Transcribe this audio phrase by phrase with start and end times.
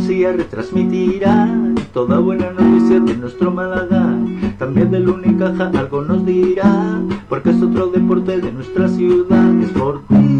[0.00, 1.46] García retransmitirá
[1.92, 4.16] toda buena noticia de nuestro Málaga.
[4.58, 9.60] También del Unicaja algo nos dirá, porque es otro deporte de nuestra ciudad.
[9.60, 10.39] Es por ti.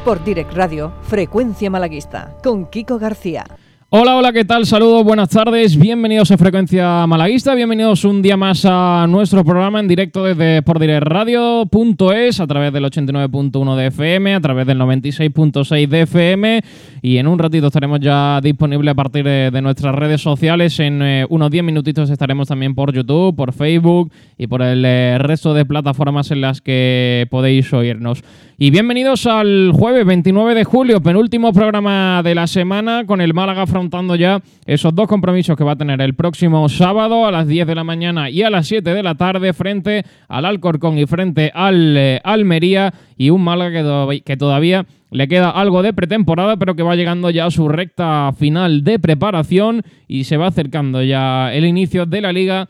[0.00, 3.44] Sport Direct Radio, Frecuencia Malaguista, con Kiko García.
[3.92, 4.66] Hola, hola, ¿qué tal?
[4.66, 9.88] Saludos, buenas tardes, bienvenidos a Frecuencia Malaguista, bienvenidos un día más a nuestro programa en
[9.88, 16.62] directo desde sportdirectradio.es a través del 89.1 de FM, a través del 96.6 de FM
[17.02, 21.26] y en un ratito estaremos ya disponibles a partir de, nuestras redes sociales, en eh,
[21.28, 25.64] unos 10 minutitos estaremos también por YouTube, por Facebook y por el eh, resto de
[25.64, 28.22] plataformas en las que podéis oírnos.
[28.56, 33.66] Y bienvenidos al jueves 29 de julio, penúltimo programa de la semana, con el Málaga
[33.80, 37.66] afrontando ya esos dos compromisos que va a tener el próximo sábado a las 10
[37.66, 41.50] de la mañana y a las 7 de la tarde frente al Alcorcón y frente
[41.54, 46.76] al eh, Almería y un Málaga que, que todavía le queda algo de pretemporada, pero
[46.76, 51.52] que va llegando ya a su recta final de preparación y se va acercando ya
[51.54, 52.68] el inicio de la liga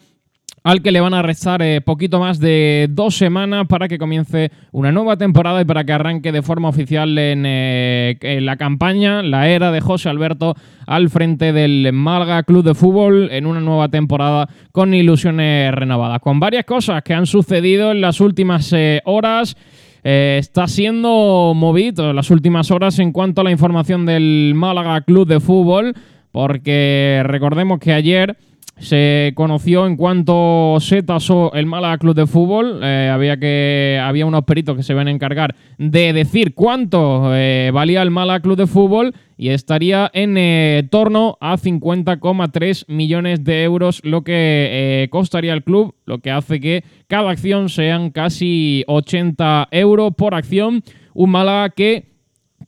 [0.62, 4.50] al que le van a restar eh, poquito más de dos semanas para que comience
[4.72, 9.22] una nueva temporada y para que arranque de forma oficial en, eh, en la campaña,
[9.22, 10.54] la era de José Alberto
[10.86, 16.20] al frente del Málaga Club de Fútbol en una nueva temporada con ilusiones renovadas.
[16.20, 19.56] Con varias cosas que han sucedido en las últimas eh, horas.
[20.02, 25.40] Está siendo movido las últimas horas en cuanto a la información del Málaga Club de
[25.40, 25.92] Fútbol,
[26.32, 28.38] porque recordemos que ayer
[28.80, 32.80] se conoció en cuanto se tasó el Málaga Club de Fútbol.
[32.82, 37.70] Eh, había, que, había unos peritos que se iban a encargar de decir cuánto eh,
[37.74, 43.64] valía el Málaga Club de Fútbol y estaría en eh, torno a 50,3 millones de
[43.64, 49.68] euros lo que costaría el club, lo que hace que cada acción sean casi 80
[49.72, 50.82] euros por acción.
[51.12, 52.09] Un Málaga que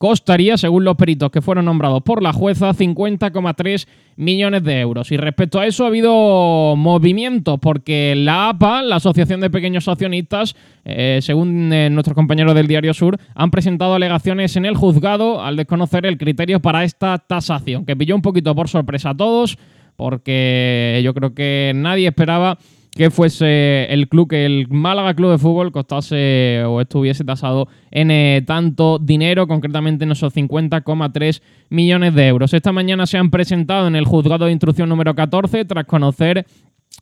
[0.02, 3.86] costaría, según los peritos que fueron nombrados por la jueza, 50,3
[4.16, 5.12] millones de euros.
[5.12, 10.56] Y respecto a eso ha habido movimientos porque la APA, la Asociación de Pequeños Accionistas,
[10.84, 15.54] eh, según eh, nuestros compañeros del Diario Sur, han presentado alegaciones en el juzgado al
[15.54, 19.56] desconocer el criterio para esta tasación, que pilló un poquito por sorpresa a todos
[19.94, 22.58] porque yo creo que nadie esperaba
[22.94, 28.10] que fuese el club, que el Málaga Club de Fútbol costase o estuviese tasado en
[28.10, 32.53] eh, tanto dinero, concretamente en esos 50,3 millones de euros.
[32.53, 36.47] Esta mañana se han presentado en el juzgado de instrucción número 14 tras conocer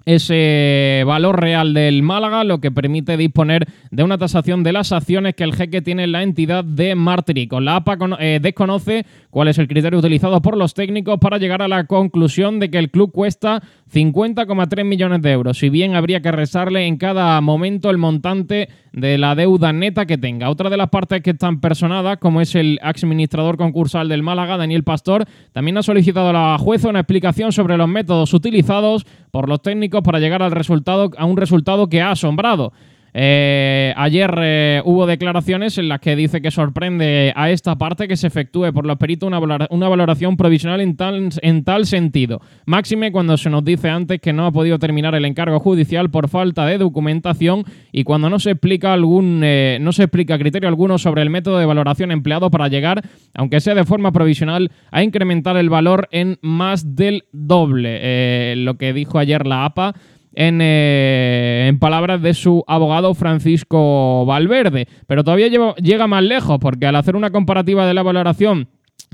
[0.04, 5.34] ese valor real del Málaga, lo que permite disponer de una tasación de las acciones
[5.34, 7.60] que el jeque tiene en la entidad de Martirico.
[7.60, 11.68] La APA eh, desconoce cuál es el criterio utilizado por los técnicos para llegar a
[11.68, 16.30] la conclusión de que el club cuesta 50,3 millones de euros, si bien habría que
[16.30, 20.48] restarle en cada momento el montante de la deuda neta que tenga.
[20.48, 24.84] Otra de las partes que están personadas, como es el administrador concursal del Málaga, Daniel
[24.84, 29.60] Pastor, también ha solicitado a la jueza una explicación sobre los métodos utilizados por los
[29.60, 32.72] técnicos para llegar al resultado, a un resultado que ha asombrado.
[33.12, 38.16] Eh, ayer eh, hubo declaraciones en las que dice que sorprende a esta parte que
[38.16, 42.40] se efectúe por los peritos una, una valoración provisional en tal, en tal sentido.
[42.66, 46.28] Máxime cuando se nos dice antes que no ha podido terminar el encargo judicial por
[46.28, 50.98] falta de documentación y cuando no se explica algún eh, no se explica criterio alguno
[50.98, 53.02] sobre el método de valoración empleado para llegar,
[53.34, 58.56] aunque sea de forma provisional, a incrementar el valor en más del doble.
[58.56, 59.94] lo que dijo ayer la APA
[60.34, 64.86] eh, en, palabras de su abogado Francisco Valverde.
[65.06, 68.68] Pero todavía llega más lejos, porque al hacer una comparativa de la valoración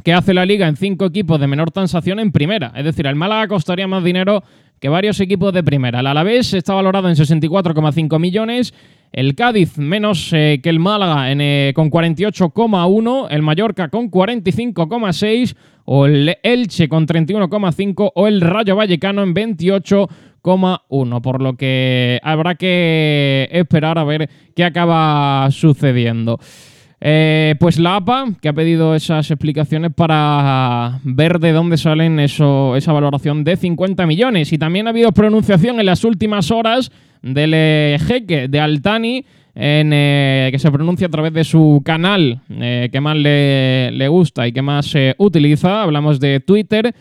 [0.04, 3.16] que hace la liga en cinco equipos de menor transacción en primera, es decir, el
[3.16, 4.44] Málaga costaría más dinero
[4.78, 6.00] que varios equipos de primera.
[6.00, 8.74] El Alavés está valorado en 64,5 millones,
[9.12, 15.56] el Cádiz menos eh, que el Málaga en, eh, con 48,1, el Mallorca con 45,6,
[15.86, 20.08] o el Elche con 31,5 o el Rayo Vallecano en 28
[20.54, 26.38] 1, por lo que habrá que esperar a ver qué acaba sucediendo.
[27.00, 32.74] Eh, pues la APA, que ha pedido esas explicaciones para ver de dónde salen eso,
[32.74, 34.52] esa valoración de 50 millones.
[34.52, 36.90] Y también ha habido pronunciación en las últimas horas
[37.22, 42.42] del eh, jeque de Altani, en, eh, que se pronuncia a través de su canal
[42.48, 45.82] que más le, le, gusta y que más utiliza.
[45.82, 46.94] Hablamos de Twitter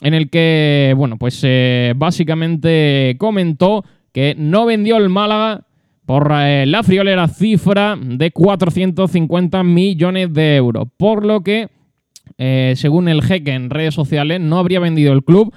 [0.00, 5.66] en el que, bueno, pues eh, básicamente comentó que no vendió el Málaga
[6.06, 11.68] por eh, la friolera cifra de 450 millones de euros, por lo que,
[12.38, 15.52] eh, según el jeque en redes sociales, no habría vendido el club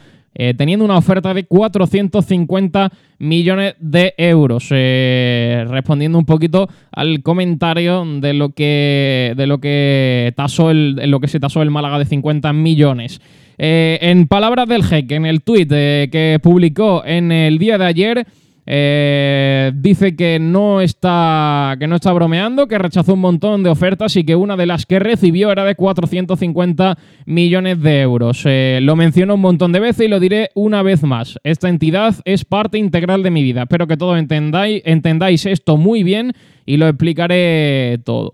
[0.58, 4.68] teniendo una oferta de 450 millones de euros.
[4.68, 11.30] respondiendo un poquito al comentario de lo que de lo que tasó el, lo que
[11.30, 13.22] se tasó el Málaga de 50 millones.
[13.57, 17.86] Eh, en palabras del jeque, en el tuit eh, que publicó en el día de
[17.86, 18.28] ayer,
[18.68, 24.16] eh, dice que no, está, que no está bromeando, que rechazó un montón de ofertas
[24.16, 28.44] y que una de las que recibió era de 450 millones de euros.
[28.46, 31.40] lo menciono un montón de veces y lo diré una vez más.
[31.44, 33.63] Esta entidad es parte integral de mi vida.
[33.63, 36.34] Espero que todos entendáis, entendáis esto muy bien
[36.66, 38.34] y lo explicaré todo.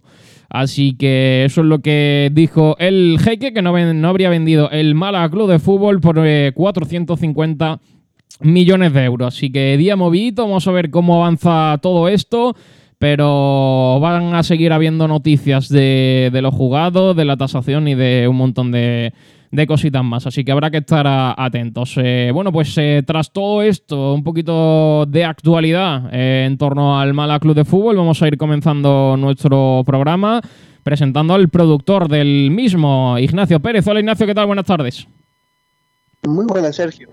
[0.52, 3.74] Así que eso es lo que dijo el jeque, que no,
[4.08, 6.18] habría vendido el Málaga Club de Fútbol por
[6.54, 7.78] 450 eh,
[8.42, 9.34] millones de euros.
[9.34, 12.56] Así que día movidito, vamos a ver cómo avanza todo esto.
[13.00, 18.28] Pero van a seguir habiendo noticias de, de los jugados, de la tasación y de
[18.28, 19.14] un montón de,
[19.52, 20.26] de cositas más.
[20.26, 21.06] Así que habrá que estar
[21.38, 21.96] atentos.
[21.98, 27.14] Eh, bueno, pues eh, tras todo esto, un poquito de actualidad eh, en torno al
[27.14, 30.42] Mala Club de Fútbol, vamos a ir comenzando nuestro programa
[30.84, 33.86] presentando al productor del mismo, Ignacio Pérez.
[33.88, 34.48] Hola Ignacio, ¿qué tal?
[34.48, 35.08] Buenas tardes.
[36.28, 37.10] Muy buenas, Sergio.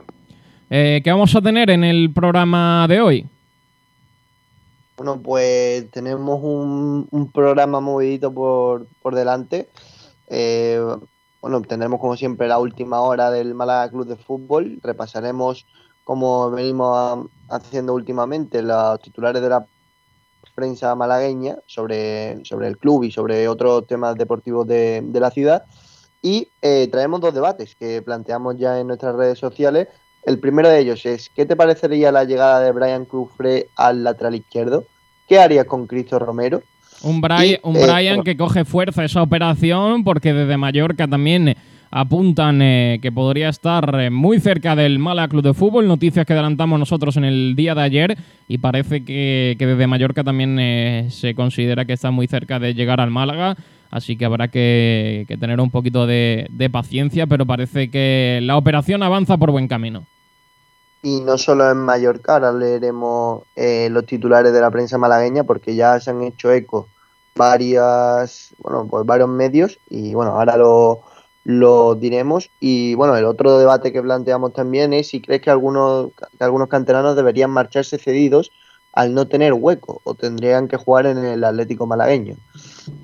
[0.71, 3.27] ¿Qué vamos a tener en el programa de hoy?
[4.99, 9.69] Bueno, pues tenemos un, programa movidito por, por delante.
[10.27, 10.81] Eh,
[11.41, 14.81] bueno, tendremos como siempre la última hora del Málaga Club de Fútbol.
[14.83, 15.67] Repasaremos,
[16.05, 19.67] como venimos haciendo últimamente, los titulares de la
[20.55, 25.65] prensa malagueña sobre, sobre el club y sobre otros temas deportivos de, la ciudad.
[26.21, 29.87] Y eh, traemos dos debates que planteamos ya en nuestras redes sociales.
[30.25, 34.35] El primero de ellos es, ¿qué te parecería la llegada de Brian Crufre al lateral
[34.35, 34.85] izquierdo?
[35.29, 36.63] ¿Qué harías con Cristo Romero?
[37.03, 41.55] Un Brian, un Brian que coge fuerza esa operación porque desde Mallorca también
[41.91, 45.89] apuntan eh, que podría estar eh, muy cerca del Málaga Club de Fútbol.
[45.89, 50.59] Noticias que adelantamos nosotros en el día de ayer y parece que, desde Mallorca también
[50.59, 53.57] eh, se considera que está muy cerca de llegar al Málaga.
[53.91, 59.39] Así que habrá que, tener un poquito de paciencia, pero parece que la operación avanza
[59.39, 60.05] por buen camino.
[61.03, 65.75] Y no solo en Mallorca, ahora leeremos eh, los titulares de la prensa malagueña porque
[65.75, 66.89] ya se han hecho eco
[67.37, 71.03] varias, bueno, pues varios medios y bueno, ahora lo,
[71.45, 72.51] lo diremos.
[72.61, 76.69] Y bueno, el otro debate que planteamos también es si crees que algunos, que algunos
[76.69, 78.51] canteranos deberían marcharse cedidos
[78.93, 82.37] al no tener hueco o tendrían que jugar en el Atlético malagueño.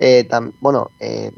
[0.00, 0.28] Eh,
[0.60, 1.30] bueno, eh,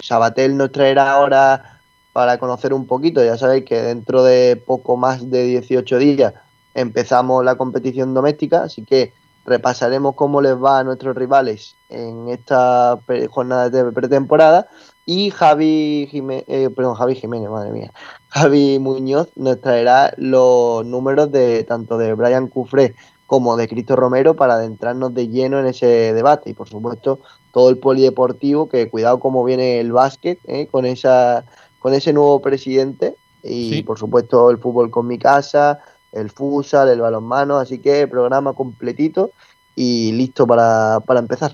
[0.00, 1.73] Sabatel nos traerá ahora
[2.14, 3.22] para conocer un poquito.
[3.22, 6.32] Ya sabéis que dentro de poco más de 18 días
[6.72, 9.12] empezamos la competición doméstica, así que
[9.44, 14.68] repasaremos cómo les va a nuestros rivales en esta jornada de pretemporada.
[15.06, 17.92] Y Javi Jiménez, eh, perdón, Javi Jiménez, madre mía,
[18.28, 22.94] Javi Muñoz nos traerá los números de tanto de Brian Cufré
[23.26, 26.50] como de Cristo Romero para adentrarnos de lleno en ese debate.
[26.50, 27.18] Y por supuesto
[27.52, 31.44] todo el polideportivo que cuidado cómo viene el básquet eh, con esa
[31.84, 35.80] con ese nuevo presidente y por supuesto el fútbol con mi casa,
[36.12, 39.32] el futsal, el balonmano, así que programa completito
[39.76, 41.52] y listo para, para empezar.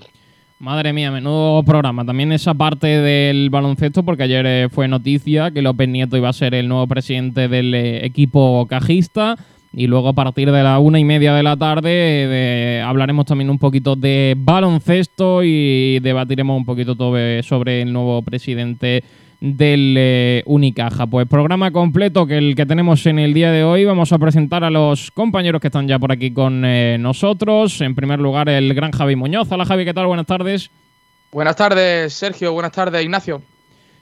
[0.57, 2.05] Madre mía, menudo programa.
[2.05, 6.33] También esa parte del baloncesto, porque ayer eh, fue noticia que López Nieto iba a
[6.33, 9.35] ser el nuevo presidente del eh, equipo cajista.
[9.73, 13.49] Y luego a partir de la una y media de la tarde eh, hablaremos también
[13.49, 19.03] un poquito de baloncesto y debatiremos un poquito todo sobre el nuevo presidente
[19.41, 21.07] del Unicaja.
[21.07, 23.83] Pues programa completo que el que tenemos en el día de hoy.
[23.83, 26.61] Vamos a presentar a los compañeros que están ya por aquí con
[27.01, 27.81] nosotros.
[27.81, 29.51] En primer lugar, el gran Javi Muñoz.
[29.51, 30.07] Hola Javi, ¿qué tal?
[30.07, 30.69] Buenas tardes.
[31.31, 32.53] Buenas tardes, Sergio.
[32.53, 33.41] Buenas tardes, Ignacio.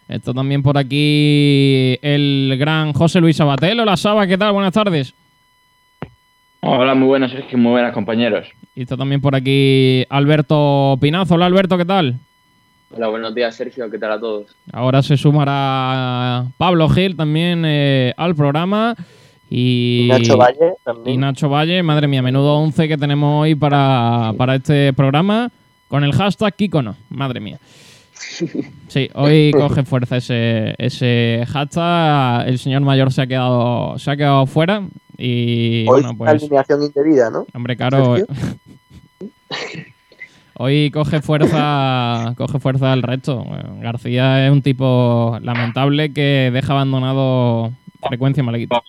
[0.07, 3.79] Esto también por aquí el gran José Luis Sabatel.
[3.79, 4.53] Hola Saba, ¿qué tal?
[4.53, 5.13] Buenas tardes.
[6.61, 7.57] Hola, muy buenas, Sergio.
[7.57, 8.47] Muy buenas, compañeros.
[8.75, 11.35] Y está también por aquí Alberto Pinazo.
[11.35, 12.19] Hola Alberto, ¿qué tal?
[12.91, 13.89] Hola, buenos días, Sergio.
[13.91, 14.55] ¿Qué tal a todos?
[14.73, 18.95] Ahora se sumará Pablo Gil también eh, al programa.
[19.47, 21.15] Y, Nacho Valle también.
[21.15, 25.51] Y Nacho Valle, madre mía, menudo 11 que tenemos hoy para, para este programa
[25.87, 27.59] con el hashtag Kikono, madre mía.
[28.89, 32.47] Sí, hoy coge fuerza ese, ese hashtag.
[32.47, 34.81] El señor mayor se ha quedado, se ha quedado fuera.
[35.15, 36.31] Y Hoy bueno, pues.
[36.31, 37.45] alineación indebida, ¿no?
[37.53, 38.15] Hombre, claro.
[40.61, 43.45] Hoy coge fuerza, coge fuerza el resto.
[43.79, 47.71] García es un tipo lamentable que deja abandonado
[48.05, 48.81] frecuencia malaguita.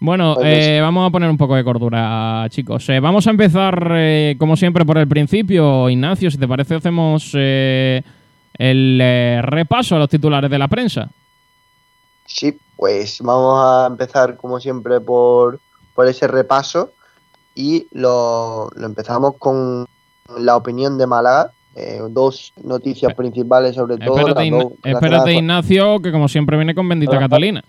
[0.00, 2.88] Bueno, eh, vamos a poner un poco de cordura, chicos.
[2.88, 5.88] Eh, vamos a empezar, eh, como siempre, por el principio.
[5.88, 8.98] Ignacio, si te parece, hacemos el
[9.42, 11.08] repaso a los titulares de la prensa.
[12.26, 15.60] Sí, pues vamos a empezar como siempre por,
[15.94, 16.90] por ese repaso
[17.54, 19.86] y lo, lo empezamos con
[20.38, 21.52] la opinión de Málaga.
[21.74, 24.18] eh, dos noticias principales sobre todo.
[24.18, 27.18] Espérate, dos espérate, Ignacio, que como siempre viene con bendita.
[27.18, 27.62] Catalina.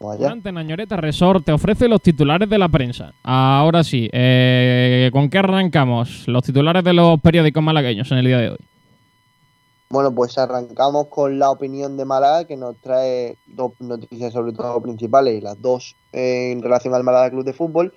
[0.00, 0.18] Allá.
[0.18, 3.12] Durante Nañoreta Resort te ofrece los titulares de la prensa.
[3.24, 6.28] Ahora sí, eh, ¿con qué arrancamos?
[6.28, 8.58] Los titulares de los periódicos malagueños en el día de hoy.
[9.90, 14.80] Bueno, pues arrancamos con la opinión de Málaga, que nos trae dos noticias sobre todo
[14.82, 17.92] principales, y las dos eh, en relación al Málaga Club de Fútbol.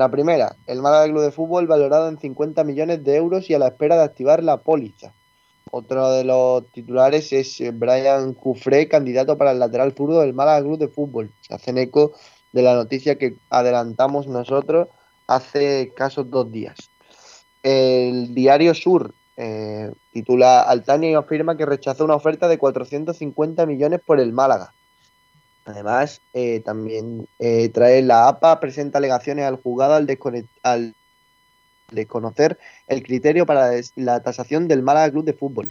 [0.00, 3.58] La primera, el Málaga Club de Fútbol valorado en 50 millones de euros y a
[3.58, 5.12] la espera de activar la póliza.
[5.70, 10.62] Otro de los titulares es eh, Brian Cufré, candidato para el lateral zurdo del Málaga
[10.62, 11.30] Club de Fútbol.
[11.42, 12.12] Se hacen eco
[12.54, 14.88] de la noticia que adelantamos nosotros
[15.26, 16.78] hace escasos dos días.
[17.62, 24.00] El diario Sur eh, titula Altania y afirma que rechazó una oferta de 450 millones
[24.06, 24.72] por el Málaga.
[25.64, 30.08] Además, eh, también eh, trae la APA, presenta alegaciones al juzgado al,
[30.62, 30.94] al
[31.90, 35.70] desconocer el criterio para la tasación del Málaga Club de Fútbol.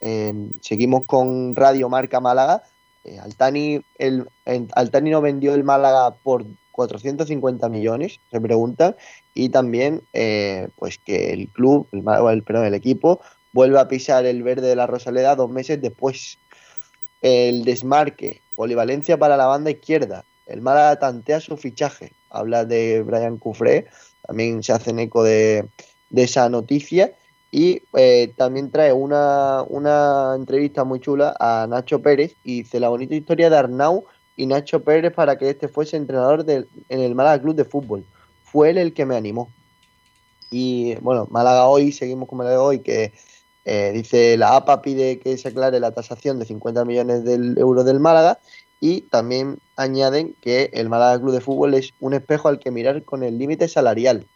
[0.00, 2.62] Eh, seguimos con Radio Marca Málaga.
[3.04, 4.28] Eh, Altani, el,
[4.74, 8.96] Altani no vendió el Málaga por 450 millones, se pregunta,
[9.34, 13.20] y también eh, pues que el club, el- perdón, el equipo,
[13.52, 16.38] vuelve a pisar el verde de la Rosaleda dos meses después.
[17.22, 20.24] El desmarque, polivalencia para la banda izquierda.
[20.46, 22.12] El Málaga tantea su fichaje.
[22.30, 23.86] Habla de Brian Cufré,
[24.26, 25.68] también se hacen eco de,
[26.10, 27.12] de esa noticia.
[27.50, 32.88] Y eh, también trae una, una entrevista muy chula a Nacho Pérez y dice la
[32.88, 37.14] bonita historia de Arnau y Nacho Pérez para que este fuese entrenador del- en el
[37.14, 38.04] Málaga Club de Fútbol.
[38.44, 39.50] Fue él el que me animó.
[40.50, 43.12] Y bueno, Málaga hoy, seguimos con Málaga hoy, que
[43.64, 47.84] eh, dice la APA pide que se aclare la tasación de 50 millones de euros
[47.84, 48.38] del Málaga
[48.80, 53.04] y también añaden que el Málaga Club de Fútbol es un espejo al que mirar
[53.04, 54.26] con el límite salarial.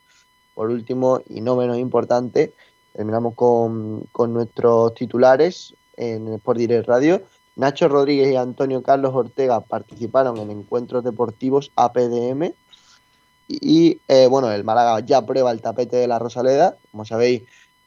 [0.55, 2.53] Por último, y no menos importante,
[2.93, 7.23] terminamos con, con nuestros titulares en Sport Direct Radio.
[7.57, 12.53] Nacho Rodríguez y Antonio Carlos Ortega participaron en encuentros deportivos APDM
[13.49, 16.77] y eh, bueno, el Málaga ya prueba el tapete de la Rosaleda.
[16.91, 17.43] Como sabéis,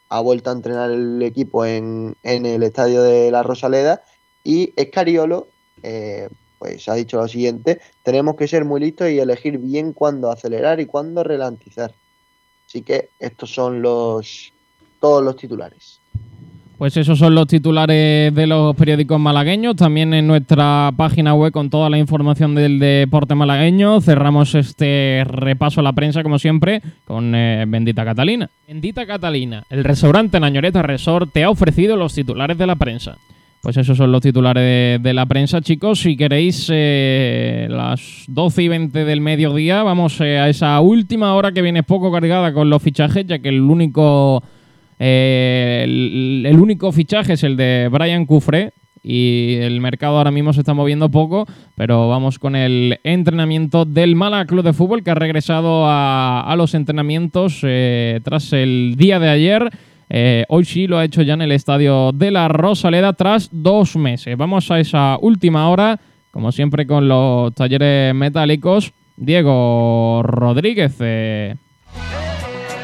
[0.10, 4.04] ha vuelto a entrenar el equipo en, en el estadio de la Rosaleda
[4.44, 5.48] y Escariolo
[5.84, 10.30] eh, pues ha dicho lo siguiente, tenemos que ser muy listos y elegir bien cuándo
[10.30, 11.94] acelerar y cuándo ralentizar.
[12.68, 14.52] Así que estos son los
[15.00, 15.99] todos los titulares.
[16.80, 19.76] Pues esos son los titulares de los periódicos malagueños.
[19.76, 24.00] También en nuestra página web con toda la información del deporte malagueño.
[24.00, 28.50] Cerramos este repaso a la prensa, como siempre, con eh, Bendita Catalina.
[28.66, 33.18] Bendita Catalina, el restaurante Nañoreta Resort te ha ofrecido los titulares de la prensa.
[33.62, 36.00] Pues esos son los titulares de, la prensa, chicos.
[36.00, 41.52] Si queréis, eh, las 12 y 20 del mediodía, vamos eh, a esa última hora
[41.52, 44.42] que viene poco cargada con los fichajes, ya que el único,
[45.00, 50.60] eh, el, único fichaje es el de Brian Cufré, y el mercado ahora mismo se
[50.60, 55.16] está moviendo poco, pero vamos con el entrenamiento del Málaga Club de Fútbol que ha
[55.16, 59.70] regresado a, los entrenamientos eh, tras el día de ayer.
[60.10, 63.96] Eh, hoy sí lo ha hecho ya en el estadio de la Rosaleda tras dos
[63.96, 64.36] meses.
[64.36, 66.00] Vamos a esa última hora,
[66.32, 68.92] como siempre con los talleres metálicos.
[69.16, 70.98] Diego Rodríguez.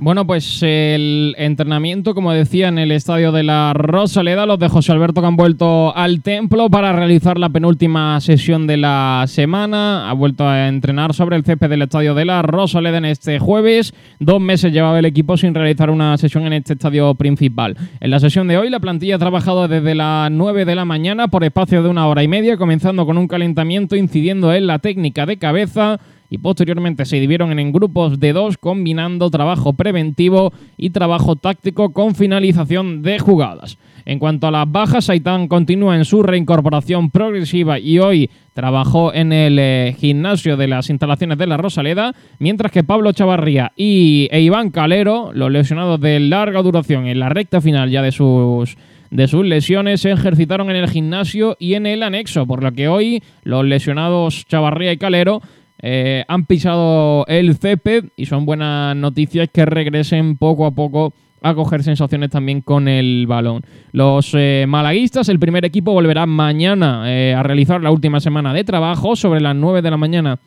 [0.00, 4.92] Bueno, pues el entrenamiento, como decía, en el estadio de la Rosaleda, los de José
[4.92, 10.08] Alberto que han vuelto al templo para realizar la penúltima sesión de la semana.
[10.08, 13.92] Ha vuelto a entrenar sobre el césped del estadio de la Rosaleda en este jueves.
[14.20, 17.76] Dos meses llevaba el equipo sin realizar una sesión en este estadio principal.
[17.98, 21.26] En la sesión de hoy, la plantilla ha trabajado desde las 9 de la mañana
[21.26, 25.26] por espacio de una hora y media, comenzando con un calentamiento incidiendo en la técnica
[25.26, 25.98] de cabeza
[26.30, 32.14] y posteriormente se dividieron en grupos de dos combinando trabajo preventivo y trabajo táctico con
[32.14, 33.78] finalización de jugadas.
[34.04, 39.32] En cuanto a las bajas, Aitán continúa en su reincorporación progresiva y hoy trabajó en
[39.32, 44.40] el eh, gimnasio de las instalaciones de la Rosaleda, mientras que Pablo Chavarría y e
[44.40, 48.76] Iván Calero, los lesionados de larga duración en la recta final ya de sus
[49.10, 52.88] de sus lesiones se ejercitaron en el gimnasio y en el anexo, por lo que
[52.88, 55.40] hoy los lesionados Chavarría y Calero
[55.80, 61.54] eh, han pisado el césped y son buenas noticias que regresen poco a poco a
[61.54, 63.62] coger sensaciones también con el balón.
[63.92, 68.64] Los eh, malaguistas, el primer equipo, volverá mañana eh, a realizar la última semana de
[68.64, 69.14] trabajo.
[69.14, 70.40] Sobre las 9 de la mañana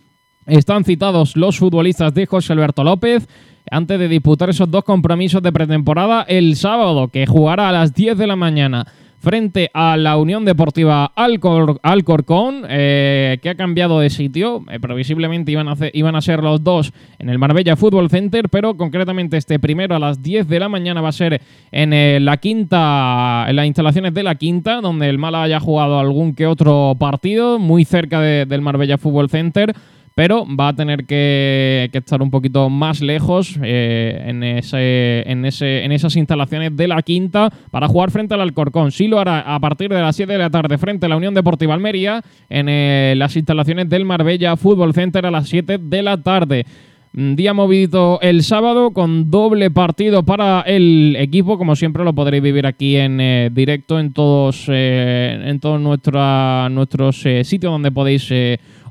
[0.45, 3.27] están citados los futbolistas de José Alberto López
[3.69, 8.17] antes de disputar esos dos compromisos de pretemporada el sábado, que jugará a las 10
[8.17, 8.85] de la mañana
[9.21, 14.65] frente a la Unión Deportiva Alcorcón, eh, que ha cambiado de sitio.
[14.71, 19.59] Eh, previsiblemente iban a, ser los dos en el Marbella Football Center, pero concretamente este
[19.59, 21.39] primero a las 10 de la mañana va a ser
[21.71, 25.99] en eh, la quinta, en las instalaciones de la quinta, donde el Mala haya jugado
[25.99, 29.75] algún que otro partido, muy cerca del Marbella Football Center
[30.15, 35.83] pero va a tener que, estar un poquito más lejos eh, en, ese, en, ese,
[35.83, 38.91] en esas instalaciones de la quinta para jugar frente al Alcorcón.
[38.91, 41.33] Sí lo hará a partir de las 7 de la tarde frente a la Unión
[41.33, 46.21] Deportiva Almería en eh, las instalaciones del Marbella Fútbol Center a las 7 de la
[46.21, 46.65] tarde.
[47.13, 51.57] Día movido el sábado con doble partido para el equipo.
[51.57, 57.71] Como siempre lo podréis vivir aquí en eh, directo en todos, en todos nuestros sitios
[57.71, 58.31] donde podéis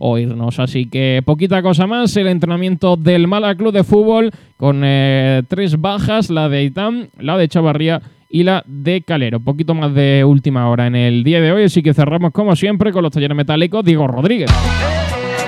[0.01, 0.59] oírnos.
[0.59, 5.81] Así que poquita cosa más, el entrenamiento del Mala Club de Fútbol con eh, tres
[5.81, 9.39] bajas, la de Itán, la de Chavarría y la de Calero.
[9.39, 12.93] Poquito más de última hora en el día de hoy, así que cerramos como siempre
[12.93, 14.51] con los talleres metálicos Diego Rodríguez.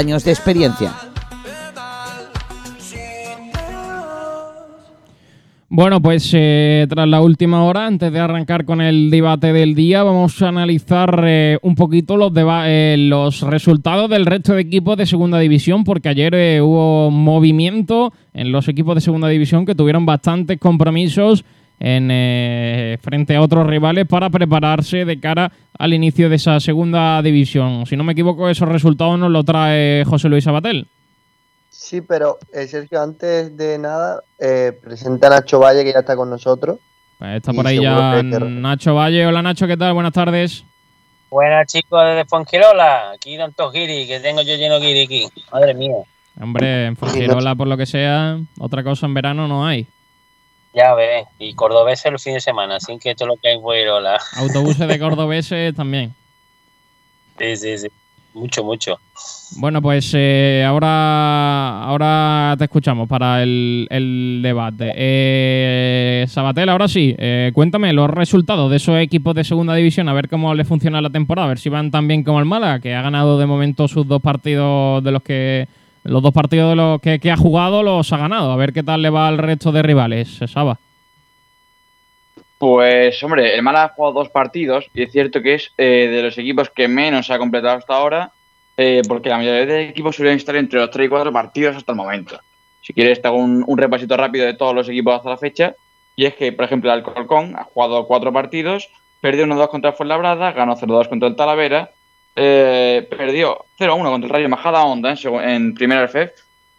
[0.00, 0.92] años de experiencia.
[5.72, 10.02] Bueno, pues eh, tras la última hora, antes de arrancar con el debate del día,
[10.02, 15.06] vamos a analizar eh, un poquito los, eh, los resultados del resto de equipos de
[15.06, 20.58] Segunda División, porque ayer hubo movimiento en los equipos de Segunda División que tuvieron bastantes
[20.58, 21.44] compromisos
[21.80, 27.20] en, eh, frente a otros rivales para prepararse de cara al inicio de esa segunda
[27.22, 27.86] división.
[27.86, 30.86] Si no me equivoco, esos resultados nos lo trae José Luis Abatel.
[31.70, 36.14] Sí, pero eh, Sergio, antes de nada, eh, presenta a Nacho Valle que ya está
[36.14, 36.78] con nosotros.
[37.18, 39.26] Pues está por ahí ya Nacho Valle.
[39.26, 39.94] Hola Nacho, ¿qué tal?
[39.94, 40.64] Buenas tardes.
[41.30, 43.12] Buenas chicos desde Fongirola.
[43.12, 45.28] Aquí tantos giri que tengo yo lleno de giri aquí.
[45.50, 45.96] Madre mía.
[46.40, 49.86] Hombre, en Fongirola, por lo que sea, otra cosa en verano no hay.
[50.72, 53.58] Ya ves, y cordobeses el fin de semana, así que es lo que hay
[54.02, 56.14] la Autobuses de cordobeses también.
[57.38, 57.88] Sí, sí, sí.
[58.32, 59.00] Mucho, mucho.
[59.56, 64.92] Bueno, pues eh, ahora, ahora te escuchamos para el, el debate.
[64.94, 70.12] Eh, Sabatel, ahora sí, eh, cuéntame los resultados de esos equipos de segunda división, a
[70.12, 72.78] ver cómo le funciona la temporada, a ver si van tan bien como el Málaga,
[72.78, 75.66] que ha ganado de momento sus dos partidos de los que
[76.04, 78.52] los dos partidos de los que, ha jugado los ha ganado.
[78.52, 80.78] A ver qué tal le va al resto de rivales, Saba.
[82.58, 86.22] Pues, hombre, el Málaga ha jugado dos partidos y es cierto que es eh, de
[86.22, 88.32] los equipos que menos ha completado hasta ahora,
[88.76, 91.92] eh, porque la mayoría de equipos suelen estar entre los 3 y 4 partidos hasta
[91.92, 92.38] el momento.
[92.82, 95.74] Si quieres, te un, repasito rápido de todos los equipos hasta la fecha.
[96.16, 100.52] Y es que, por ejemplo, el Alcorcón ha jugado cuatro partidos, perdió 1-2 contra Fuenlabrada,
[100.52, 101.92] ganó 0-2 contra el Talavera,
[102.36, 105.14] eh, perdió 0-1 contra el Rayo Majada Honda
[105.44, 106.32] en, primera FF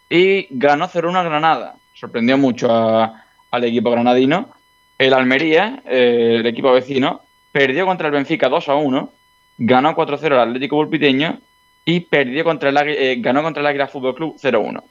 [0.09, 1.75] y ganó 0-1 a Granada.
[1.93, 4.49] Sorprendió mucho al equipo granadino.
[4.97, 9.09] El Almería, eh, el equipo vecino, perdió contra el Benfica 2-1,
[9.57, 11.39] ganó 4-0 al Atlético Bulpiteño
[11.85, 14.83] y perdió contra el eh, ganó contra el Águila Fútbol Club 0-1.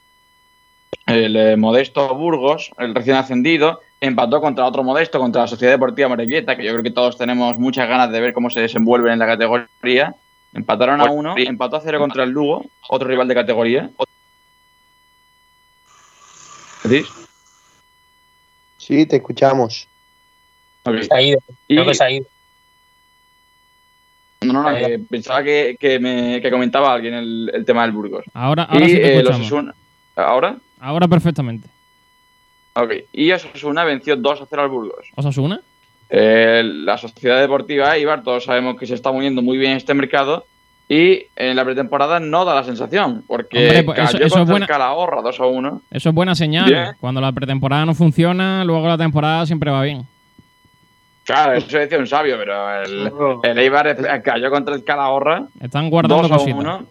[1.06, 6.08] El eh, modesto Burgos, el recién ascendido, empató contra otro modesto, contra la Sociedad Deportiva
[6.08, 9.18] Morevieta, que yo creo que todos tenemos muchas ganas de ver cómo se desenvuelven en
[9.18, 10.14] la categoría.
[10.52, 13.90] Empataron a uno, empató a cero contra el Lugo, otro rival de categoría.
[16.82, 17.08] ¿Decís?
[18.78, 19.86] Sí, te escuchamos.
[20.84, 21.02] Ok.
[21.02, 21.38] Se ha ido.
[21.68, 22.26] Y- Creo que se ha ido.
[24.42, 27.92] No, no, no, que pensaba que, que me, que comentaba alguien el, el tema del
[27.92, 28.24] Burgos.
[28.32, 29.52] Ahora, ahora y sí te eh, los
[30.16, 30.56] ¿Ahora?
[30.80, 31.68] Ahora perfectamente.
[32.72, 32.92] Ok.
[33.12, 35.08] Y Osasuna venció 2 a 0 al Burgos.
[35.14, 35.60] ¿Osasuna?
[36.10, 40.44] Eh, la Sociedad Deportiva Eibar, todos sabemos que se está moviendo muy bien este mercado.
[40.88, 44.32] Y en la pretemporada no da la sensación, porque Hombre, pues eso- cayó eso es
[44.32, 45.82] contra buena- el Calahorra 2 a 1.
[45.88, 46.64] Eso es buena señal.
[46.68, 46.86] Bien.
[47.00, 50.04] Cuando la pretemporada no funciona, luego la temporada siempre va bien.
[51.24, 53.12] Claro, eso decía un sabio, pero el,
[53.44, 56.58] el Eibar cayó contra el Calahorra Están guardando 2 a cositas.
[56.58, 56.86] 1.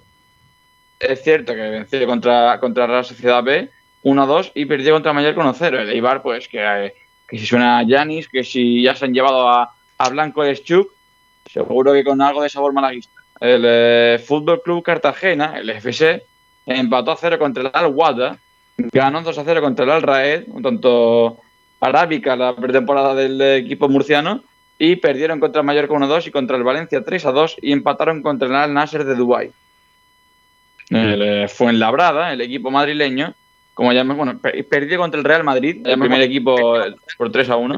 [1.01, 3.69] Es cierto que venció contra, contra la Sociedad B
[4.03, 5.81] 1 a 2 y perdió contra Mallorca 1 a 0.
[5.81, 6.93] El Eibar, pues que, eh,
[7.29, 10.91] que si suena a Yanis, que si ya se han llevado a, a Blanco Eschuk,
[11.51, 13.13] seguro que con algo de sabor malaguista.
[13.39, 16.23] El eh, Fútbol Club Cartagena, el FC,
[16.65, 18.37] empató a 0 contra el Al Wada,
[18.77, 21.39] ganó 2 a 0 contra el Al Raed, un tanto
[21.79, 24.43] arábica la pretemporada del equipo murciano,
[24.77, 27.57] y perdieron contra el Mallorca 1 a 2 y contra el Valencia 3 a 2
[27.61, 29.51] y empataron contra el Al Nasser de Dubái.
[30.89, 33.35] El eh, Fuenlabrada, el equipo madrileño,
[33.79, 36.75] como ya bueno, per- perdió contra el Real Madrid, el primer equipo
[37.17, 37.77] por 3 a 1.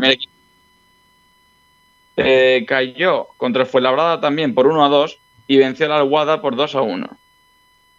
[2.17, 6.55] Eh, cayó contra el Fuenlabrada también por 1 a 2 y venció al Alguada por
[6.55, 7.07] 2 a 1.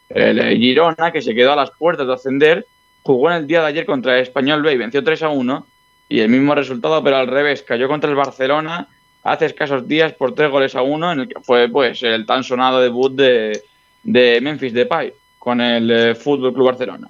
[0.09, 2.67] El eh, Girona, que se quedó a las puertas de ascender,
[3.05, 5.65] jugó en el día de ayer contra el Español B y venció 3 a 1.
[6.09, 8.89] Y el mismo resultado, pero al revés, cayó contra el Barcelona
[9.23, 12.43] hace escasos días por 3 goles a 1, en el que fue pues el tan
[12.43, 13.63] sonado debut de,
[14.03, 17.07] de Memphis Depay con el eh, Fútbol Club Barcelona.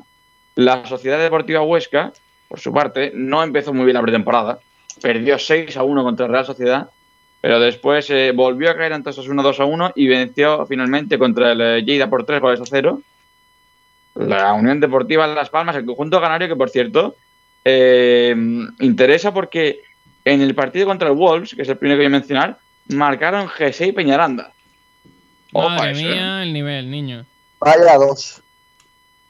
[0.55, 2.13] La Sociedad Deportiva Huesca,
[2.49, 4.59] por su parte, no empezó muy bien la pretemporada.
[5.01, 6.91] Perdió 6 a 1 contra el Real Sociedad,
[7.41, 11.53] pero después eh, volvió a caer ante Osasuna 2 a 1 y venció finalmente contra
[11.53, 13.03] el eh, Lleida por 3 goles a 0.
[14.15, 17.17] La Unión Deportiva Las Palmas, el conjunto canario, que por cierto
[17.65, 18.35] eh,
[18.81, 19.81] interesa porque
[20.25, 23.49] en el partido contra el Wolves, que es el primero que voy a mencionar, marcaron
[23.49, 24.53] G6 y Peñaranda.
[25.53, 26.05] Madre eso, ¿eh?
[26.05, 27.25] mía, el nivel, niño.
[27.61, 28.42] Vaya dos.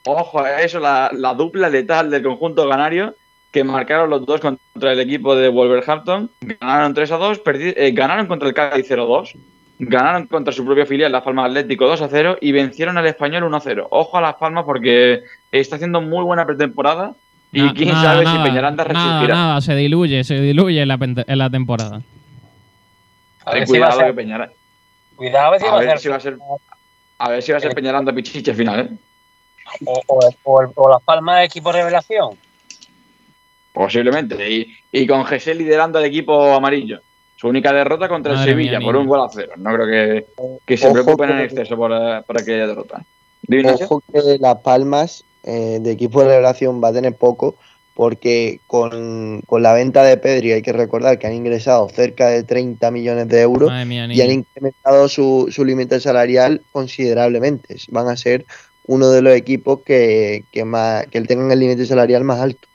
[0.05, 3.15] Ojo a eso, la, la dupla letal del conjunto canario,
[3.51, 6.29] que marcaron los dos contra el equipo de Wolverhampton.
[6.59, 9.33] Ganaron 3 a 2, perdi- eh, ganaron contra el Cádiz 0 a 2,
[9.79, 13.43] ganaron contra su propia filial, Las Palmas Atlético 2 a 0 y vencieron al Español
[13.43, 13.87] 1 a 0.
[13.91, 17.13] Ojo a Las Palmas porque está haciendo muy buena pretemporada
[17.51, 19.35] y quién nada, sabe nada, si Peñaranda resistirá.
[19.35, 22.01] nada, se diluye, se diluye en la, en la temporada.
[23.45, 24.53] A ver si va a cuidado ser- que Peñaranda.
[25.15, 25.99] Cuidado a ver si A va a ver ser.
[25.99, 26.37] si va a ser.
[27.19, 28.89] A ver si va a ser Peñaranda Pichichi al final, ¿eh?
[29.85, 32.37] O, o- o el- o Las Palmas equipo revelación.
[33.73, 34.49] Posiblemente.
[34.49, 36.99] Y, y con Gese liderando al equipo amarillo.
[37.35, 39.53] Su única derrota contra Madre el mía, Sevilla por un gol a cero.
[39.57, 40.25] No creo que,
[40.65, 43.03] que se Ojo preocupen que- en exceso por, eh, por aquella derrota.
[43.81, 47.55] Ojo que Las Palmas eh, de equipo de revelación va a tener poco
[47.95, 52.43] porque con, con la venta de Pedri hay que recordar que han ingresado cerca de
[52.43, 57.75] 30 millones de euros mía, y han incrementado su, su límite salarial considerablemente.
[57.89, 58.45] Van a ser
[58.85, 62.67] uno de los equipos que, que, más, que tengan el límite salarial más alto.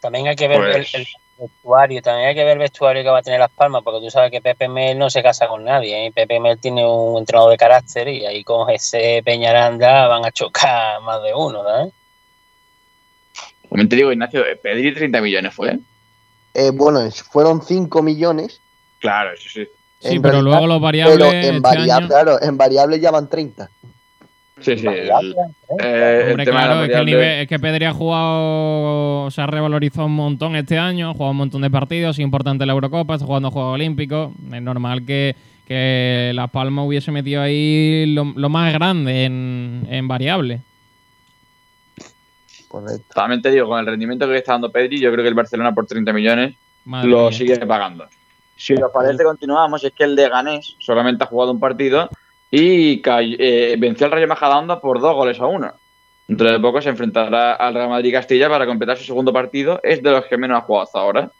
[0.00, 1.06] También hay que ver el- Pues- el,
[1.38, 4.10] vestuario, también hay que ver el vestuario que va a tener Las Palmas, porque tú
[4.10, 6.06] sabes que Pepe Mel no se casa con nadie.
[6.06, 6.12] ¿eh?
[6.14, 11.00] Pepe Mel tiene un entrenador de carácter y ahí con ese Peñaranda van a chocar
[11.00, 11.90] más de uno, ¿eh?
[13.70, 15.78] También te digo, Ignacio, eh, Pedri 30 millones fue.
[16.54, 18.60] Eh, bueno, es- fueron 5 millones,
[18.98, 19.66] Claro, eso sí.
[20.00, 21.16] Sí, En pero realidad, luego los variables.
[21.16, 23.70] Pero en, este año- claro, en variables ya van 30.
[24.60, 24.86] Sí, sí.
[24.86, 25.34] el-
[25.82, 29.40] eh, el tema claro, es que, el variable- nivel, es que Pedri ha jugado, se
[29.40, 32.72] ha revalorizado un montón este año, ha jugado un montón de partidos, es importante la
[32.72, 34.32] Eurocopa, está jugando Juegos Olímpicos.
[34.52, 35.34] Es normal que,
[35.66, 40.60] que Las Palmas hubiese metido ahí lo, lo más grande en, en variable.
[42.68, 43.04] Correcto.
[43.14, 45.72] También te digo, con el rendimiento que está dando Pedri, yo creo que el Barcelona
[45.74, 47.32] por 30 millones Madre lo mía.
[47.38, 48.06] sigue pagando.
[48.56, 49.82] Si os parece, continuamos.
[49.84, 52.08] Es que el de Ganés solamente ha jugado un partido
[52.50, 55.72] y eh, venció al Rayo Majadahonda por dos goles a uno.
[56.26, 59.80] Dentro de poco se enfrentará al Real Madrid Castilla para completar su segundo partido.
[59.82, 61.30] Es de los que menos ha jugado hasta ahora.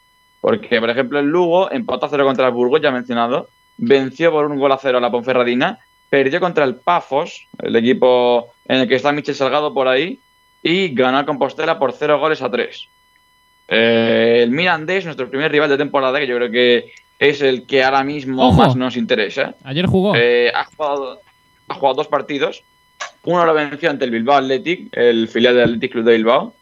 [0.40, 3.49] Porque, por ejemplo, el Lugo empató a cero contra el Burgos, ya mencionado.
[3.77, 5.79] Venció por un gol a cero a la Ponferradina.
[6.09, 10.18] Perdió contra el Pafos, el equipo en el que está Michel Salgado por ahí.
[10.62, 12.88] Y ganó al Compostela por cero goles a tres.
[13.68, 17.85] Eh, el Mirandés, nuestro primer rival de temporada, que yo creo que es el que
[17.85, 18.57] ahora mismo Ojo.
[18.57, 19.55] más nos interesa.
[19.63, 20.15] Ayer jugó.
[20.17, 21.21] Eh, ha, jugado,
[21.69, 22.65] ha jugado dos partidos.
[23.25, 26.55] Uno lo venció ante el Bilbao Athletic, el filial del Athletic Club de Bilbao.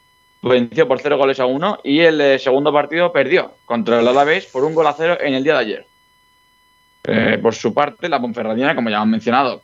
[0.43, 1.79] Venció por cero goles a uno.
[1.85, 5.35] Y el eh, segundo partido perdió contra el Alavés por un gol a cero en
[5.35, 5.87] el día de ayer.
[7.05, 9.63] Eh, por su parte, la Ponferradina, como ya hemos mencionado,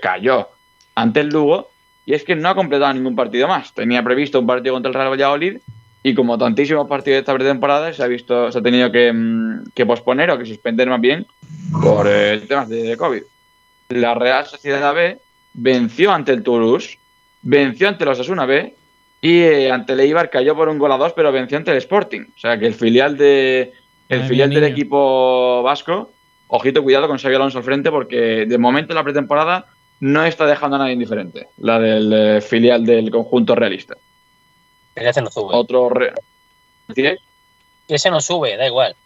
[0.00, 0.48] cayó
[0.94, 1.70] ante el Lugo.
[2.04, 3.74] Y es que no ha completado ningún partido más.
[3.74, 5.58] Tenía previsto un partido contra el Real Valladolid.
[6.06, 9.72] Y como tantísimos partidos de esta pretemporada, se ha visto, se ha tenido que, mm,
[9.74, 11.26] que posponer o que suspender más bien
[11.82, 13.22] por eh, temas de, COVID.
[13.88, 15.18] La Real Sociedad B
[15.54, 16.96] venció ante el Toulouse,
[17.42, 18.72] venció ante los Asuna B
[19.20, 21.78] y eh, ante el Eibar cayó por un gol a dos, pero venció ante el
[21.78, 22.26] Sporting.
[22.36, 23.72] O sea que el filial de
[24.08, 26.12] el filial del equipo vasco,
[26.46, 29.66] ojito cuidado con Xavi Alonso al frente porque de momento en la pretemporada
[29.98, 33.96] no está dejando a nadie indiferente, la del eh, filial del conjunto realista.
[34.96, 35.54] Pero ese no sube.
[35.54, 36.14] Otro re-
[36.94, 37.04] ¿Sí?
[37.86, 38.96] Ese no sube, da igual.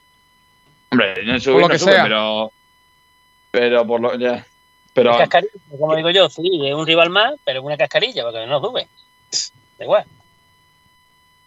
[0.92, 2.02] Hombre, no sube, Por lo no que sube, sea.
[2.04, 2.52] pero
[3.50, 4.46] pero por lo ya.
[4.94, 5.16] Pero
[5.78, 8.86] como digo yo, sí, es un rival más, pero es una cascarilla, porque no sube.
[9.78, 10.04] Da igual.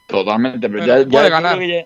[0.08, 1.60] Totalmente, pero, Pero ya, puede ganar.
[1.62, 1.86] ya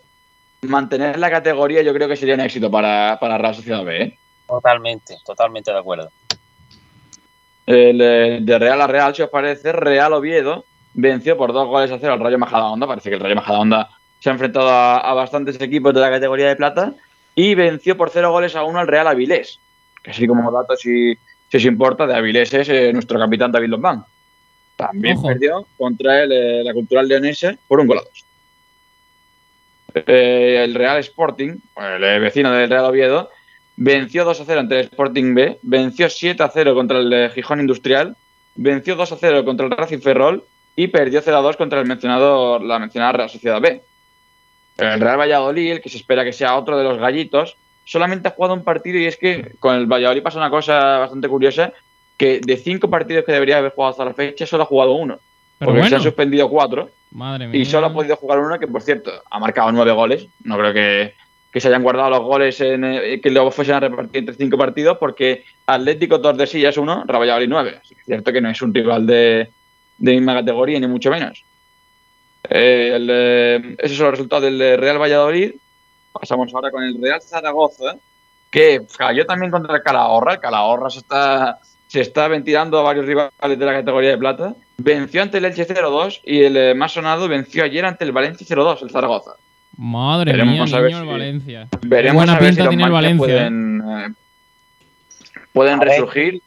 [0.61, 4.01] mantener la categoría yo creo que sería un éxito para, para Real Sociedad B.
[4.01, 4.17] ¿eh?
[4.47, 6.09] Totalmente, totalmente de acuerdo.
[7.67, 10.65] El, eh, de Real a Real, si os parece, Real Oviedo
[10.97, 12.87] venció por dos goles a cero al Rayo Majadahonda.
[12.87, 16.49] Parece que el Rayo Majadahonda se ha enfrentado a, a bastantes equipos de la categoría
[16.49, 16.93] de plata
[17.35, 19.59] y venció por cero goles a uno al Real Avilés.
[20.03, 21.13] Que así como dato, si,
[21.49, 24.03] si os importa, de Avilés es eh, nuestro capitán David Lombán.
[24.75, 25.27] También Ojo.
[25.27, 28.25] perdió contra el, eh, la Cultural Leonesa por un gol a dos.
[29.93, 33.29] Eh, el Real Sporting, el vecino del Real Oviedo,
[33.75, 37.59] venció 2 a 0 ante el Sporting B, venció 7 a 0 contra el Gijón
[37.59, 38.15] Industrial,
[38.55, 40.43] venció 2 a 0 contra el Racing Ferrol
[40.77, 43.81] y perdió 0 a 2 contra el mencionado, la mencionada Real Sociedad B.
[44.77, 48.31] El Real Valladolid, el que se espera que sea otro de los gallitos, solamente ha
[48.31, 51.73] jugado un partido y es que con el Valladolid pasa una cosa bastante curiosa,
[52.15, 55.19] que de cinco partidos que debería haber jugado hasta la fecha, solo ha jugado uno.
[55.57, 57.59] Pero porque se han suspendido cuatro madre mía.
[57.59, 60.27] y solo ha podido jugar uno que, por cierto, ha marcado nueve goles.
[60.43, 61.15] No creo que,
[61.51, 64.59] que se hayan guardado los goles en, eh, que luego fuesen a repartir entre cinco
[64.59, 67.79] partidos, porque Atlético Tordesillas uno, Real Valladolid nueve.
[67.81, 69.49] Así que es cierto que no es un rival de,
[69.97, 71.43] de misma categoría, ni mucho menos.
[72.49, 75.53] Eh, el, eh, esos son los resultados del eh, Real Valladolid.
[76.13, 77.95] Pasamos ahora con el Real Zaragoza,
[78.49, 80.33] que cayó también contra el Calahorra.
[80.33, 84.55] El Calahorra se está, se está ventilando a varios rivales de la categoría de plata.
[84.77, 88.45] Venció ante el Elche 0-2 y el eh, más sonado venció ayer ante el Valencia
[88.47, 89.31] 0-2, el Zaragoza.
[89.75, 91.67] Madre Veremos mía, a ver niño, el si- Valencia.
[91.81, 94.13] Veremos buena a ver pinta si los tiene el Valencia, pueden, eh,
[95.53, 95.87] pueden A ver.
[95.89, 96.41] resurgir.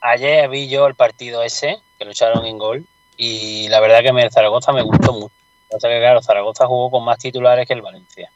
[0.00, 2.84] Ayer vi yo el partido ese, que lo echaron en gol,
[3.16, 5.34] y la verdad que me, el Zaragoza me gustó mucho.
[5.68, 8.30] O sea que claro, Zaragoza jugó con más titulares que el Valencia.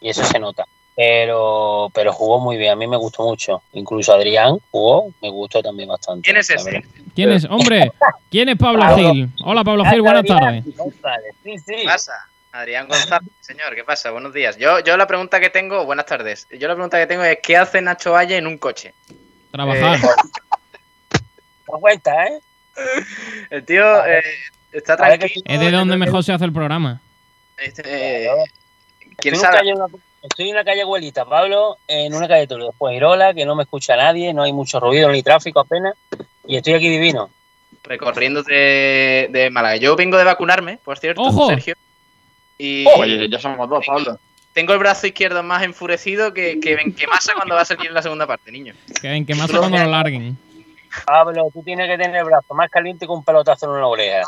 [0.00, 0.64] Y eso se nota.
[0.96, 3.62] Pero, pero jugó muy bien, a mí me gustó mucho.
[3.72, 6.22] Incluso Adrián jugó, me gustó también bastante.
[6.22, 6.84] ¿Quién es ese?
[7.14, 7.44] ¿Quién es?
[7.46, 7.92] Hombre,
[8.30, 9.12] ¿quién es Pablo Pablo.
[9.12, 9.28] Gil?
[9.44, 10.64] Hola Pablo Gil, buenas tardes.
[10.76, 11.74] González, Sí, sí.
[11.78, 12.12] ¿Qué pasa?
[12.52, 14.12] Adrián González, señor, ¿qué pasa?
[14.12, 14.56] Buenos días.
[14.56, 16.46] Yo, yo la pregunta que tengo, buenas tardes.
[16.56, 18.94] Yo la pregunta que tengo es ¿qué hace Nacho Valle en un coche?
[19.50, 19.98] Trabajar.
[21.72, 22.38] No cuenta, ¿eh?
[23.50, 24.22] El tío eh,
[24.72, 25.42] está tranquilo.
[25.44, 27.00] Es de donde mejor se hace el programa.
[27.58, 28.30] este, eh,
[29.16, 32.46] ¿Quién Estoy en, una calle, estoy en una calle abuelita, Pablo, en una calle de
[32.48, 32.74] Toledo.
[32.76, 35.94] Pues Irola, que no me escucha nadie, no hay mucho ruido ni tráfico apenas.
[36.46, 37.30] Y estoy aquí divino.
[37.84, 39.76] Recorriendo de, de Málaga.
[39.76, 41.48] Yo vengo de vacunarme, por cierto, ¡Ojo!
[41.48, 41.74] Sergio.
[42.58, 44.18] Y Oye, ya somos dos, Pablo.
[44.52, 48.02] tengo el brazo izquierdo más enfurecido que, que Benquemasa cuando va a salir en la
[48.02, 48.74] segunda parte, niño.
[49.00, 50.38] Que en que más cuando lo larguen.
[51.04, 54.26] Pablo, tú tienes que tener el brazo más caliente que un pelotazo en una oreja.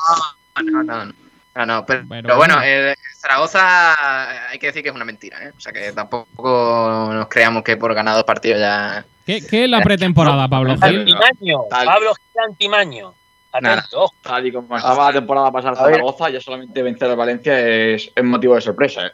[0.62, 1.12] No, no, no.
[1.56, 5.52] No, no, pero, pero bueno, eh, Zaragoza hay que decir que es una mentira, ¿eh?
[5.56, 9.02] O sea que tampoco nos creamos que por ganar dos partidos ya.
[9.24, 11.00] ¿Qué, qué es la pretemporada, Pablo Gil?
[11.00, 13.14] Antimaño, Pablo Gil Antimaño.
[13.52, 14.12] Atento.
[14.20, 18.24] Tal y como estaba la temporada pasada Zaragoza, ya solamente vencer a Valencia es, es
[18.24, 19.12] motivo de sorpresa, ¿eh?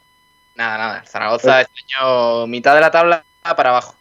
[0.57, 1.05] Nada, nada.
[1.05, 3.25] Zaragoza este año mitad de la tabla
[3.57, 3.95] para abajo.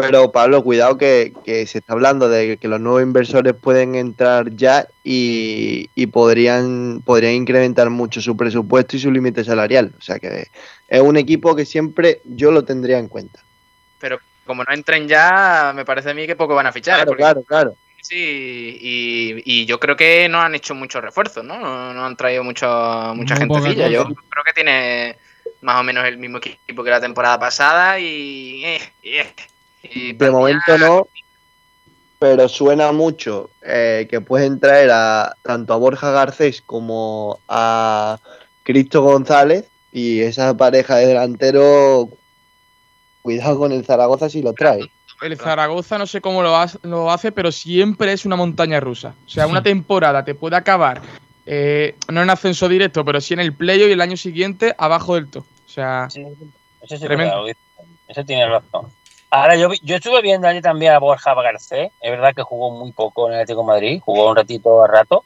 [0.00, 4.54] Pero Pablo, cuidado que, que, se está hablando de que los nuevos inversores pueden entrar
[4.54, 9.92] ya y, y, podrían, podrían incrementar mucho su presupuesto y su límite salarial.
[9.98, 10.46] O sea que
[10.86, 13.40] es un equipo que siempre yo lo tendría en cuenta.
[13.98, 16.94] Pero como no entren ya, me parece a mí que poco van a fichar.
[16.94, 17.74] Claro, claro, claro.
[18.00, 21.58] Sí, y, y, yo creo que no han hecho muchos refuerzos, ¿no?
[21.58, 22.66] No, no han traído mucho,
[23.16, 23.86] mucha Muy gentecilla.
[23.86, 25.16] poca Yo creo que tiene
[25.62, 28.64] más o menos el mismo equipo que la temporada pasada y...
[28.64, 29.34] eh, eh,
[29.82, 31.06] y De momento no,
[32.18, 38.18] pero suena mucho eh, que pueden traer a tanto a Borja Garcés como a
[38.64, 42.08] Cristo González y esa pareja de delantero,
[43.22, 44.90] cuidado con el Zaragoza si lo trae.
[45.22, 49.14] El Zaragoza no sé cómo lo, ha- lo hace, pero siempre es una montaña rusa.
[49.26, 51.02] O sea, una temporada te puede acabar,
[51.46, 55.16] eh, no en ascenso directo, pero sí en el playoff y el año siguiente abajo
[55.16, 55.44] del todo.
[55.66, 57.42] O sea, Eso sí, Tremendo.
[57.44, 57.58] claro,
[58.06, 58.86] eso tiene razón.
[59.30, 61.90] Ahora, yo, vi- yo estuve viendo ayer también a Borja Garcés.
[62.00, 64.86] Es verdad que jugó muy poco en el Atlético de Madrid, jugó un ratito a
[64.86, 65.24] rato.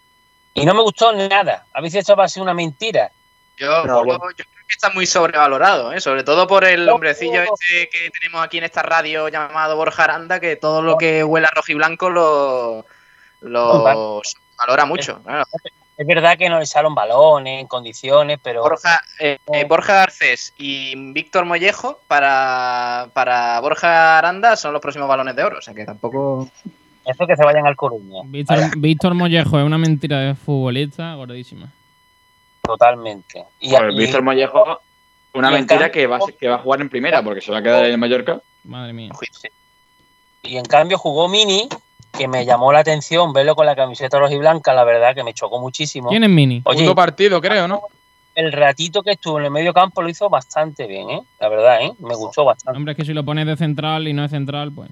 [0.54, 1.66] Y no me gustó nada.
[1.72, 3.10] A veces esto va a ser una mentira.
[3.56, 6.00] Yo, No, yo- creo que está muy sobrevalorado, ¿eh?
[6.00, 10.40] sobre todo por el hombrecillo este que tenemos aquí en esta radio llamado Borja Aranda,
[10.40, 12.84] que todo lo que huela a rojo y blanco lo,
[13.40, 14.20] lo
[14.58, 15.22] valora mucho.
[15.22, 15.44] claro.
[15.96, 18.62] Es verdad que no le salen balones en condiciones, pero.
[18.62, 25.06] Borja, eh, eh, Borja Garcés y Víctor Mollejo para, para Borja Aranda son los próximos
[25.08, 26.48] balones de oro, o sea que tampoco...
[27.04, 28.22] Eso que se vayan al Coruña.
[28.24, 31.72] Víctor, Víctor Mollejo es una mentira de futbolista gordísima.
[32.62, 33.44] Totalmente.
[33.60, 34.80] Y, Joder, y- Víctor Mollejo,
[35.34, 37.58] una mentira cambio- que va, a- que va a jugar en primera porque se va
[37.58, 38.40] a quedar en el Mallorca.
[38.64, 39.10] Madre mía.
[40.44, 41.68] y en cambio jugó Mini,
[42.16, 45.24] que me llamó la atención verlo con la camiseta roja y blanca, la verdad que
[45.24, 46.10] me chocó muchísimo.
[46.10, 46.62] ¿Quién es Mini?
[46.64, 47.82] Oye, partido, creo, ¿no?
[48.34, 51.20] el ratito que estuvo en el medio campo lo hizo bastante bien, ¿eh?
[51.38, 51.92] La verdad, ¿eh?
[51.98, 52.76] Me gustó bastante.
[52.78, 54.90] Hombre, es que si lo pones de central y no es central, pues.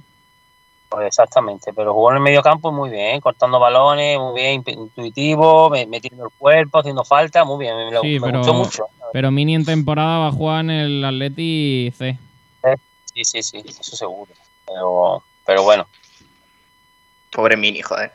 [0.91, 3.21] Pues exactamente, pero jugó en el medio campo muy bien, ¿eh?
[3.21, 8.03] cortando balones, muy bien, intuitivo, me- metiendo el cuerpo, haciendo falta, muy bien, me, lo-
[8.03, 8.87] Sí, me pero, gustó mucho.
[9.13, 12.19] pero Mini en temporada va a jugar en el Atleti C.
[13.15, 14.33] Sí, sí, sí, eso seguro.
[14.67, 15.87] Pero, pero bueno.
[17.31, 18.13] Pobre Mini, joder.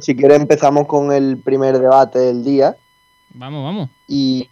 [0.00, 2.76] Si quieres empezamos con el primer debate del día
[3.34, 3.88] Vamos, vamos.
[4.08, 4.48] y,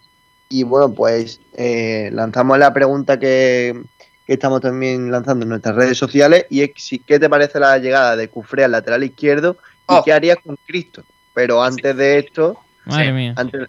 [0.49, 3.79] y bueno, pues eh, lanzamos la pregunta que,
[4.25, 7.77] que estamos también lanzando en nuestras redes sociales y es si, qué te parece la
[7.77, 10.03] llegada de Cufré al lateral izquierdo y Oh.
[10.03, 11.03] qué harías con Cristo.
[11.33, 13.33] Pero antes de esto, Madre mía.
[13.37, 13.61] antes,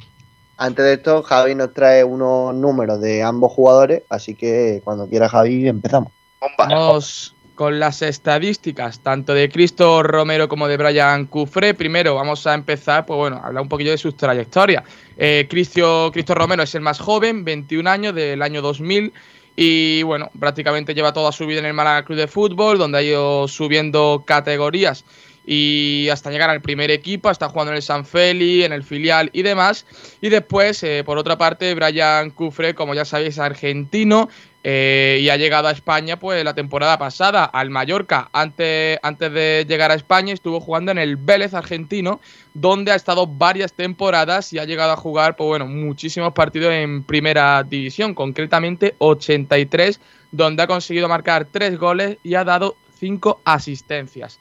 [0.58, 5.28] antes de esto, Javi nos trae unos números de ambos jugadores, así que cuando quiera
[5.28, 6.12] Javi empezamos.
[6.58, 11.74] Vamos con las estadísticas, tanto de Cristo Romero como de Brian Cufré.
[11.74, 14.82] Primero vamos a empezar, pues bueno, a hablar un poquillo de sus trayectorias.
[15.18, 19.12] Eh, Cristo, Cristo Romero es el más joven, 21 años, del año 2000.
[19.56, 23.02] Y bueno, prácticamente lleva toda su vida en el Málaga Club de Fútbol, donde ha
[23.02, 25.04] ido subiendo categorías
[25.44, 29.30] y hasta llegar al primer equipo, está jugando en el San Feli, en el filial
[29.32, 29.86] y demás.
[30.20, 34.28] Y después, eh, por otra parte, Brian Cufré, como ya sabéis, argentino
[34.62, 38.28] eh, y ha llegado a España pues la temporada pasada al Mallorca.
[38.32, 42.20] Antes, antes de llegar a España estuvo jugando en el Vélez argentino,
[42.52, 47.04] donde ha estado varias temporadas y ha llegado a jugar pues bueno, muchísimos partidos en
[47.04, 54.40] primera división, concretamente 83, donde ha conseguido marcar 3 goles y ha dado 5 asistencias.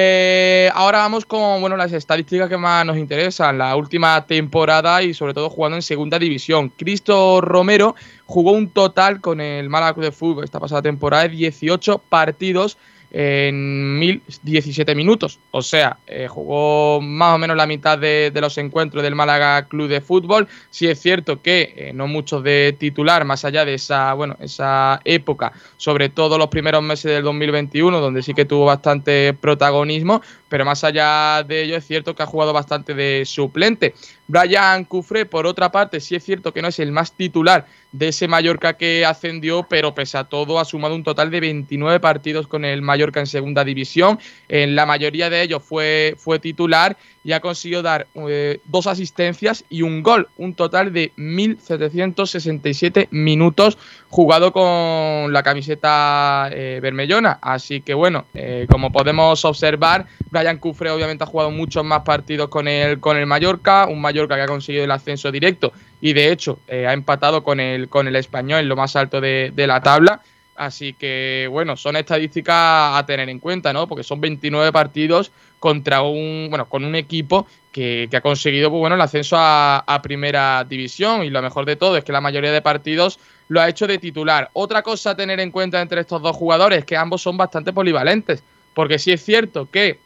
[0.00, 3.58] Eh, ahora vamos con bueno, las estadísticas que más nos interesan.
[3.58, 6.68] La última temporada y sobre todo jugando en segunda división.
[6.68, 11.98] Cristo Romero jugó un total con el Málaga de Fútbol esta pasada temporada de 18
[12.08, 12.78] partidos
[13.10, 15.40] en 1017 minutos.
[15.50, 19.88] O sea, eh, jugó más o menos la mitad de, los encuentros del Málaga Club
[19.88, 20.46] de Fútbol.
[20.70, 25.00] Sí es cierto que eh, no muchos de titular, más allá de esa, bueno, esa
[25.04, 30.64] época, sobre todo los primeros meses del 2021, donde sí que tuvo bastante protagonismo, pero
[30.64, 33.94] más allá de ello es cierto que ha jugado bastante de suplente.
[34.26, 38.08] Brian Cufré, por otra parte, sí es cierto que no es el más titular de
[38.08, 42.46] ese Mallorca que ascendió, pero pese a todo ha sumado un total de 29 partidos
[42.46, 44.18] con el Mallorca en segunda división.
[44.48, 46.96] En la mayoría de ellos fue, fue titular
[47.28, 53.76] y ha conseguido dar eh, dos asistencias y un gol, un total de 1.767 minutos
[54.08, 57.38] jugado con la camiseta eh, bermellona.
[57.42, 62.48] Así que bueno, eh, como podemos observar, Brian Cufre obviamente ha jugado muchos más partidos
[62.48, 66.32] con el, con el Mallorca, un Mallorca que ha conseguido el ascenso directo y de
[66.32, 69.82] hecho eh, ha empatado con el, con el español lo más alto de, de la
[69.82, 70.22] tabla.
[70.56, 73.86] Así que, bueno, son estadísticas a tener en cuenta, ¿no?
[73.86, 78.80] Porque son 29 partidos contra un, bueno, con un equipo que, que ha conseguido, pues,
[78.80, 81.24] bueno, el ascenso a, primera división.
[81.24, 83.98] Y lo mejor de todo es que la mayoría de partidos lo ha hecho de
[83.98, 84.50] titular.
[84.52, 87.72] Otra cosa a tener en cuenta entre estos dos jugadores es que ambos son bastante
[87.72, 88.42] polivalentes.
[88.74, 89.98] Porque sí es cierto que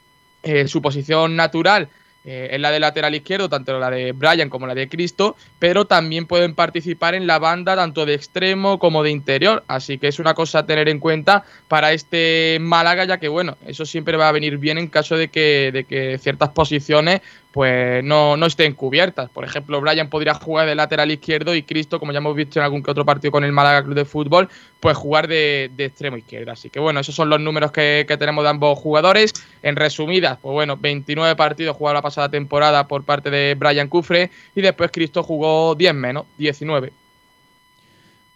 [0.42, 1.88] eh, su posición natural
[2.24, 5.86] eh, es la de lateral izquierdo, tanto la de Brian como la de Cristo, pero
[5.86, 9.64] también pueden participar en la banda tanto de extremo como de interior.
[9.66, 13.56] Así que es una cosa a tener en cuenta para este Málaga, ya que bueno,
[13.66, 17.22] eso siempre va a venir bien en caso de que, de que ciertas posiciones
[17.52, 19.28] pues no, no estén cubiertas.
[19.30, 22.64] Por ejemplo, Brian podría jugar de lateral izquierdo y Cristo, como ya hemos visto en
[22.64, 24.48] algún que otro partido con el Málaga Club de Fútbol,
[24.80, 26.50] pues jugar de, de extremo izquierdo.
[26.50, 29.34] Así que bueno, esos son los números que, que, tenemos de ambos jugadores.
[29.62, 34.30] En resumidas, pues bueno, 29 partidos jugados la pasada temporada por parte de Brian Cufre
[34.54, 36.92] y después Cristo jugó 10 menos, 19.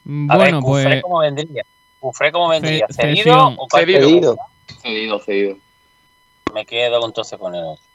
[0.04, 1.02] Bueno, A ver, Cufre, pues...
[1.02, 1.64] ¿cómo vendría?
[2.00, 2.86] ¿Cufre cómo vendría?
[2.90, 4.36] ¿Cedido o cedido?
[4.82, 5.56] Cedido, cedido.
[6.54, 7.85] Me quedo entonces con el otro.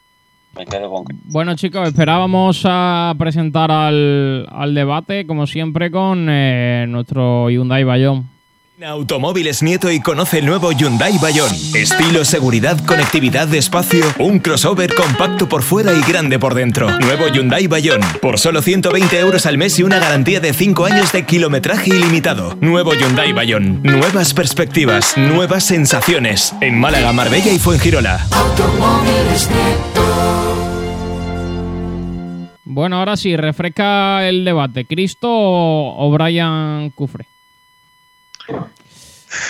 [1.26, 8.30] Bueno chicos, esperábamos a presentar al, al debate, como siempre, con eh, nuestro Hyundai Bayón.
[8.84, 11.52] Automóviles Nieto y conoce el nuevo Hyundai Bayón.
[11.76, 16.90] Estilo, seguridad, conectividad, espacio, un crossover compacto por fuera y grande por dentro.
[17.00, 18.02] Nuevo Hyundai Bayón.
[18.22, 22.58] Por solo 120 euros al mes y una garantía de 5 años de kilometraje ilimitado.
[22.60, 23.84] Nuevo Hyundai Bayón.
[23.84, 26.56] Nuevas perspectivas, nuevas sensaciones.
[26.60, 28.26] En Málaga, Marbella y Fuengirola.
[28.32, 30.01] Automóviles Nieto.
[32.74, 34.86] Bueno, ahora sí, refresca el debate.
[34.86, 37.28] ¿Cristo o Brian Cufre?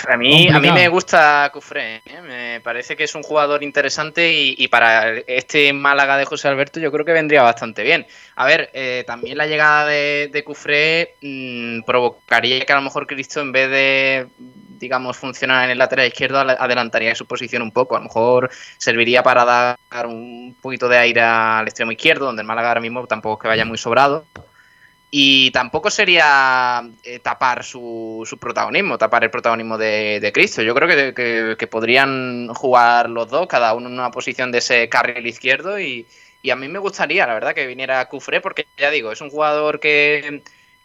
[0.08, 2.20] A mí, a mí me gusta Cufré, ¿eh?
[2.20, 6.80] me parece que es un jugador interesante y, y, para este Málaga de José Alberto
[6.80, 8.06] yo creo que vendría bastante bien.
[8.34, 13.06] A ver, eh, también la llegada de, de Cufré mmm, provocaría que a lo mejor
[13.06, 14.26] Cristo en vez de,
[14.82, 17.94] digamos, funcionar en el lateral izquierdo adelantaría su posición un poco.
[17.94, 22.48] A lo mejor serviría para dar un poquito de aire al extremo izquierdo, donde el
[22.48, 24.26] Málaga ahora mismo tampoco es que vaya muy sobrado.
[25.08, 30.62] Y tampoco sería eh, tapar su, su, protagonismo, tapar el protagonismo de, de Cristo.
[30.62, 35.26] Yo creo que, podrían jugar los dos, cada uno en una posición de ese carril
[35.26, 35.78] izquierdo.
[35.78, 36.06] Y,
[36.42, 39.30] y a mí me gustaría, la verdad, que viniera Cufré, porque ya digo, es un
[39.30, 40.42] jugador que,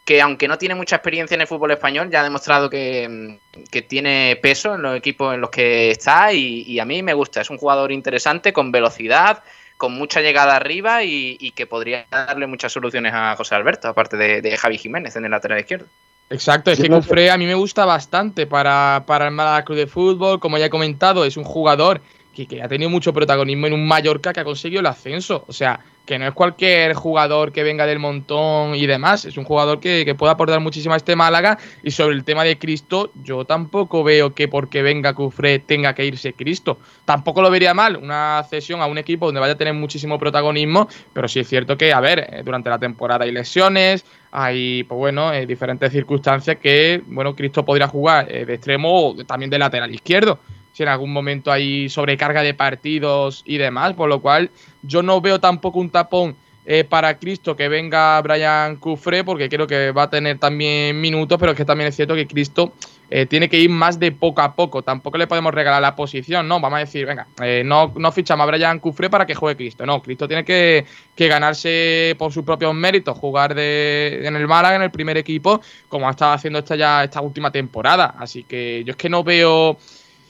[0.08, 3.40] que aunque no tiene mucha experiencia en el fútbol español, ya ha demostrado que,
[3.70, 6.32] que tiene peso en los equipos en los que está.
[6.32, 9.44] Y, y a mí me gusta, es un jugador interesante, con velocidad
[9.76, 14.16] con mucha llegada arriba y, y, que podría darle muchas soluciones a José Alberto, aparte
[14.16, 15.86] de, de Javi Jiménez en el lateral izquierdo.
[16.30, 19.88] Exacto, es que Cufré a mí me gusta bastante para, para el Málaga Club de
[19.88, 22.02] Fútbol, como ya he comentado, es un jugador
[22.34, 25.54] que, que, ha tenido mucho protagonismo en un Mallorca que ha conseguido el ascenso, o
[25.54, 29.80] sea, que no es cualquier jugador que venga del montón y demás, es un jugador
[29.80, 33.46] que, que puede aportar muchísimo a este Málaga y sobre el tema de Cristo, yo
[33.46, 38.44] tampoco veo que porque venga Cufré tenga que irse Cristo, tampoco lo vería mal, una
[38.50, 41.94] cesión a un equipo donde vaya a tener muchísimo protagonismo, pero sí es cierto que,
[41.94, 47.02] a ver, eh, durante la temporada hay lesiones, hay, pues bueno, eh, diferentes circunstancias que,
[47.08, 50.40] bueno, Cristo podría jugar eh, de extremo o también de lateral izquierdo
[50.78, 54.52] si en algún momento hay sobrecarga de partidos y demás, por lo cual
[54.84, 56.36] yo no veo tampoco un tapón
[56.68, 61.40] eh, para Cristo que venga Brian Cufré, porque creo que va a tener también minutos,
[61.40, 62.74] pero es que también es cierto que Cristo
[63.10, 64.84] eh, tiene que ir más de poco a poco.
[64.84, 68.44] Tampoco le podemos regalar la posición, no, vamos a decir, venga, eh, no, no fichamos
[68.44, 69.84] a Brian Cufré para que juegue Cristo.
[69.84, 74.76] No, Cristo tiene que, que, ganarse por sus propios méritos, jugar de, en el Málaga,
[74.76, 75.60] en el primer equipo,
[75.90, 78.14] como ha estado haciendo esta ya esta última temporada.
[78.20, 79.80] Así que yo es que no veo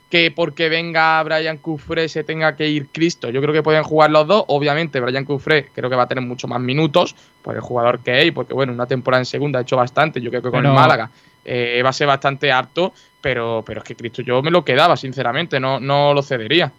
[0.09, 3.29] que porque venga Brian Cufré se tenga que ir Cristo.
[3.29, 4.45] Yo creo que pueden jugar los dos.
[4.47, 8.21] Obviamente, Brian Cufré creo que va a tener mucho más minutos por el jugador que
[8.21, 10.21] es, porque bueno, una temporada en segunda ha hecho bastante.
[10.21, 10.69] Yo creo que con pero...
[10.69, 11.09] el Málaga
[11.43, 14.95] eh, va a ser bastante apto, pero, pero es que Cristo yo me lo quedaba,
[14.95, 16.71] sinceramente, no, no lo cedería.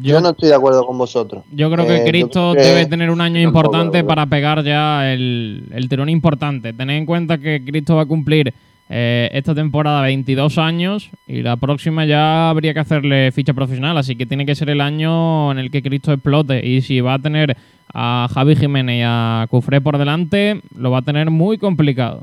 [0.00, 1.44] Yo, yo no estoy de acuerdo con vosotros.
[1.52, 5.12] Yo creo que eh, Cristo creo que debe tener un año importante para pegar ya
[5.12, 6.72] el, el tirón importante.
[6.72, 8.52] Tened en cuenta que Cristo va a cumplir
[8.88, 14.16] eh, esta temporada 22 años y la próxima ya habría que hacerle ficha profesional, así
[14.16, 17.18] que tiene que ser el año en el que Cristo explote y si va a
[17.18, 17.56] tener
[17.92, 22.22] a Javi Jiménez y a Cufré por delante, lo va a tener muy complicado.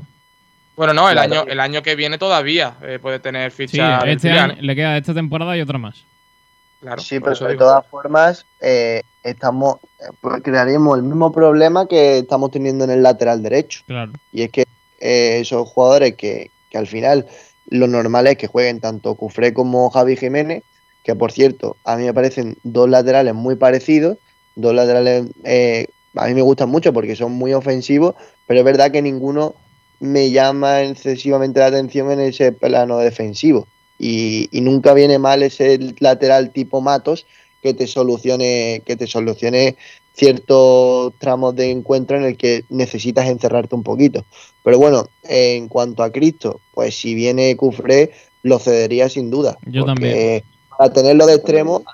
[0.76, 1.32] Bueno, no, el, claro.
[1.32, 4.00] año, el año que viene todavía eh, puede tener ficha.
[4.00, 6.04] Sí, este año, le queda esta temporada y otra más.
[6.80, 9.76] Claro, sí, pero de todas formas, eh, estamos
[10.20, 13.82] pues crearíamos el mismo problema que estamos teniendo en el lateral derecho.
[13.86, 14.12] Claro.
[14.32, 14.64] Y es que
[15.00, 17.26] eh, esos jugadores que, que al final
[17.68, 20.64] lo normal es que jueguen tanto Cufré como Javi Jiménez
[21.04, 24.16] que por cierto, a mí me parecen dos laterales muy parecidos,
[24.56, 28.14] dos laterales eh, a mí me gustan mucho porque son muy ofensivos,
[28.46, 29.54] pero es verdad que ninguno
[30.00, 33.68] me llama excesivamente la atención en ese plano defensivo.
[33.98, 37.26] Y, y nunca viene mal ese lateral tipo Matos
[37.62, 39.76] que te solucione, que te solucione
[40.14, 44.24] ciertos tramos de encuentro en el que necesitas encerrarte un poquito.
[44.64, 48.12] Pero bueno, en cuanto a Cristo, pues si viene Cufré,
[48.42, 49.58] lo cedería sin duda.
[49.66, 50.44] Yo porque también.
[50.76, 51.84] Para tenerlo de extremo,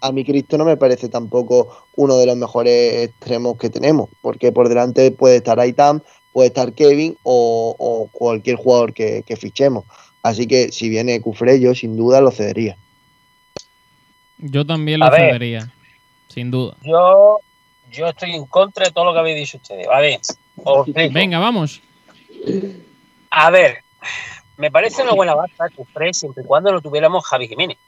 [0.00, 4.50] a mí Cristo no me parece tampoco uno de los mejores extremos que tenemos, porque
[4.50, 6.00] por delante puede estar Aitam,
[6.32, 9.84] puede estar Kevin o, o cualquier jugador que, que fichemos.
[10.22, 12.78] Así que si viene Cufré, yo sin duda lo cedería.
[14.38, 15.32] Yo también lo ver.
[15.32, 15.72] cedería,
[16.28, 16.76] sin duda.
[16.82, 17.40] Yo,
[17.92, 19.86] yo estoy en contra de todo lo que habéis dicho ustedes.
[19.86, 20.18] A ver,
[20.64, 21.12] os explico.
[21.12, 21.82] Venga, vamos.
[23.30, 23.82] A ver,
[24.56, 27.78] me parece una buena baza Cufré siempre y cuando lo tuviéramos Javi Jiménez.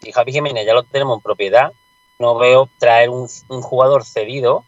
[0.00, 1.72] Si Javi Jiménez ya lo tenemos en propiedad,
[2.18, 3.28] no veo traer un,
[3.62, 4.64] jugador cedido,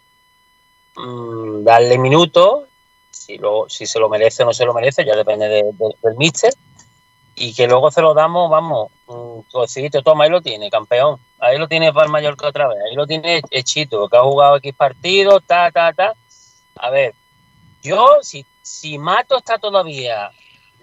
[0.97, 2.65] mm, darle minutos,
[3.11, 6.17] si, si se lo merece o no se lo merece, ya depende de- de- del
[6.17, 6.53] míster,
[7.35, 11.19] y que luego se lo damos, vamos, un cosito, toma, ahí lo tiene, campeón.
[11.39, 14.75] Ahí lo tiene para Mallorca otra vez, ahí lo tiene hechito, que ha jugado X
[14.75, 16.15] partidos, ta, ta, ta.
[16.77, 17.15] A ver,
[17.83, 20.31] yo, si, si Mato está todavía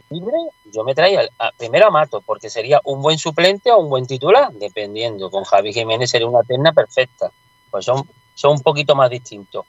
[0.10, 1.28] libre, yo me traía
[1.58, 5.32] primero a Mato, porque sería un buen suplente o un buen titular, dependiendo.
[5.32, 7.32] Con Javi Jiménez sería una terna perfecta.
[7.72, 9.66] Pues son, son un poquito más distintos.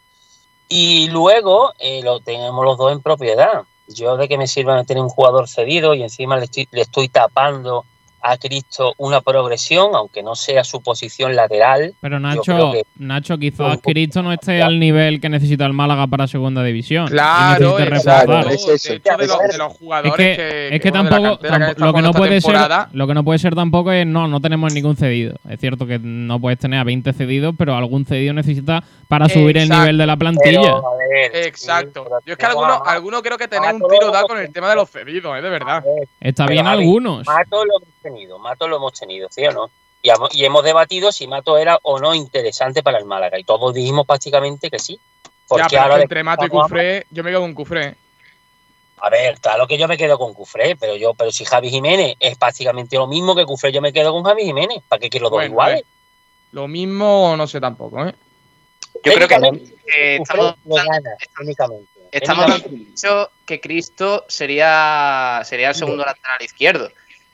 [0.68, 3.62] Y luego eh, lo tenemos los dos en propiedad.
[3.86, 7.08] Yo de que me sirva tener un jugador cedido y encima le estoy, le estoy
[7.08, 7.86] tapando
[8.20, 11.94] a Cristo una progresión, aunque no sea su posición lateral.
[12.00, 16.62] Pero Nacho, Nacho, quizás Cristo no esté al nivel que necesita el Málaga para segunda
[16.62, 17.08] división.
[17.08, 18.32] Claro, necesite exacto.
[18.42, 18.48] reforzar.
[18.48, 18.54] De
[18.94, 22.02] hecho, de los, de los jugadores Es que, que, es que bueno, tampoco, lo que
[22.02, 22.56] no puede ser,
[22.92, 25.36] lo que no puede ser tampoco es no, no tenemos ningún cedido.
[25.48, 29.56] Es cierto que no puedes tener a 20 cedidos, pero algún cedido necesita para subir
[29.58, 30.60] el nivel de la plantilla.
[30.60, 32.06] Pero, a ver, Exacto.
[32.26, 34.68] Yo es que algunos, a- algunos creo que tenéis un tiro dado con el tema
[34.70, 35.42] de los cedidos, ¿eh?
[35.42, 35.82] De verdad.
[36.20, 37.26] Está bien algunos.
[37.26, 37.88] Mato lo hemos
[38.18, 39.70] tenido, Mato lo hemos tenido, ¿sí o no?
[40.02, 43.38] Y, hemos- y hemos debatido si Mato era o no interesante para el Málaga.
[43.38, 44.98] Y todos dijimos prácticamente que sí.
[45.46, 47.94] Porque ya, pero ahora que entre Mato y Cufré, yo me quedo con Cufré.
[49.00, 52.16] A ver, claro que yo me quedo con Cufré, pero yo, pero si Javi Jiménez
[52.20, 54.82] es prácticamente lo mismo que Cufré, yo me quedo con Javi Jiménez.
[54.88, 55.80] ¿Para qué quiero los dos Bueno, iguales?
[55.80, 55.86] eh,
[56.52, 58.14] Lo mismo, no sé tampoco, ¿eh?
[59.04, 59.34] Yo creo que
[59.94, 61.88] eh, estamos, gana, únicamente.
[62.10, 66.90] estamos dando que Cristo sería, sería el segundo lateral izquierdo.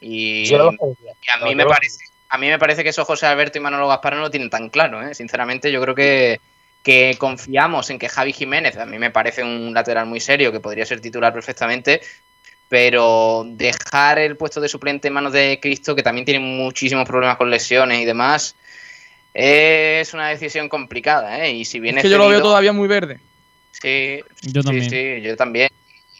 [0.06, 3.60] Y, Yo a mí me parece, a mí me parece que eso José Alberto y
[3.62, 5.14] Manolo Gaspar no lo tienen tan claro, ¿eh?
[5.14, 6.40] Sinceramente, yo creo que,
[6.82, 10.60] que confiamos en que Javi Jiménez, a mí me parece un lateral muy serio, que
[10.60, 12.02] podría ser titular perfectamente,
[12.68, 17.38] pero dejar el puesto de suplente en manos de Cristo, que también tiene muchísimos problemas
[17.38, 18.56] con lesiones y demás,
[19.32, 21.52] es una decisión complicada, ¿eh?
[21.52, 23.20] Y si viene Es que yo lo veo todavía muy verde.
[23.72, 24.90] Sí, Yo sí, también.
[24.90, 25.68] sí, yo también.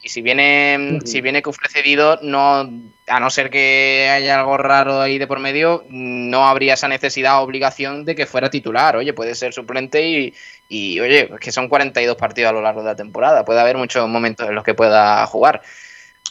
[0.03, 2.71] Y si viene, si viene Cufré cedido, no,
[3.07, 7.39] a no ser que haya algo raro ahí de por medio, no habría esa necesidad
[7.39, 8.97] o obligación de que fuera titular.
[8.97, 10.35] Oye, puede ser suplente y,
[10.69, 13.45] y oye, es que son 42 partidos a lo largo de la temporada.
[13.45, 15.63] Puede haber muchos momentos en los que pueda jugar.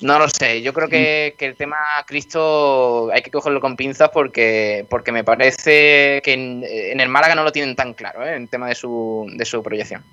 [0.02, 4.10] No lo sé, yo creo que, que el tema Cristo hay que cogerlo con pinzas
[4.10, 8.36] porque, porque me parece que en, en el Málaga no lo tienen tan claro, ¿eh?
[8.36, 10.04] en tema de su, de su proyección.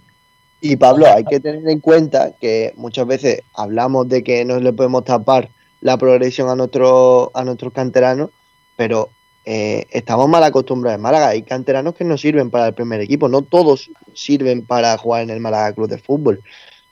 [0.60, 4.74] Y Pablo, hay que tener en cuenta que muchas veces hablamos de que no le
[4.74, 5.48] podemos tapar
[5.80, 8.30] la progresión a, nuestro, a nuestros canteranos,
[8.76, 9.10] pero
[9.44, 11.28] eh, estamos mal acostumbrados en Málaga.
[11.28, 15.30] Hay canteranos que no sirven para el primer equipo, no todos sirven para jugar en
[15.30, 16.40] el Málaga Club de Fútbol.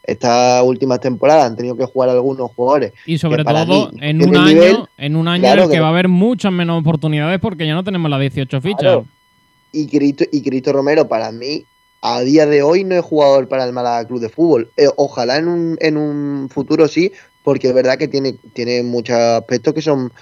[0.02, 2.94] Estas últimas temporadas han tenido que jugar algunos jugadores.
[3.04, 5.76] Y sobre todo mí en un año, nivel, en un año claro en el que
[5.76, 8.80] que- va a haber muchas menos oportunidades porque ya no tenemos las 18 fichas.
[8.80, 9.06] Claro.
[9.70, 11.64] y Cristo, y Cristo Romero, para mí,
[12.00, 14.70] a día de hoy no es jugador para el Málaga Club de Fútbol.
[14.78, 17.12] Eh, ojalá en un, en un futuro sí,
[17.48, 20.12] porque es verdad que tiene, tiene muchos aspectos que son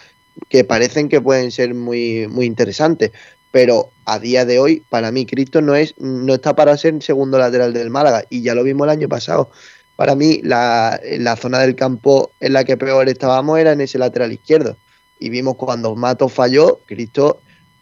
[0.49, 3.11] que parecen que pueden ser muy, muy interesantes.
[3.51, 7.37] Pero a día de hoy, para mí, Cristo no es, no está para ser segundo
[7.37, 8.23] lateral del Málaga.
[8.31, 9.51] Y ya lo vimos el año pasado.
[9.97, 13.99] Para mí, la, la zona del campo en la que peor estábamos era en ese
[13.99, 14.77] lateral izquierdo.
[15.19, 17.41] Y vimos cuando Mato falló, Cristo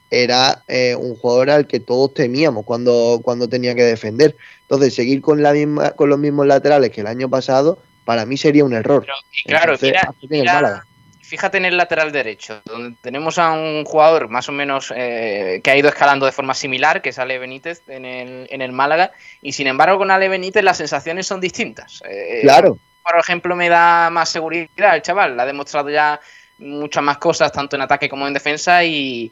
[0.08, 4.36] era eh, un jugador al que todos temíamos cuando, cuando tenía que defender.
[4.62, 8.36] Entonces, seguir con, la misma, con los mismos laterales que el año pasado, para mí
[8.36, 9.06] sería un error.
[9.32, 9.92] Y claro, Entonces,
[10.28, 10.86] mira, mira-
[11.22, 15.70] fíjate en el lateral derecho, donde tenemos a un jugador más o menos eh, que
[15.70, 19.10] ha ido escalando de forma similar, que es Ale Benítez en el, en el Málaga,
[19.40, 22.02] y sin embargo con Ale Benítez las sensaciones son distintas.
[22.08, 22.78] Eh, Claro.
[23.02, 26.20] Por ejemplo, me da más seguridad el chaval, ha demostrado ya
[26.58, 29.30] muchas más cosas, tanto en ataque como en defensa, y,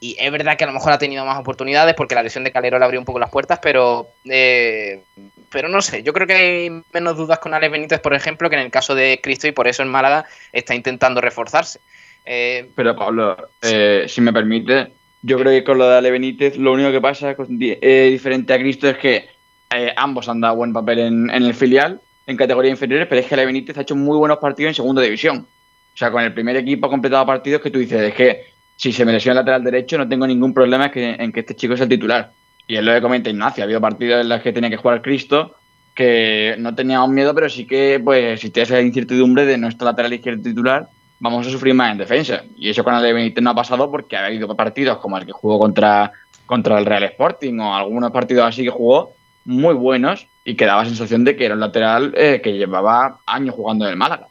[0.00, 2.52] y es verdad que a lo mejor ha tenido más oportunidades porque la lesión de
[2.52, 5.02] Calero le abrió un poco las puertas, pero, eh,
[5.50, 8.56] pero no sé, yo creo que hay menos dudas con Alex Benítez, por ejemplo, que
[8.56, 11.80] en el caso de Cristo y por eso en Málaga está intentando reforzarse.
[12.24, 14.92] Eh, Pero Pablo, eh, si me permite,
[15.22, 18.52] yo creo que con lo de Ale Benítez lo único que pasa con- eh, diferente
[18.52, 19.28] a Cristo es que
[19.74, 23.26] eh, ambos han dado buen papel en, en el filial, en categorías inferiores, pero es
[23.26, 25.46] que Ale Benítez ha hecho muy buenos partidos en segunda división.
[25.92, 28.44] O sea, con el primer equipo ha completado partidos que tú dices, es que
[28.76, 31.40] si se me lesiona el lateral derecho no tengo ningún problema en que, en que
[31.40, 32.32] este chico es el titular.
[32.70, 35.02] Y es lo que comenta Ignacio, ha habido partidos en los que tenía que jugar
[35.02, 35.56] Cristo
[35.92, 40.44] que no teníamos miedo, pero sí que pues existía esa incertidumbre de nuestro lateral izquierdo
[40.44, 42.44] titular, vamos a sufrir más en defensa.
[42.56, 45.32] Y eso con Ale Benítez no ha pasado porque ha habido partidos como el que
[45.32, 46.12] jugó contra,
[46.46, 49.14] contra el Real Sporting o algunos partidos así que jugó
[49.44, 53.56] muy buenos y que daba sensación de que era un lateral eh, que llevaba años
[53.56, 54.28] jugando en el Málaga.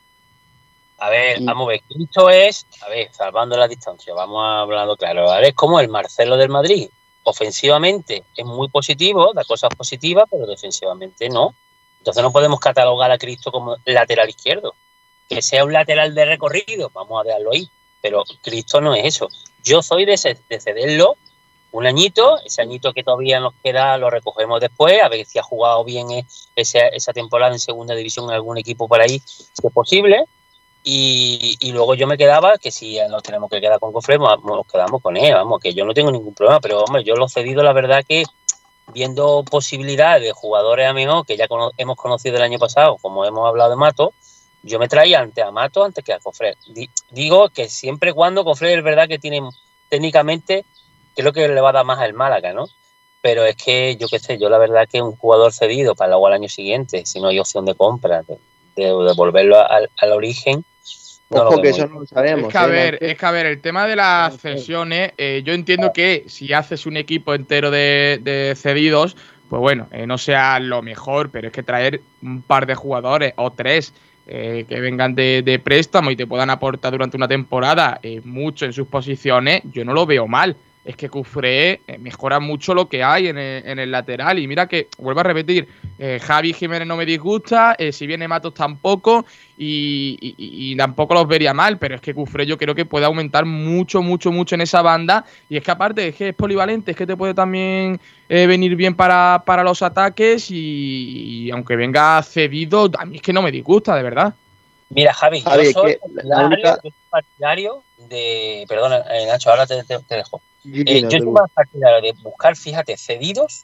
[0.97, 5.29] A ver, vamos a ver, Cristo es, a ver, salvando la distancia, vamos hablando claro,
[5.29, 6.87] ahora es como el Marcelo del Madrid.
[7.29, 11.53] Ofensivamente es muy positivo, da cosas positivas, pero defensivamente no.
[11.99, 14.73] Entonces no podemos catalogar a Cristo como lateral izquierdo.
[15.27, 17.69] Que sea un lateral de recorrido, vamos a dejarlo ahí.
[18.01, 19.27] Pero Cristo no es eso.
[19.63, 21.17] Yo soy de, ce- de cederlo
[21.71, 25.43] un añito, ese añito que todavía nos queda lo recogemos después, a ver si ha
[25.43, 26.25] jugado bien eh,
[26.55, 30.25] esa, esa temporada en segunda división en algún equipo por ahí, si es posible.
[30.81, 35.01] Y, luego yo me quedaba, que si nos tenemos que quedar con Cofre, nos quedamos
[35.01, 37.61] con él, vamos, que yo no tengo ningún problema, pero hombre, yo lo he cedido,
[37.63, 38.23] la verdad que
[38.93, 43.25] viendo posibilidades de jugadores a mejor que ya cono- hemos conocido el año pasado, como
[43.25, 44.13] hemos hablado de Mato,
[44.63, 46.55] yo me traía antes a Mato antes que a Cofre.
[46.67, 49.41] Di- digo que siempre cuando Cofre es verdad que tiene
[49.89, 50.65] técnicamente,
[51.15, 52.67] que es lo que le va a dar más al Málaga, ¿no?
[53.21, 56.27] Pero es que yo qué sé, yo la verdad que un jugador cedido para luego
[56.27, 58.23] al año siguiente, si no hay opción de compra,
[58.79, 60.63] devolverlo al, al origen,
[61.29, 62.47] no Ojo que eso no lo sabemos.
[62.47, 65.43] Es que a ¿eh, ver, es que a ver, el tema de las cesiones, eh,
[65.45, 69.15] yo entiendo que si haces un equipo entero de, de cedidos,
[69.49, 73.33] pues bueno, eh, no sea lo mejor, pero es que traer un par de jugadores
[73.35, 73.93] o tres
[74.27, 78.65] eh, que vengan de, de préstamo y te puedan aportar durante una temporada eh, mucho
[78.65, 80.55] en sus posiciones, yo no lo veo mal.
[80.89, 84.39] Es que Cufré eh, mejora mucho lo que hay en el, en el lateral.
[84.39, 85.67] Y mira que, vuelvo a repetir,
[85.99, 89.23] eh, Javi Jiménez no me disgusta, eh, si viene Matos tampoco,
[89.55, 90.35] y, y-
[90.71, 94.01] y tampoco los vería mal, pero es que Cufré yo creo que puede aumentar mucho,
[94.01, 95.25] mucho, mucho en esa banda.
[95.47, 98.75] Y es que aparte es que es polivalente, es que te puede también eh, venir
[98.75, 100.55] bien para, para los ataques y,
[101.45, 104.33] y aunque venga cedido, a mí es que no me disgusta, de verdad.
[104.89, 106.49] Mira, Javi, Javi, yo es soy que la
[107.11, 108.65] partidario, única- de.
[108.67, 110.41] Perdona, eh, Nacho, ahora te, te- te dejo.
[110.65, 113.63] Eh, yo te soy más partidario de buscar, fíjate, cedidos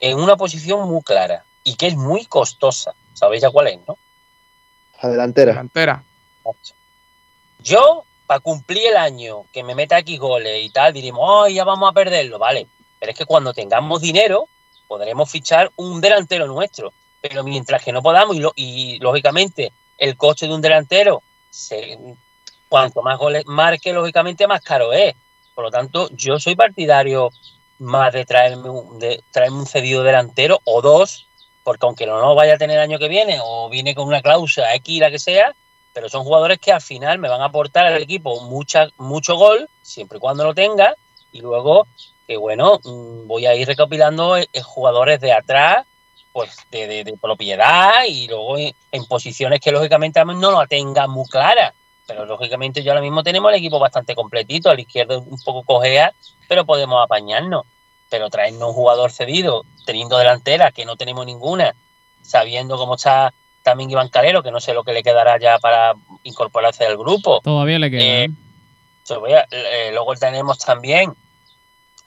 [0.00, 2.94] en una posición muy clara y que es muy costosa.
[3.14, 3.98] ¿Sabéis ya cuál es, no?
[5.02, 5.52] La delantera.
[5.52, 6.04] Delantera.
[7.62, 11.64] Yo, para cumplir el año, que me meta aquí goles y tal, diremos, oh, ya
[11.64, 12.66] vamos a perderlo, vale.
[12.98, 14.48] Pero es que cuando tengamos dinero,
[14.88, 16.92] podremos fichar un delantero nuestro.
[17.20, 21.98] Pero mientras que no podamos, y, lo- y, lógicamente el coste de un delantero, se-
[22.68, 25.14] cuanto más goles marque, lógicamente más caro es.
[25.60, 27.28] Por lo tanto, yo soy partidario
[27.80, 31.26] más de traerme un, de traerme un cedido delantero o dos,
[31.62, 34.22] porque aunque no lo vaya a tener el año que viene, o viene con una
[34.22, 35.54] cláusula X, la que sea,
[35.92, 39.68] pero son jugadores que al final me van a aportar al equipo mucha, mucho gol,
[39.82, 40.94] siempre y cuando lo tenga,
[41.30, 41.86] y luego
[42.26, 45.84] que bueno, mm, voy a ir recopilando eh, eh, jugadores de atrás,
[46.32, 51.74] pues de, propiedad, y luego en, en posiciones que lógicamente no la tengan muy clara.
[52.10, 55.62] Pero lógicamente yo ahora mismo tenemos el equipo bastante completito, a la izquierda un poco
[55.62, 56.12] cojea,
[56.48, 57.64] pero podemos apañarnos.
[58.08, 61.72] Pero traernos un jugador cedido, teniendo delantera, que no tenemos ninguna,
[62.20, 63.32] sabiendo cómo está
[63.62, 65.94] también Iván Calero, que no sé lo que le quedará ya para
[66.24, 67.40] incorporarse al grupo.
[67.44, 68.02] Todavía le queda.
[68.02, 69.44] Eh, ¿eh?
[69.52, 71.14] Eh, luego tenemos también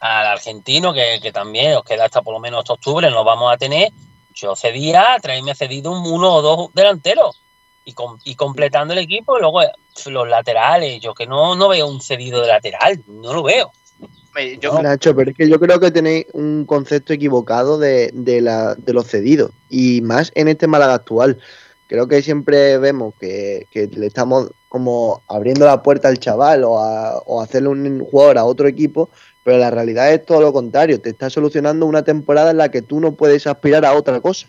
[0.01, 3.53] al argentino, que, que también os queda hasta por lo menos hasta octubre, no vamos
[3.53, 3.89] a tener.
[4.33, 7.39] Yo cedía, traerme cedido un uno o dos delanteros
[7.85, 9.71] y, com- y completando el equipo, luego eh,
[10.07, 10.99] los laterales.
[11.01, 13.71] Yo que no, no veo un cedido de lateral, no lo veo.
[14.59, 18.73] Yo, Nacho, pero es que yo creo que tenéis un concepto equivocado de, de, la,
[18.73, 21.37] de los cedidos y más en este Málaga actual.
[21.85, 26.79] Creo que siempre vemos que, que le estamos como abriendo la puerta al chaval o
[26.79, 29.11] a, o hacerle un jugador a otro equipo,
[29.43, 30.99] pero la realidad es todo lo contrario.
[30.99, 34.47] Te está solucionando una temporada en la que tú no puedes aspirar a otra cosa.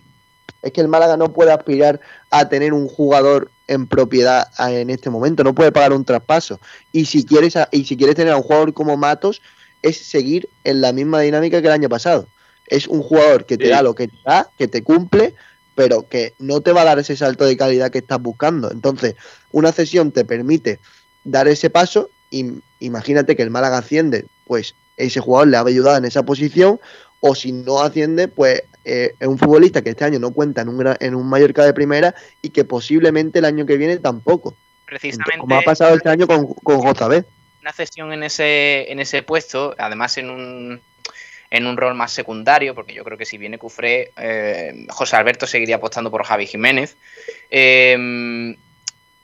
[0.65, 2.01] Es que el Málaga no puede aspirar
[2.31, 6.59] a tener un jugador en propiedad en este momento, no puede pagar un traspaso.
[6.91, 9.43] Y si quieres y si quieres tener a un jugador como Matos,
[9.83, 12.27] es seguir en la misma dinámica que el año pasado.
[12.67, 13.71] Es un jugador que te Sí.
[13.71, 15.35] da lo que te da, que te cumple,
[15.75, 18.71] pero que no te va a dar ese salto de calidad que estás buscando.
[18.71, 19.17] Entonces,
[19.53, 20.79] una cesión te permite
[21.25, 22.47] dar ese paso y
[22.81, 26.81] imagínate que el Málaga asciende, pues ese jugador le ha ayudado en esa posición,
[27.21, 30.68] o si no asciende, pues eh, es un futbolista que este año no cuenta en
[30.68, 34.57] un, en un Mallorca de primera y que posiblemente el año que viene tampoco.
[34.87, 37.24] Precisamente Como ha pasado este año con, con JB.
[37.62, 40.80] una cesión en ese, en ese puesto, además en un,
[41.51, 45.47] en un rol más secundario, porque yo creo que si viene Cufré, eh, José Alberto
[45.47, 46.97] seguiría apostando por Javi Jiménez.
[47.51, 48.57] Eh,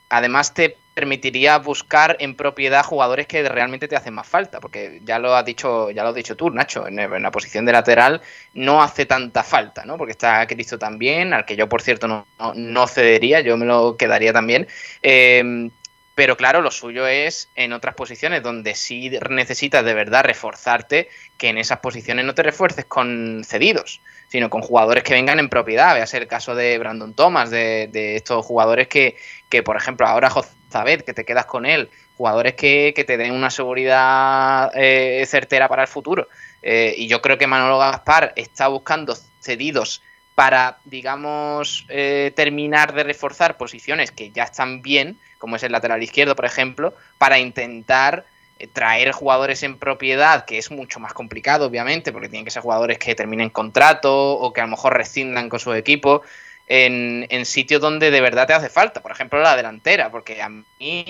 [0.09, 5.19] además te permitiría buscar en propiedad jugadores que realmente te hacen más falta, porque ya
[5.19, 8.21] lo has dicho, ya lo has dicho tú, Nacho, en, la posición de lateral
[8.53, 9.97] no hace tanta falta, ¿no?
[9.97, 12.25] Porque está Cristo también, al que yo por cierto no,
[12.55, 14.67] no, cedería, yo me lo quedaría también.
[15.01, 15.69] Eh,
[16.13, 21.49] pero claro, lo suyo es en otras posiciones donde sí necesitas de verdad reforzarte, que
[21.49, 25.95] en esas posiciones no te refuerces con cedidos, sino con jugadores que vengan en propiedad.
[25.95, 29.15] Vea ser el caso de Brandon Thomas, de, de estos jugadores que,
[29.49, 30.29] que, por ejemplo, ahora
[30.71, 35.67] Jozabet, que te quedas con él, jugadores que, que te den una seguridad eh, certera
[35.67, 36.27] para el futuro.
[36.61, 40.01] Eh, y yo creo que Manolo Gaspar está buscando cedidos
[40.35, 46.01] para, digamos, eh, terminar de reforzar posiciones que ya están bien, como es el lateral
[46.01, 48.25] izquierdo, por ejemplo, para intentar
[48.57, 52.61] eh, traer jugadores en propiedad, que es mucho más complicado, obviamente, porque tienen que ser
[52.61, 56.21] jugadores que terminen contrato o que a lo mejor rescindan con su equipo,
[56.67, 59.01] en, en sitios donde de verdad te hace falta.
[59.01, 61.05] Por ejemplo, la delantera, porque a mí,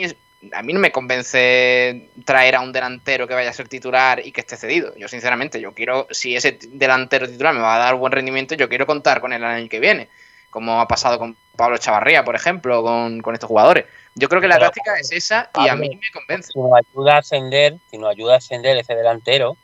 [0.54, 4.32] a mí no me convence traer a un delantero que vaya a ser titular y
[4.32, 4.96] que esté cedido.
[4.98, 8.70] Yo, sinceramente, yo quiero, si ese delantero titular me va a dar buen rendimiento, yo
[8.70, 10.10] quiero contar con él el año que viene,
[10.50, 13.86] como ha pasado con Pablo Chavarría, por ejemplo, con, con estos jugadores.
[14.16, 16.52] Yo creo que la Pero, táctica es esa y a mí me convence.
[16.52, 19.58] Si nos ayuda a ascender, si nos ayuda a ascender ese delantero,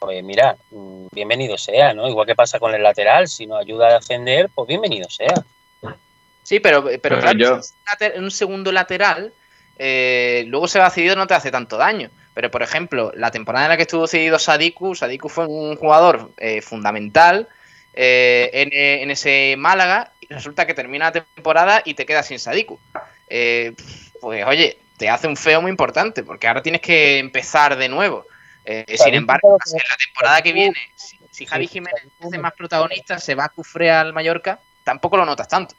[0.00, 0.56] pues mira,
[1.12, 2.08] bienvenido sea, ¿no?
[2.08, 5.34] Igual que pasa con el lateral, si nos ayuda a ascender, pues bienvenido sea.
[6.42, 9.32] Sí, pero, pero, Pero claro, yo- es un segundo lateral,
[9.78, 12.10] eh, luego se va cedido no te hace tanto daño.
[12.32, 16.30] Pero, por ejemplo, la temporada en la que estuvo cedido Sadiku, Sadiku fue un jugador
[16.38, 17.46] eh, fundamental
[17.92, 22.26] eh, en, eh, en ese Málaga y resulta que termina la temporada y te quedas
[22.26, 22.80] sin Sadiku.
[23.28, 23.74] Eh,
[24.20, 28.24] pues oye, te hace un feo muy importante porque ahora tienes que empezar de nuevo.
[28.70, 33.18] Eh, sin embargo, en la temporada que viene, si, si Javi Jiménez hace más protagonista,
[33.18, 35.74] se va a Cufré al Mallorca, tampoco lo notas tanto.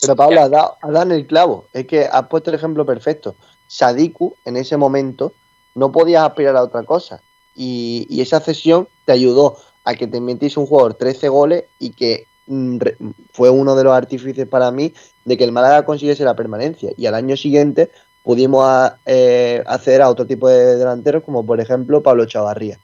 [0.00, 1.66] Pero Pablo, has dado, has dado en el clavo.
[1.72, 3.34] Es que has puesto el ejemplo perfecto.
[3.66, 5.32] Sadiku, en ese momento,
[5.74, 7.20] no podías aspirar a otra cosa.
[7.54, 11.90] Y, y esa cesión te ayudó a que te metiese un jugador 13 goles y
[11.90, 12.96] que mm, re-
[13.32, 14.92] fue uno de los artífices para mí
[15.24, 16.92] de que el Málaga consiguiese la permanencia.
[16.96, 17.90] Y al año siguiente
[18.28, 22.78] pudimos a- eh, acceder a otro tipo de delanteros, como por ejemplo Pablo Chavarría.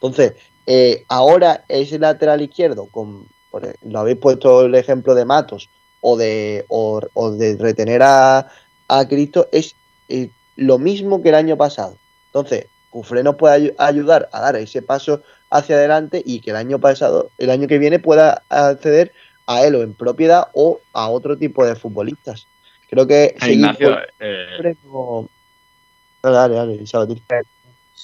[0.00, 0.32] Entonces,
[0.64, 3.26] eh, ahora ese lateral izquierdo, con,
[3.62, 5.68] e- lo habéis puesto el ejemplo de Matos
[6.00, 8.48] o de, o, de retener a,
[8.88, 9.74] a Cristo, es
[10.08, 11.98] eh, lo mismo que el año pasado.
[12.28, 15.20] Entonces, Cufré nos puede ayu- ayudar a dar ese paso
[15.50, 19.12] hacia adelante y que el año pasado, el año que viene, pueda acceder
[19.46, 22.48] a él o en propiedad o a otro tipo de futbolistas.
[22.88, 25.28] Creo que Eh, seguir Ignacio, eh, no-
[26.22, 27.12] Dale, dale, dale.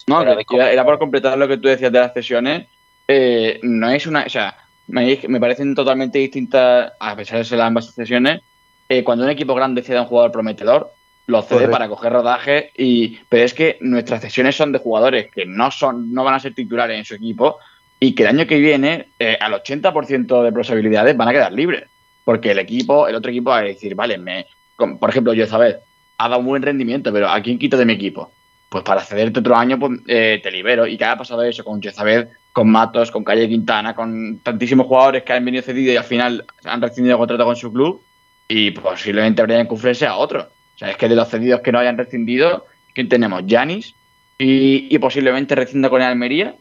[0.07, 2.67] No, era, era por completar lo que tú decías de las cesiones.
[3.09, 4.25] eh, no es una.
[4.25, 4.57] O sea,
[4.87, 8.41] me, me parecen totalmente distintas, a pesar de ser ambas cesiones.
[8.89, 10.93] eh, cuando un equipo grande cede a un jugador prometedor,
[11.27, 11.73] lo cede Correcto.
[11.73, 12.73] para coger rodaje.
[12.77, 16.41] Y, pero es que nuestras cesiones son de jugadores que no, son, no van a
[16.41, 17.59] ser titulares en su equipo
[17.99, 21.85] y que el año que viene, eh, al 80% de posibilidades, van a quedar libres.
[22.25, 24.47] Porque el equipo, el otro equipo va a decir, vale, me,
[24.99, 25.77] por ejemplo, yo, ¿sabes?
[26.19, 28.33] Ha dado un buen rendimiento, pero ¿a quién quito de mi equipo?
[28.73, 30.87] pues para cederte otro año pues, eh, te libero.
[30.87, 35.25] Y que haya pasado eso con Jezabel, con Matos, con Calle Quintana, con tantísimos jugadores
[35.25, 38.03] que han venido cedidos y al final han rescindido contrato con su club
[38.49, 40.49] y posiblemente habrían que a otro.
[40.75, 42.65] O sea, es que de los cedidos que no hayan rescindido,
[42.95, 43.43] ¿quién tenemos?
[43.45, 43.95] Yanis
[44.39, 46.55] y, y posiblemente rescinda con el Almería.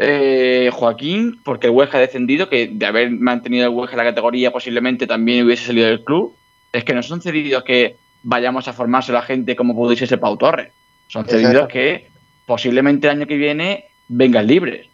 [0.00, 4.04] Eh, Joaquín, porque el Huesca ha descendido, que de haber mantenido el Huesca en la
[4.04, 6.36] categoría posiblemente también hubiese salido del club.
[6.72, 10.36] Es que no son cedidos que vayamos a formarse la gente como pudiese ser Pau
[10.36, 10.72] Torres.
[11.08, 11.72] Son cedidos Exacto.
[11.72, 12.10] que
[12.46, 14.88] posiblemente el año que viene vengan libres.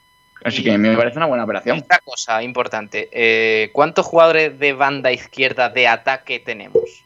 [0.45, 1.79] Así que a mí me parece una buena operación.
[1.79, 7.05] Otra cosa importante, eh, ¿cuántos jugadores de banda izquierda de ataque tenemos?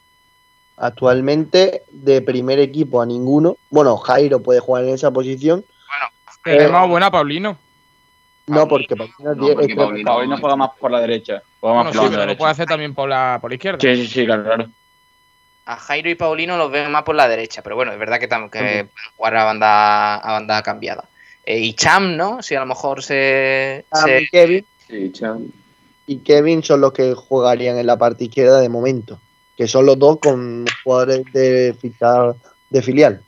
[0.77, 3.57] Actualmente, de primer equipo a ninguno.
[3.71, 5.65] Bueno, Jairo puede jugar en esa posición.
[6.43, 7.59] Tenemos a buena Paulino.
[8.49, 11.43] No, porque Paulino tiene- porque juega más por la derecha.
[11.61, 12.39] Juega más Bueno, por sí, la pero lo derecha.
[12.39, 13.79] puede hacer también por la, por la izquierda.
[13.81, 14.67] Sí, sí, sí, claro, claro.
[15.67, 18.29] A Jairo y Paulino los veo más por la derecha, pero bueno, es verdad que,
[18.29, 21.05] tam- que pueden jugar a banda, a banda cambiada.
[21.45, 22.43] Eh, y Cham, ¿no?
[22.43, 23.85] Si a lo mejor se...
[23.93, 24.67] Cham se- y Kevin.
[24.89, 25.47] Sí, Cham.
[26.07, 29.21] y Kevin son los que jugarían en la parte izquierda de momento.
[29.57, 31.75] Que son los dos con jugadores de,
[32.71, 33.21] de filial.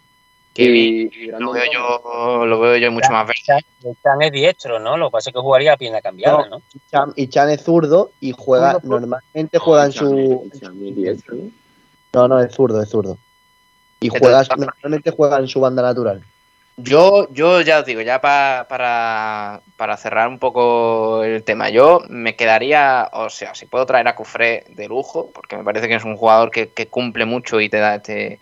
[0.65, 3.63] Kevin lo veo yo, lo veo yo mucho más verde.
[4.03, 4.97] Chan es diestro, ¿no?
[4.97, 6.63] Lo que pasa es que jugaría a pierna cambiada, ¿no?
[6.75, 10.51] Y Chan, y Chan es zurdo y juega, Zurdo, normalmente juega en su...
[12.13, 13.19] No, no, es zurdo, es zurdo.
[14.01, 16.23] Y juega, normalmente juega en su banda natural.
[16.77, 22.01] Yo, yo ya os digo, ya pa- para, para cerrar un poco el tema, yo
[22.09, 25.97] me quedaría, o sea, si puedo traer a Cufré de lujo, porque me parece que
[25.97, 28.41] es un jugador que, que cumple mucho y te da te,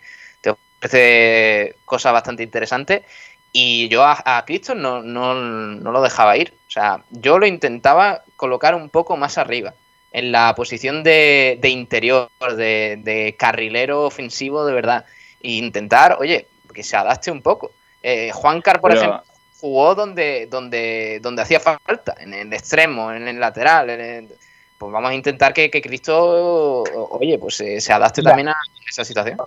[0.79, 3.03] te ofrece cosas bastante interesantes.
[3.51, 6.53] Y yo a, a Cristo no, no, no lo dejaba ir.
[6.67, 9.73] O sea, yo lo intentaba colocar un poco más arriba,
[10.11, 15.05] en la posición de, de interior, de, de carrilero ofensivo de verdad.
[15.41, 17.71] E intentar, oye, que se adapte un poco.
[18.03, 19.23] Eh, Juan Car, por Pero- ejemplo,
[19.59, 23.89] jugó donde, donde, donde hacía falta, en el extremo, en el lateral.
[23.89, 24.29] en el-
[24.77, 28.55] pues vamos a intentar que, que Cristo, oye, pues se, se adapte también a
[28.89, 29.37] esa situación.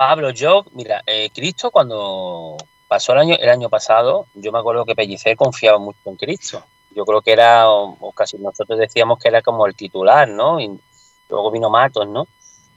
[0.00, 2.56] Pablo, yo, mira, eh, Cristo cuando
[2.88, 6.64] pasó el año, el año pasado, yo me acuerdo que Pellicer confiaba mucho en Cristo.
[6.94, 10.58] Yo creo que era, o, casi nosotros decíamos que era como el titular, ¿no?
[10.58, 10.70] Y
[11.28, 12.26] luego vino Matos, ¿no?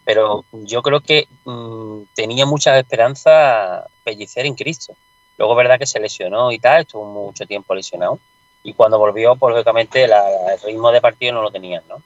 [0.04, 4.94] Pero yo creo que mm, tenía mucha esperanza Pellicer en Cristo.
[5.38, 8.20] Luego, verdad que se lesionó y tal, estuvo mucho tiempo lesionado.
[8.64, 12.04] Y cuando volvió, pues lógicamente la- el ritmo de partido no lo tenían, ¿no?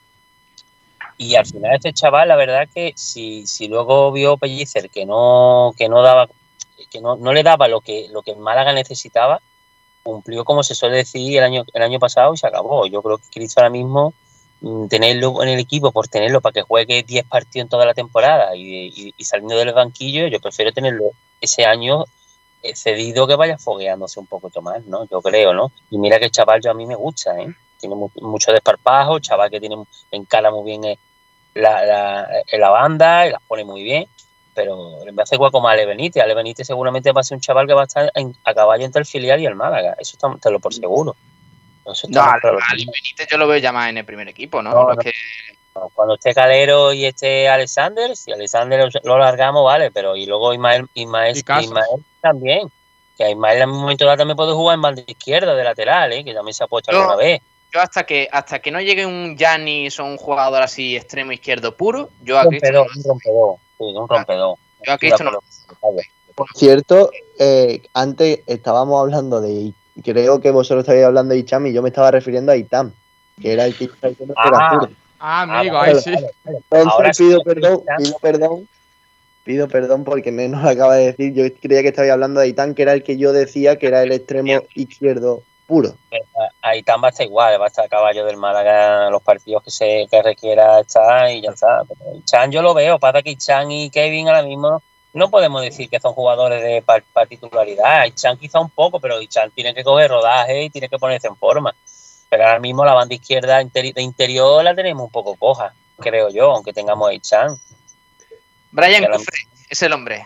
[1.18, 5.72] Y al final este chaval, la verdad que si, si luego vio Pellicer que no,
[5.76, 6.28] que no daba,
[6.90, 9.42] que no, no le daba lo que, lo que el Málaga necesitaba,
[10.02, 12.86] cumplió como se suele decir el año, el año pasado y se acabó.
[12.86, 14.14] Yo creo que Cristo ahora mismo
[14.60, 17.94] mm, tenerlo en el equipo por tenerlo para que juegue 10 partidos en toda la
[17.94, 22.04] temporada y, y- y saliendo del banquillo, yo prefiero tenerlo ese año
[22.62, 25.06] eh, cedido que vaya fogueándose un poco más, ¿no?
[25.08, 25.72] Yo creo, ¿no?
[25.90, 27.52] Y mira que el chaval yo a mí me gusta, ¿eh?
[27.78, 29.76] Tiene mu- mucho desparpajo, chaval que tiene
[30.10, 30.98] encala muy bien eh,
[31.58, 34.06] la, la, la banda y las pone muy bien,
[34.54, 36.22] pero me hace igual como a Ale Benítez.
[36.22, 38.84] Ale Benítez seguramente va a ser un chaval que va a estar en- a caballo
[38.84, 41.14] entre el filial y el Málaga, eso está, te lo por seguro.
[41.84, 42.58] Eso está No, más al, claro.
[42.70, 44.70] al Benítez yo lo veo ya más en el primer equipo, ¿no?
[44.70, 44.96] No, Lo no.
[45.00, 45.12] que-
[45.94, 50.88] Cuando esté Calero y esté Alexander, si Alexander lo largamos, vale, pero y luego Ismael,
[50.94, 51.64] Ismael, Y Casas.
[51.66, 52.68] Ismael también.
[53.16, 56.12] Que a Ismael en un momento dado también puede jugar en banda izquierda, de lateral,
[56.12, 56.24] ¿eh?
[56.24, 57.40] que también se ha puesto alguna vez.
[57.72, 61.76] Yo hasta que hasta que no llegue un Yanis o un jugador así extremo izquierdo
[61.76, 64.56] puro, yo a Un Cristo rompedor, no- un rompedor, sí, un rompedor.
[64.86, 65.42] yo a Cristo no lo-
[66.34, 69.72] Por cierto, eh, antes estábamos hablando de.
[70.04, 72.92] Creo que vosotros estabais hablando de Icham y yo me estaba refiriendo a Itam,
[73.40, 74.94] que era el que estaba diciendo que era Ah, zurdo.
[75.18, 76.10] Ah, amigo, vale, ahí sí.
[76.10, 78.68] Entonces, Ahora sí, pido sí, perdón, pido perdón.
[79.42, 81.32] Pido perdón porque no lo acaba de decir.
[81.32, 84.02] Yo creía que estabais hablando de Itán, que era el que yo decía que era
[84.02, 85.94] el extremo izquierdo puro.
[86.62, 89.62] Ahí tan va a estar igual, va a estar a caballo del Málaga los partidos
[89.62, 91.84] que se que requiera estar y ya está.
[91.86, 95.90] Pero Chan yo lo veo, pasa que Chan y Kevin ahora mismo no podemos decir
[95.90, 98.06] que son jugadores de par- particularidad.
[98.14, 101.36] Chan quizá un poco, pero Chan tiene que coger rodaje y tiene que ponerse en
[101.36, 101.74] forma.
[102.30, 106.52] Pero ahora mismo la banda izquierda de interior la tenemos un poco coja, creo yo,
[106.52, 107.56] aunque tengamos a Chan.
[108.70, 109.38] Brian Cufré
[109.68, 110.24] es el hombre.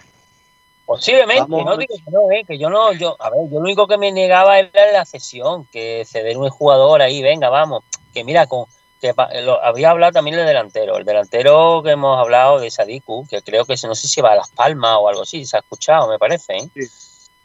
[0.97, 1.64] Posiblemente, Vamos.
[1.64, 3.99] no digo que no, eh, que yo no, yo, a ver, yo lo único que
[3.99, 7.82] me negaba era la cesión, que ceder un jugador ahí, venga, vamos,
[8.12, 8.66] que mira, con
[9.01, 13.26] que pa- lo- había hablado también del delantero, el delantero que hemos hablado de Sadiku,
[13.28, 15.61] que creo que no sé si va a Las Palmas o algo así, se ha
[15.61, 16.68] escuchado, me parece, ¿eh?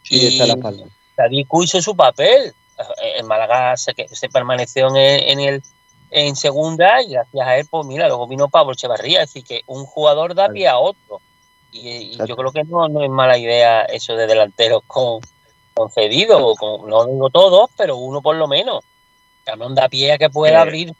[0.03, 0.85] Sí, Y- está en la falda.
[1.15, 2.53] Sadiku hizo su papel.
[3.15, 5.63] En Málaga se, que- se permaneció en, el- en el
[6.11, 9.23] en segunda y gracias a él, pues mira, luego vino Pablo Echevarría.
[9.23, 11.19] Es decir, que un jugador da pie a otro.
[11.71, 15.19] Y, y yo creo que no, no es mala idea eso de delanteros con,
[15.73, 18.83] con cedido, o con, no digo todos, pero uno por lo menos.
[19.43, 20.61] También da pie a que pueda Eh.
[20.61, 20.93] abrir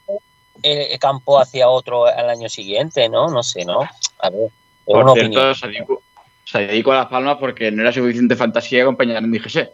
[0.64, 3.28] el, el campo hacia otro al año siguiente, ¿no?
[3.30, 3.82] No sé, ¿no?
[4.20, 4.52] A ver, es
[4.86, 6.00] Por una cierto, opinión.
[6.46, 9.70] se dedicó a Las Palmas porque no era suficiente fantasía acompañar en DGC.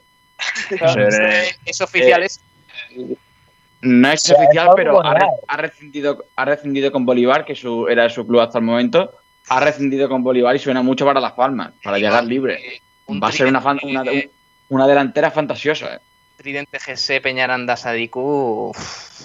[0.72, 2.40] Es- es oficial, eh, es-
[3.82, 5.18] No es oficial, pero ha,
[5.48, 9.12] ha rescindido, ha rescindido con Bolívar, que su, era su club hasta el momento.
[9.50, 12.82] Ha rescindido con Bolívar y suena mucho para Las Palmas, para llegar libre.
[13.08, 14.04] un Va a ser una, fan- una,
[14.70, 15.96] una delantera fantasiosa.
[15.96, 16.00] ¿eh?
[16.38, 18.70] Tridente GC Peñaranda Sadiku.
[18.70, 19.22] uf,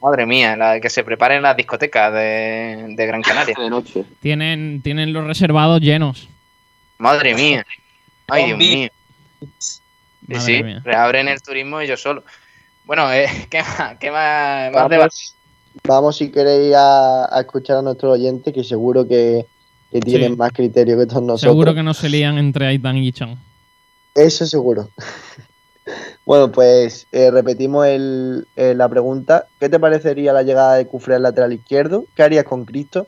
[0.00, 3.54] Madre mía, la que se prepare en las discotecas de, de Gran Canaria.
[3.58, 4.04] De noche.
[4.20, 6.28] Tienen, tienen los reservados llenos.
[6.98, 7.66] Madre mía.
[8.28, 8.88] Ay, Dios mío.
[9.58, 9.80] Sí,
[10.28, 10.80] Madre sí, mía.
[10.84, 12.22] reabren el turismo y yo solo.
[12.84, 13.98] Bueno, eh, ¿qué más?
[13.98, 14.88] ¿Qué más, más?
[14.88, 15.34] Vamos,
[15.84, 19.46] vamos si queréis a, a escuchar a nuestros oyentes, que seguro que,
[19.90, 20.36] que tienen Sí.
[20.36, 21.40] más criterio que todos nosotros.
[21.52, 23.36] Seguro que no se lían entre Aitan y Chan.
[24.14, 24.90] Eso seguro.
[26.26, 29.46] bueno, pues eh, repetimos el- eh, la pregunta.
[29.58, 32.04] ¿Qué te parecería la llegada de Cufré al lateral izquierdo?
[32.14, 33.06] ¿Qué harías con Cristo?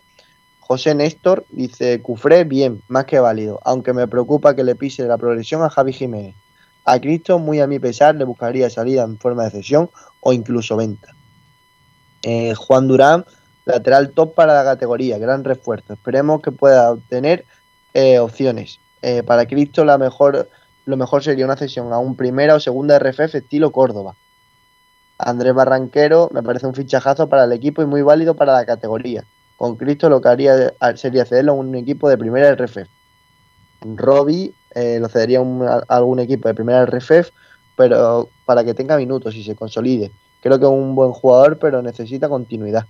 [0.61, 5.19] José Néstor dice, Cufré, bien, más que válido, aunque me preocupa que le pise la
[5.19, 6.35] progresión a Javi Jiménez.
[6.85, 10.77] A Cristo, muy a mi pesar, le buscaría salida en forma de cesión o incluso
[10.77, 11.09] venta.
[12.23, 13.25] Eh, Juan Durán,
[13.65, 15.93] lateral top para la categoría, gran refuerzo.
[15.93, 17.45] Esperemos que pueda obtener
[17.95, 18.79] eh, opciones.
[19.03, 20.49] Eh, para Cristo, la mejor,
[20.87, 24.15] lo mejor sería una cesión a un primera o segunda RFF estilo Córdoba.
[25.19, 29.25] Andrés Barranquero me parece un fichajazo para el equipo y muy válido para la categoría.
[29.57, 32.87] Con Cristo lo que haría sería cederlo a un equipo de primera RFF.
[33.83, 37.31] Robbie eh, lo cedería un- a algún equipo de primera RFF,
[37.77, 40.13] pero para que tenga minutos y se consolide.
[40.43, 42.87] Creo que es un buen jugador, pero necesita continuidad.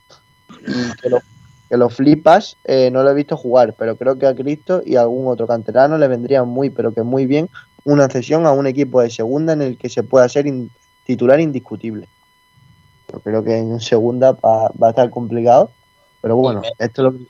[1.01, 1.21] Que lo,
[1.69, 4.97] que lo flipas, eh, no lo he visto jugar, pero creo que a Cristo y
[4.97, 7.49] a algún otro canterano le vendría muy, pero que muy bien
[7.85, 10.71] una cesión a un equipo de segunda en el que se pueda ser in-
[11.05, 12.09] titular indiscutible.
[13.13, 15.71] Yo creo que en segunda va, va a estar complicado,
[16.21, 17.25] pero bueno, esto es lo que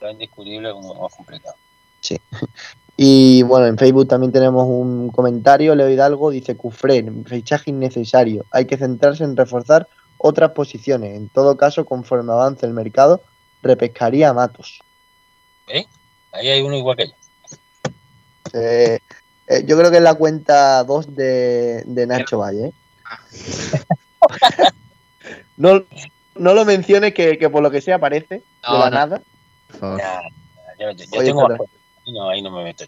[0.00, 1.54] Lo indiscutible es más complicado.
[2.00, 2.18] Sí.
[2.94, 8.66] Y bueno, en Facebook también tenemos un comentario, Leo Hidalgo dice Cufré, fichaje innecesario, hay
[8.66, 9.88] que centrarse en reforzar
[10.22, 11.16] otras posiciones.
[11.16, 13.22] En todo caso, conforme avance el mercado,
[13.62, 14.80] repescaría a Matos.
[15.68, 15.84] ¿Eh?
[16.32, 17.14] Ahí hay uno igual que yo.
[18.54, 18.98] Eh,
[19.48, 22.66] eh, yo creo que es la cuenta 2 de, de Nacho Valle.
[22.66, 22.72] ¿eh?
[25.56, 25.84] No,
[26.34, 28.90] no lo menciones que, que por lo que sea aparece de No, la no.
[28.96, 29.22] nada.
[29.80, 29.96] Nah,
[30.78, 31.60] yo yo- yo Oye, tengo más.
[32.06, 32.84] Ahí no, ahí no me meto.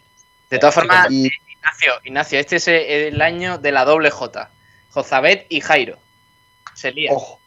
[0.49, 4.49] De todas formas, Y- Ignacio, Ignacio, este es el año de la doble J.
[4.91, 5.97] Jozabet y Jairo.
[6.75, 7.11] Se lía.
[7.13, 7.39] Ojo,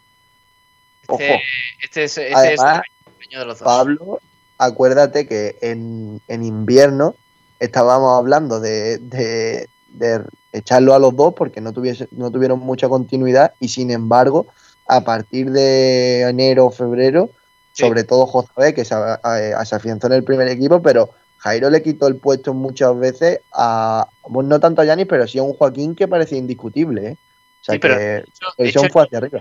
[1.03, 1.43] Este, ojo.
[1.83, 2.83] este es, este es Además,
[3.31, 3.65] el de los dos.
[3.67, 4.21] Pablo,
[4.59, 7.15] acuérdate que en, en invierno
[7.61, 10.23] estábamos hablando de, de- de
[10.53, 14.47] echarlo a los dos porque no, tuviese, no tuvieron mucha continuidad y sin embargo,
[14.87, 17.31] a partir de enero o febrero,
[17.73, 21.71] sobre todo José, que se, a- a- se afianzó en el primer equipo, pero Jairo
[21.71, 25.43] le quitó el puesto muchas veces a, bueno, no tanto a Yanis, pero sí a
[25.43, 27.09] un Joaquín que parecía indiscutible.
[27.11, 27.17] ¿eh?
[27.61, 29.41] O sea Sí, pero que de la hecho- de presión hecho- fue hacia arriba.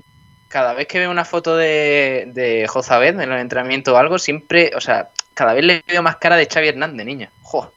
[0.49, 4.71] Cada vez que veo una foto de, de Jozabet en los entrenamientos o algo, siempre,
[4.75, 7.29] o sea, cada vez le veo más cara de Xavi Hernández, niño.
[7.41, 7.73] Jo,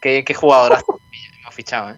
[0.00, 1.00] qué, qué jugadorazo
[1.40, 1.96] hemos fichado, ¿eh?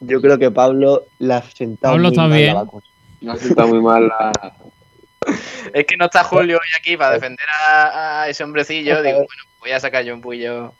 [0.00, 2.54] Yo creo que Pablo la ha sentado Pablo muy está mal la bien.
[2.54, 2.84] vacuna.
[3.22, 4.32] No está muy mal la.
[5.72, 9.02] Es que no está Julio hoy aquí para defender a, a ese hombrecillo.
[9.02, 10.72] Digo, bueno, voy a sacar yo un puño.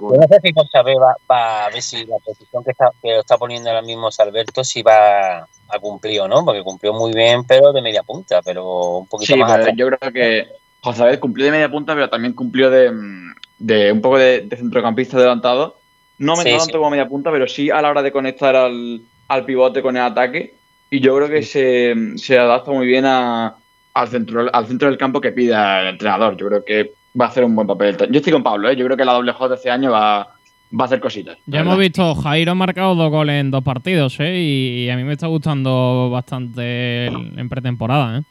[0.00, 3.18] Yo no sé si José va, va a ver si la posición que está, que
[3.18, 7.44] está poniendo ahora mismo Salberto si va a cumplir o no, porque cumplió muy bien,
[7.44, 10.46] pero de media punta, pero un poquito Sí, más pero yo creo que
[10.82, 14.56] José cumplió de media punta, pero también cumplió de, mm, de un poco de, de
[14.56, 15.80] centrocampista adelantado.
[16.18, 16.64] No me Sí, no sí.
[16.66, 19.96] tanto como media punta, pero sí a la hora de conectar al, al pivote con
[19.96, 20.60] el ataque.
[20.90, 23.58] Y yo creo que se, se adapta muy bien a-
[23.94, 26.36] al, centro, al centro del campo que pida el entrenador.
[26.36, 27.96] Yo creo que va a hacer un buen papel.
[28.10, 28.76] Yo estoy con Pablo, ¿eh?
[28.76, 31.38] yo creo que la doble J este año va, va a hacer cositas.
[31.46, 34.36] Ya hemos visto, Jairo ha marcado dos goles en dos partidos, ¿eh?
[34.38, 38.22] Y a mí me está gustando bastante el- en pretemporada, ¿eh?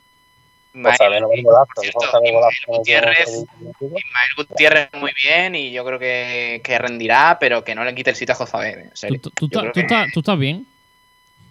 [0.75, 2.57] José no ve el golazo, José ve el golazo.
[2.67, 3.45] Gutiérrez,
[3.79, 8.09] Ismael Gutiérrez muy bien y yo creo que, que rendirá, pero que no le quite
[8.09, 8.77] el sitio a Jozabet.
[8.85, 9.19] En serio.
[9.21, 10.65] ¿Tú, tú tú que- tú estás bien?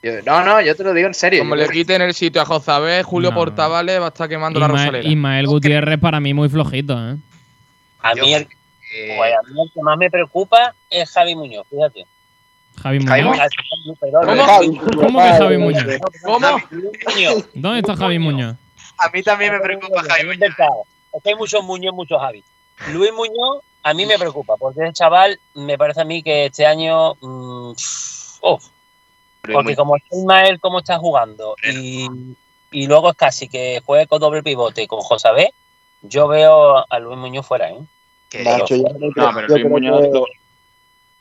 [0.02, 1.40] Yo- no, no, yo te lo digo en serio.
[1.40, 3.36] Como le quiten el sitio a Jozabé, Julio No.
[3.36, 5.08] Portavales va a estar quemando la rosalera.
[5.08, 7.16] Ismael Gutiérrez para mí muy flojito, ¿eh?
[8.00, 8.42] A mí, el,
[8.94, 12.04] Eh, pues a mí el que más me preocupa es Javi Muñoz, fíjate.
[12.82, 13.48] Javi Javi Muñoz.
[14.10, 14.44] ¿Cómo?
[14.44, 15.84] Javi ¿Cómo que Javi Muñoz?
[16.22, 16.46] ¿Cómo?
[17.06, 17.48] Muñoz.
[17.54, 18.56] ¿Dónde está Javi Muñoz?
[18.98, 20.00] A mí también me preocupa.
[20.18, 20.68] Es verdad.
[21.14, 22.42] Es que hay muchos Muñoz, muchos Javi.
[22.92, 26.66] Luis Muñoz a mí me preocupa, porque ese chaval me parece a mí que este
[26.66, 27.14] año.
[27.20, 27.70] mm,
[28.42, 28.64] uf,
[29.42, 32.06] porque como está Ismael, como está jugando, y,
[32.70, 35.28] y luego es casi que juegue con doble pivote con José
[36.02, 37.78] yo veo a Luis Muñoz fuera, ¿eh?
[38.44, 40.26] Nacho, yo creo que- No, pero yo Luis creo Muñoz que- lo-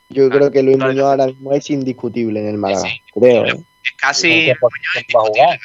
[0.09, 0.91] Yo creo que Luis claro.
[0.91, 2.81] Muñoz ahora mismo es indiscutible en el Málaga.
[2.89, 3.49] Sí, Creo, ¿eh?
[3.83, 4.29] es casi.
[4.45, 5.59] ¿Qué posición va a jugar?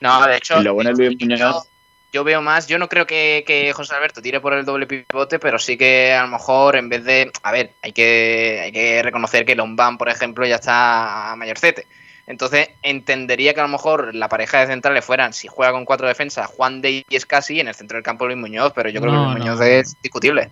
[0.00, 1.68] No, de hecho, Y lo bueno es Luis Muñoz.
[2.16, 2.66] Yo veo más.
[2.66, 6.14] Yo no creo que, que José Alberto tire por el doble pivote, pero sí que
[6.14, 7.30] a lo mejor en vez de.
[7.42, 11.86] A ver, hay que, hay que reconocer que Lombán, por ejemplo, ya está a mayorcete.
[12.26, 16.08] Entonces, entendería que a lo mejor la pareja de centrales fueran, si juega con cuatro
[16.08, 19.02] defensas, Juan de y Escasi, y en el centro del campo Luis Muñoz, pero yo
[19.02, 19.52] creo No, que Luis no.
[19.52, 20.48] Muñoz es discutible.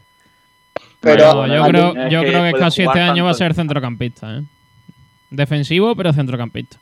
[1.00, 3.54] Pero No, yo creo, yo que creo que puede casi este año va a ser
[3.54, 4.42] centrocampista, ¿eh?
[5.30, 6.76] Defensivo, pero centrocampista.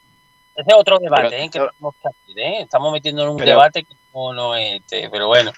[0.55, 1.51] Ese es otro debate, Pero- ¿eh?
[1.51, 2.63] Que tenemos que abrir, ¿eh?
[2.63, 5.51] Estamos metiendo en un Pero- debate que no, no es este, pero bueno.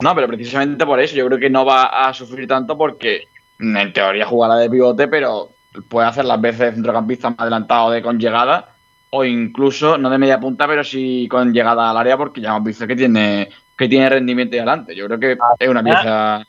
[0.00, 3.28] No, pero precisamente por eso yo creo que no va a sufrir tanto porque
[3.58, 5.50] en teoría jugará de pivote, pero
[5.88, 8.74] puede hacer las veces de centrocampista más adelantado de con llegada
[9.10, 12.64] o incluso no de media punta, pero sí con llegada al área, porque ya hemos
[12.64, 14.94] visto que tiene, que tiene rendimiento ahí adelante.
[14.94, 16.46] Yo creo que es una pieza Al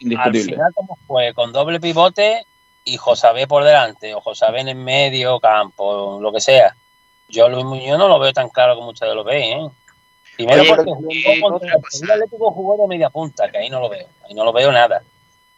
[0.00, 0.52] indiscutible.
[0.54, 2.44] final, como fue con doble pivote
[2.88, 6.74] y Josabé por delante, o Josabé en el medio campo, lo que sea.
[7.28, 9.70] Yo Luis Muñoz no lo veo tan claro como ustedes lo ven, ¿eh?
[10.36, 13.80] Primero Oye, porque ¿qué jugó contra el Atlético jugó de media punta, que ahí no
[13.80, 15.02] lo veo, ahí no lo veo nada.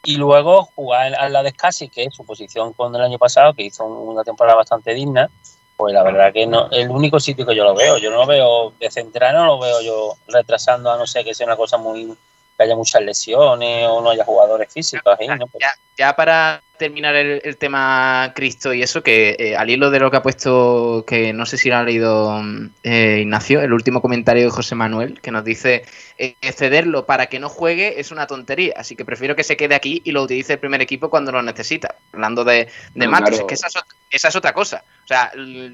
[0.02, 3.54] Y luego jugar al lado de Scassi, que es su posición con el año pasado,
[3.54, 5.30] que hizo una temporada bastante digna,
[5.76, 8.26] pues la verdad que no, el único sitio que yo lo veo, yo no lo
[8.26, 11.76] veo de central, no lo veo yo retrasando, a no ser que sea una cosa
[11.76, 12.16] muy,
[12.60, 15.48] que haya muchas lesiones o no haya jugadores físicos ahí, ¿no?
[15.58, 19.98] Ya, ya para terminar el, el tema Cristo y eso, que eh, al hilo de
[20.00, 23.72] lo que ha puesto, que no sé si lo ha leído mm, eh, Ignacio, el
[23.72, 25.84] último comentario de José Manuel, que nos dice
[26.18, 29.74] eh, cederlo para que no juegue es una tontería, así que prefiero que se quede
[29.74, 31.94] aquí y lo utilice el primer equipo cuando lo necesita.
[32.12, 33.42] Hablando de, de No, Matos, claro.
[33.44, 34.84] es que esa es, ot- esa es otra cosa.
[35.04, 35.32] O sea,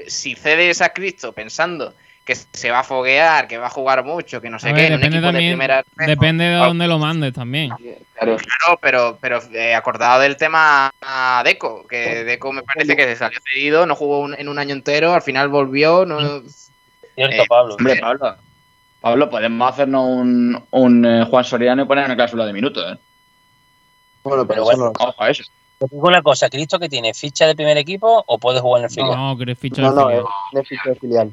[0.09, 1.95] si cedes a Cristo pensando
[2.27, 4.83] que se va a foguear, que va a jugar mucho, que no sé A qué,
[4.83, 7.71] ver, en un depende equipo de también, primera depende de dónde lo mandes también.
[8.15, 8.37] Claro.
[8.37, 13.17] Claro, pero, pero eh, acordado del tema a Deco, que Deco me parece que se
[13.17, 16.19] salió cedido, no jugó un- en un año entero, al final volvió, no,
[17.15, 17.77] Cierto, Eh, Pablo.
[17.77, 18.37] Hombre, Pablo.
[19.01, 22.99] Pablo, podemos hacernos un, un eh, Juan Soriano y poner una cláusula de minutos, ¿eh?
[24.25, 25.45] Bueno, Pero bueno, no- Ojo a eso.
[25.79, 28.85] Te digo una cosa, ¿Cristo que tiene ficha de primer equipo o puede jugar en
[28.87, 29.17] el filial?
[29.17, 30.25] No, que ficha no, del no, filial.
[30.25, 31.33] es beneficio de filial.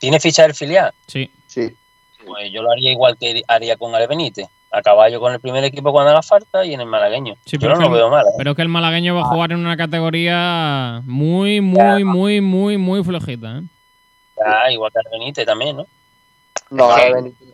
[0.00, 0.92] ¿Tiene ficha del filial?
[1.06, 1.30] Sí.
[1.46, 1.76] Sí.
[2.26, 4.48] Pues yo lo haría igual que haría con Ale Benítez.
[4.72, 7.34] A caballo con el primer equipo cuando haga falta y en el malagueño.
[7.44, 8.24] Sí, yo pero, no lo veo mal.
[8.24, 8.30] ¿eh?
[8.38, 12.78] pero es que el malagueño va a jugar en una categoría muy, muy, muy, muy,
[12.78, 13.58] muy flojita.
[13.58, 13.62] ¿eh?
[14.46, 15.86] Ah, igual que Ale Benítez también, ¿no?
[16.70, 17.48] No, Ale Benítez,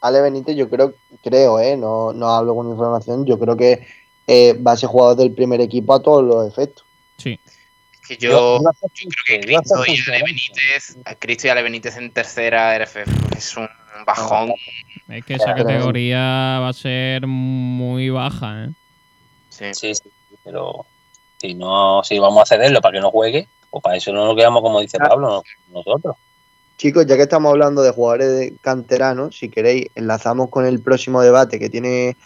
[0.00, 3.86] Ale Benítez yo creo, creo, eh, no, no hablo con información, yo creo que
[4.26, 6.84] eh, va a ser jugador del primer equipo a todos los efectos.
[7.16, 7.38] Sí.
[8.16, 11.62] Que yo, Yo- yo- yo creo que Cristo y Ale Benítez, a Cristo y Ale
[11.62, 13.04] Benítez en tercera RF
[13.36, 13.68] es un
[14.04, 14.52] bajón.
[15.08, 16.18] Es que esa categoría
[16.60, 18.64] va a ser muy baja.
[18.64, 18.68] ¿eh?
[19.48, 19.64] Sí.
[19.74, 20.10] Sí, sí,
[20.44, 20.86] pero
[21.38, 24.36] si no, si vamos a cederlo para que no juegue, pues para eso no nos
[24.36, 26.16] quedamos como dice Pablo, nosotros.
[26.78, 31.20] Chicos, ya que estamos hablando de jugadores de canteranos, si queréis, enlazamos con el próximo
[31.22, 32.16] debate que tiene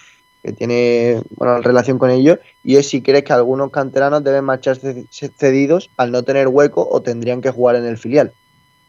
[0.44, 5.06] que tiene bueno, relación con ello, y es si crees que algunos canteranos deben marcharse
[5.10, 8.32] cedidos al no tener hueco o tendrían que jugar en el filial.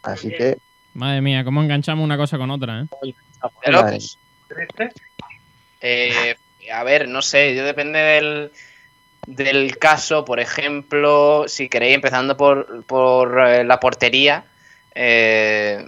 [0.04, 0.58] Así que,
[0.94, 2.82] Madre mía, cómo enganchamos una cosa con otra.
[2.82, 4.00] ¿eh?
[5.82, 6.36] Eh,
[6.74, 8.52] a ver, no sé, yo depende del,
[9.28, 10.26] del caso.
[10.26, 14.46] Por ejemplo, si queréis, empezando por, por eh, la portería,
[14.94, 15.86] eh,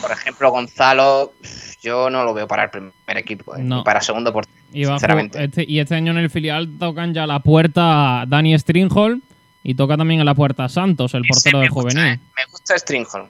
[0.00, 1.32] por ejemplo, Gonzalo,
[1.80, 3.78] yo no lo veo para el primer equipo, eh, No.
[3.78, 4.61] ni para segundo portero.
[4.72, 9.20] Y, este, y este año en el filial tocan ya la puerta Dani Stringholm
[9.62, 12.14] y toca también en la puerta Santos, el portero gusta, juvenil.
[12.14, 13.26] eh, Me gusta Stringholm.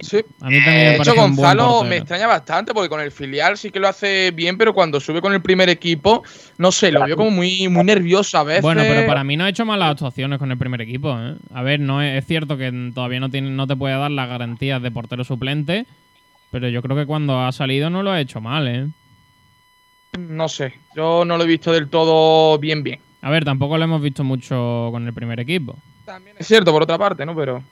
[0.00, 0.16] Sí.
[0.40, 3.00] A mí también De me hecho, parece un buen Gonzalo me extraña bastante porque con
[3.00, 6.22] el filial sí que lo hace bien, pero cuando sube con el primer equipo,
[6.56, 8.62] no sé, lo veo como muy, muy nervioso a veces.
[8.62, 11.14] Bueno, pero para mí no ha hecho malas actuaciones con el primer equipo.
[11.20, 11.34] ¿eh?
[11.52, 14.28] A ver, no es, es cierto que todavía no, tiene, no te puede dar las
[14.28, 15.84] garantías de portero suplente,
[16.50, 18.66] pero yo creo que cuando ha salido no lo ha hecho mal.
[18.68, 18.86] ¿eh?
[20.18, 23.00] No sé, yo no lo he visto del todo bien, bien.
[23.22, 25.74] A ver, tampoco lo hemos visto mucho con el primer equipo.
[26.38, 27.34] Es cierto, por otra parte, ¿no?
[27.34, 27.62] Pero.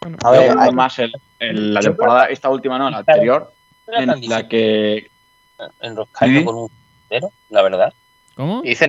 [0.00, 0.16] bueno.
[0.22, 3.52] a ver, hay- más el- el- la temporada, esta última no, la anterior,
[3.88, 5.10] en la que
[5.82, 6.44] enroscarnos Sí.
[6.44, 6.68] con un
[7.00, 7.92] portero, la verdad.
[8.34, 8.62] ¿Cómo?
[8.62, 8.88] Dicen,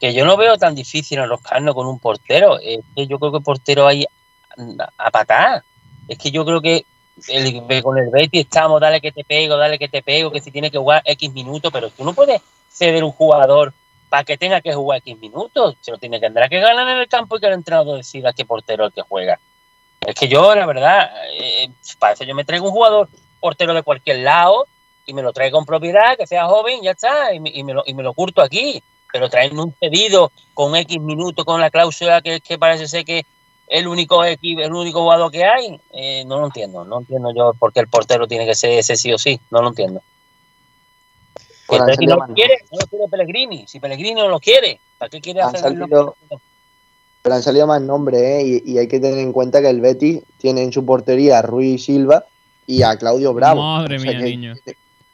[0.00, 2.58] Que yo no veo tan difícil enroscarnos con un portero.
[2.58, 4.04] Es que yo creo que portero hay
[4.98, 5.62] a patar.
[6.08, 6.84] Es que yo creo que
[7.82, 10.70] con el Betis estamos, dale que te pego, dale que te pego, que si tiene
[10.70, 12.40] que jugar X minutos, pero tú no puedes
[12.70, 13.74] ceder un jugador
[14.08, 15.76] para que tenga que jugar X minutos.
[15.80, 18.32] Se lo tiene que tendrá que ganar en el campo y que el entrenador decida
[18.32, 19.38] qué portero el que juega.
[20.06, 23.08] Es que yo, la verdad, eh, para eso yo me traigo un jugador
[23.40, 24.66] portero de cualquier lado
[25.06, 27.94] y me lo traigo con propiedad, que sea joven, ya está, y me, lo, y
[27.94, 28.82] me lo curto aquí.
[29.12, 33.26] Pero traerme un pedido con X minutos, con la cláusula que parece ser que
[33.72, 36.84] el único equi- el único jugador que hay, eh, no lo entiendo.
[36.84, 39.40] No entiendo yo por qué el portero tiene que ser ese sí o sí.
[39.50, 40.02] No lo entiendo.
[41.68, 43.64] Entonces, si no lo quiere, no lo quiere Pellegrini.
[43.66, 45.86] Si Pellegrini no lo quiere, ¿para qué quiere Han hacerlo?
[45.86, 46.16] salido-
[47.22, 48.42] pero han salido más nombres, ¿eh?
[48.66, 51.42] Y, y hay que tener en cuenta que el Betis tiene en su portería a
[51.42, 52.24] Rui Silva
[52.66, 53.62] y a Claudio Bravo.
[53.62, 54.54] Madre O sea mía, niño.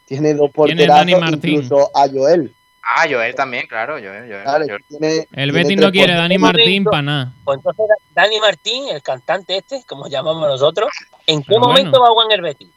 [0.06, 1.50] Tiene dos Martín.
[1.52, 2.54] incluso a Joel.
[2.96, 4.28] Ah, Joel también, claro, Joel.
[4.28, 4.84] Joel, Claro, Joel.
[4.88, 6.38] tiene, El Betis no quiere Dani.
[6.38, 7.32] Martín para nada.
[7.44, 7.84] Pues entonces,
[8.14, 10.90] Dani Martín, el cantante este, como llamamos nosotros,
[11.26, 11.74] ¿en qué Pero bueno.
[11.74, 12.68] momento va a jugar en el Betis?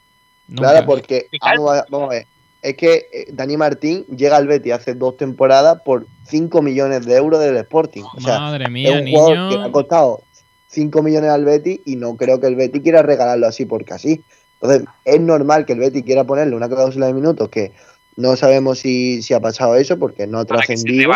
[0.56, 2.28] Claro, porque vamos a, vamos a ver.
[2.62, 7.16] Es que eh, Dani Martín llega al Betis hace dos temporadas por 5 millones de
[7.16, 8.04] euros del Sporting.
[8.16, 9.72] O sea, Madre es mía, un jugador que le ha niño.
[9.72, 10.22] costado
[10.68, 14.24] 5 millones al Betty y no creo que el Betty quiera regalarlo así porque así.
[14.62, 17.72] Entonces, es normal que el Betty quiera ponerle una cláusula de minutos que
[18.16, 21.12] no sabemos si, si ha pasado eso porque no ha trascendido.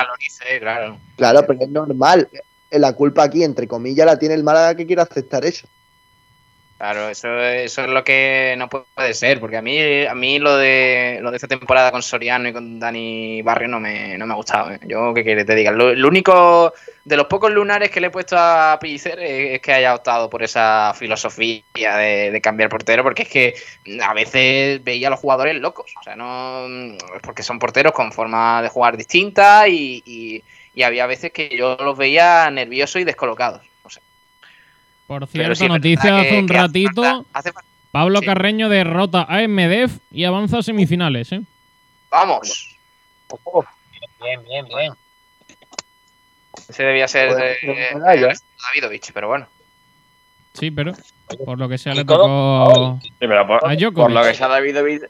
[0.60, 1.00] claro.
[1.18, 2.30] Claro, pero es normal.
[2.72, 5.68] La culpa aquí, entre comillas, la tiene el Málaga que quiere aceptar eso.
[6.78, 11.20] Claro, eso, es lo que no puede ser, porque a mí, a mí lo de
[11.22, 14.36] lo de esta temporada con Soriano y con Dani Barrio no me, no me ha
[14.36, 14.72] gustado.
[14.72, 14.80] ¿eh?
[14.86, 15.72] Yo, ¿qué quieres te diga?
[15.72, 16.74] Lo, único,
[17.06, 20.30] de los pocos lunares que le he puesto a Pellicer es, es que haya optado
[20.30, 21.64] por esa filosofía
[21.96, 23.54] de, cambiar portero, porque es que
[24.02, 26.68] a veces veía a los jugadores locos, o sea, no
[27.24, 30.44] porque son porteros con forma de jugar distinta y, y-
[30.74, 33.62] y había veces que yo los veía nerviosos y descolocados.
[35.08, 37.02] Por cierto, sí noticia hace que- un que hace ratito.
[37.04, 38.26] falta- hace falta- Pablo sí.
[38.26, 41.42] Carreño derrota a MDF y avanza a semifinales, ¿eh?
[42.12, 42.76] Vamos.
[44.22, 44.94] Bien, bien, bien.
[46.68, 48.34] Ese debía ser eh, eh,
[48.74, 49.48] Davidovich, pero bueno.
[50.54, 50.94] Sí, pero
[51.46, 53.94] por lo que sea le tocó Sí, pero por, a Djokovic.
[53.96, 55.02] por lo que sea Davidovich,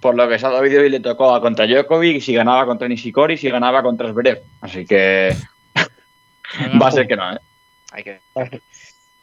[0.00, 3.34] por lo que sea Davidovich le tocó a contra Djokovic y si ganaba contra Nishikori
[3.34, 4.42] y si ganaba contra Zverev.
[4.60, 5.34] Así que
[6.82, 7.38] va a ser que no, ¿eh?
[7.92, 8.20] Hay que...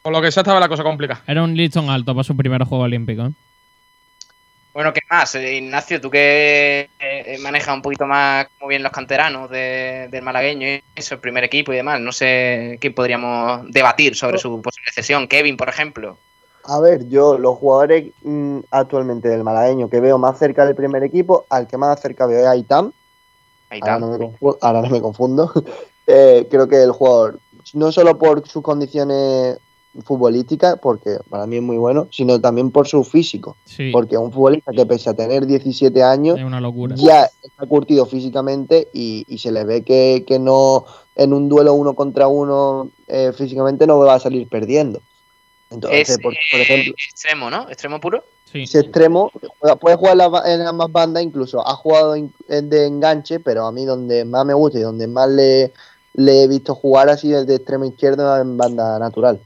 [0.05, 1.23] Por lo que sea, estaba la cosa complicada.
[1.25, 3.23] Era un listón alto para su primer juego olímpico.
[3.23, 3.31] ¿eh?
[4.71, 5.33] Bueno, ¿qué más?
[5.33, 10.21] Eh, Ignacio, tú que eh, manejas un poquito más muy bien los canteranos de- del
[10.21, 14.61] malagueño y eso, el primer equipo y demás, no sé qué podríamos debatir sobre su
[14.61, 15.27] posible cesión.
[15.27, 16.19] Kevin, por ejemplo.
[16.65, 21.03] A ver, yo los jugadores mm, actualmente del malagueño que veo más cerca del primer
[21.03, 22.91] equipo, al que más cerca veo es Aitam.
[23.71, 24.57] Ahí Ahora no me confundo.
[24.61, 25.51] ahora no me confundo.
[26.07, 27.39] Eh, creo que el jugador,
[27.73, 29.57] no solo por sus condiciones
[30.03, 33.55] futbolísticas, porque para mí es muy bueno, sino también por su físico.
[33.65, 36.95] Sí, Porque un futbolista que pese a tener 17 años, es una locura.
[36.97, 40.85] ya está curtido físicamente y, y se le ve que, que no
[41.15, 45.01] en un duelo uno contra uno eh, físicamente no va a salir perdiendo.
[45.69, 47.69] Entonces, Es por, por eh, ejemplo, extremo, ¿no?
[47.69, 48.23] Extremo puro.
[48.51, 48.63] Sí.
[48.63, 49.31] ese extremo
[49.81, 54.45] puede jugar en ambas bandas, incluso ha jugado de enganche, pero a mí donde más
[54.45, 55.73] me gusta y donde más le,
[56.13, 59.41] le he visto jugar así desde extremo izquierdo en banda natural.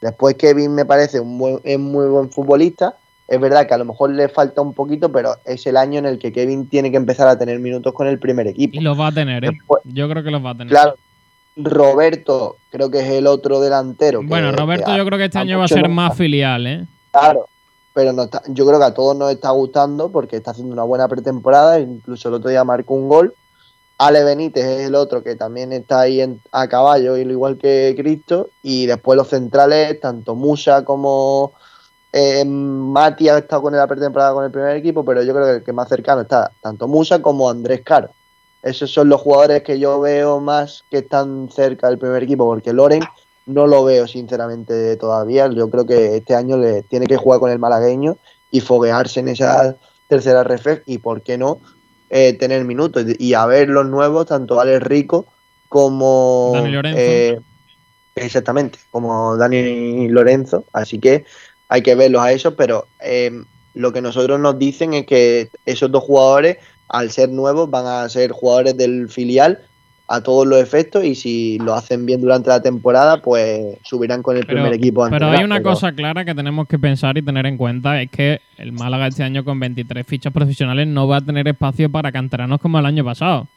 [0.00, 2.96] Después Kevin me parece un buen, es muy buen futbolista.
[3.28, 6.06] Es verdad que a lo mejor le falta un poquito, pero es el año en
[6.06, 8.76] el que Kevin tiene que empezar a tener minutos con el primer equipo.
[8.76, 9.50] Y los va a tener, ¿eh?
[9.84, 10.68] Yo creo que los va a tener.
[10.68, 10.94] Claro,
[11.56, 14.20] Roberto creo que es el otro delantero.
[14.20, 16.86] que- bueno, Roberto que yo creo que este año va a ser más filial, ¿eh?
[17.10, 17.48] Claro,
[17.94, 20.82] pero no está- yo creo que a todos nos está gustando porque está haciendo una
[20.84, 23.34] buena pretemporada, incluso el otro día marcó un gol.
[23.98, 28.50] Ale Benítez es el otro que también está ahí en- a caballo, igual que Cristo.
[28.62, 31.52] Y después los centrales, tanto Musa como
[32.12, 35.64] eh, Mati ha estado con pretemporada con el primer equipo, pero yo creo que el
[35.64, 38.10] que más cercano está tanto Musa como Andrés Caro.
[38.62, 42.72] Esos son los jugadores que yo veo más que están cerca del primer equipo, porque
[42.72, 43.02] Loren
[43.44, 45.48] no lo veo sinceramente todavía.
[45.48, 48.16] Yo creo que este año le tiene que jugar con el malagueño
[48.50, 49.76] y foguearse en esa
[50.08, 51.60] tercera ref y por qué no
[52.10, 55.26] eh, tener minutos y a ver los nuevos, tanto Alex Rico
[55.68, 57.00] como Dani Lorenzo.
[57.00, 57.40] eh,
[58.14, 60.64] exactamente, como Dani Lorenzo.
[60.72, 61.24] Así que
[61.68, 63.32] hay que verlos a esos, pero eh,
[63.74, 66.58] lo que nosotros nos dicen es que esos dos jugadores,
[66.88, 69.66] al ser nuevos, van a ser jugadores del filial
[70.08, 74.36] a todos los efectos y si lo hacen bien durante la temporada, pues subirán con
[74.36, 75.04] el Pero, primer equipo.
[75.04, 78.00] a pero hay una pero- cosa clara que tenemos que pensar y tener en cuenta,
[78.00, 81.90] es que el Málaga este año con 23 fichas profesionales no va a tener espacio
[81.90, 83.48] para canteranos como el año pasado.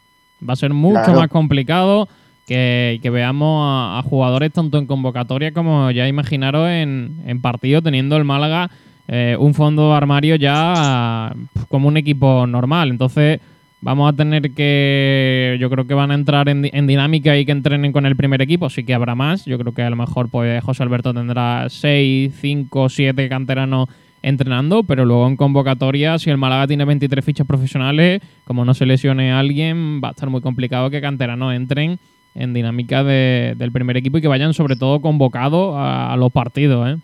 [0.47, 1.19] Va a ser mucho Claro.
[1.19, 2.07] más complicado
[2.47, 7.83] que, que veamos a, a jugadores tanto en convocatoria como ya imaginaros en, en partido,
[7.83, 8.71] teniendo el Málaga
[9.07, 11.31] eh, un fondo de armario ya
[11.67, 12.89] como un equipo normal.
[12.89, 13.39] Entonces
[13.81, 17.45] vamos a tener que, yo creo que van a entrar en, di- en dinámica y
[17.45, 19.45] que entrenen con el primer equipo, sí que habrá más.
[19.45, 23.87] Yo creo que a lo mejor pues José Alberto tendrá 6, 5, 7 canteranos
[24.21, 28.85] entrenando, pero luego en convocatoria, si el Málaga tiene 23 fichas profesionales, como no se
[28.85, 31.99] lesione a alguien, va a estar muy complicado que canteranos entren
[32.35, 36.31] en dinámica de- del primer equipo y que vayan sobre todo convocados a, a los
[36.33, 36.89] partidos.
[36.89, 36.97] ¿eh?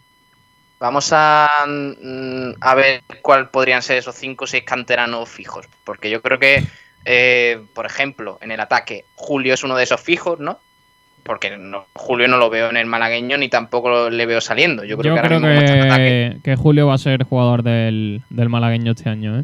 [0.79, 5.65] Vamos a, mm, a ver cuál podrían ser esos cinco o seis canteranos fijos.
[5.83, 6.63] Porque yo creo que,
[7.05, 10.59] eh, por ejemplo, en el ataque, Julio es uno de esos fijos, ¿no?
[11.23, 14.83] Porque no- Julio no lo veo en el malagueño ni tampoco le veo saliendo.
[14.83, 18.49] Yo creo Yo que ahora creo que, que Julio va a ser jugador del, del
[18.49, 19.39] malagueño este año.
[19.39, 19.43] ¿eh?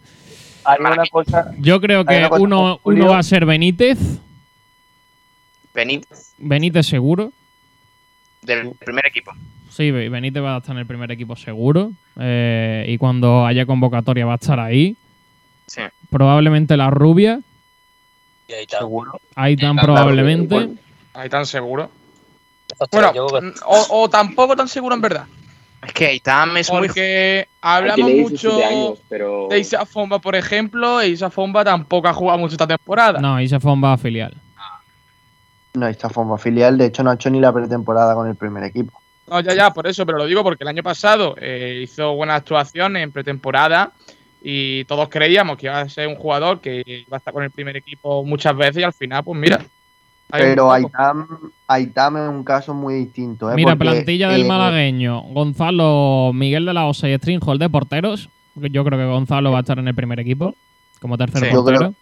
[0.66, 3.98] Hay una cosa, Yo creo Hay que una cosa uno, uno va a ser Benítez,
[5.74, 7.32] Benítez, Benítez seguro.
[8.42, 9.32] Del primer equipo.
[9.70, 11.92] Sí, Be- Benítez va a estar en el primer equipo seguro.
[12.20, 14.96] eh, y cuando haya convocatoria va a estar ahí.
[15.68, 15.82] Sí.
[16.10, 17.40] Probablemente la rubia.
[18.48, 18.80] Y ahí está.
[18.80, 19.20] seguro.
[19.36, 20.60] Ahí tan probablemente.
[20.60, 20.78] rubia,
[21.14, 21.90] Ahí tan seguro.
[22.92, 23.12] Bueno,
[23.66, 25.26] o, o tampoco tan seguro en verdad.
[25.86, 26.82] Es que Aitam es muy.
[26.88, 32.08] Porque hablamos mucho 17 años, pero- de Isa Fomba, por ejemplo, e Isa Fomba tampoco
[32.08, 33.20] ha jugado mucho esta temporada.
[33.20, 34.36] No, Isa Fomba filial.
[35.74, 36.78] No, está forma filial.
[36.78, 39.00] De hecho, no ha hecho ni la pretemporada con el primer equipo.
[39.28, 42.38] No, ya, ya, por eso, pero lo digo porque el año pasado eh, hizo buenas
[42.38, 43.94] actuaciones en pretemporada
[44.42, 47.52] y todos creíamos que iba a ser un jugador que iba a estar con el
[47.52, 49.62] primer equipo muchas veces y al final, pues mira.
[50.32, 50.72] Pero.
[50.72, 51.28] Aitam,
[51.68, 53.52] Aitam es un caso muy distinto.
[53.52, 53.56] ¿eh?
[53.56, 55.22] Mira, Porque, plantilla del eh, malagueño.
[55.22, 58.30] Gonzalo, Miguel de la Osa y Stringhold de porteros.
[58.56, 60.56] Yo creo que Gonzalo va a estar en el primer equipo
[61.00, 61.96] como tercer Sí, yo creo-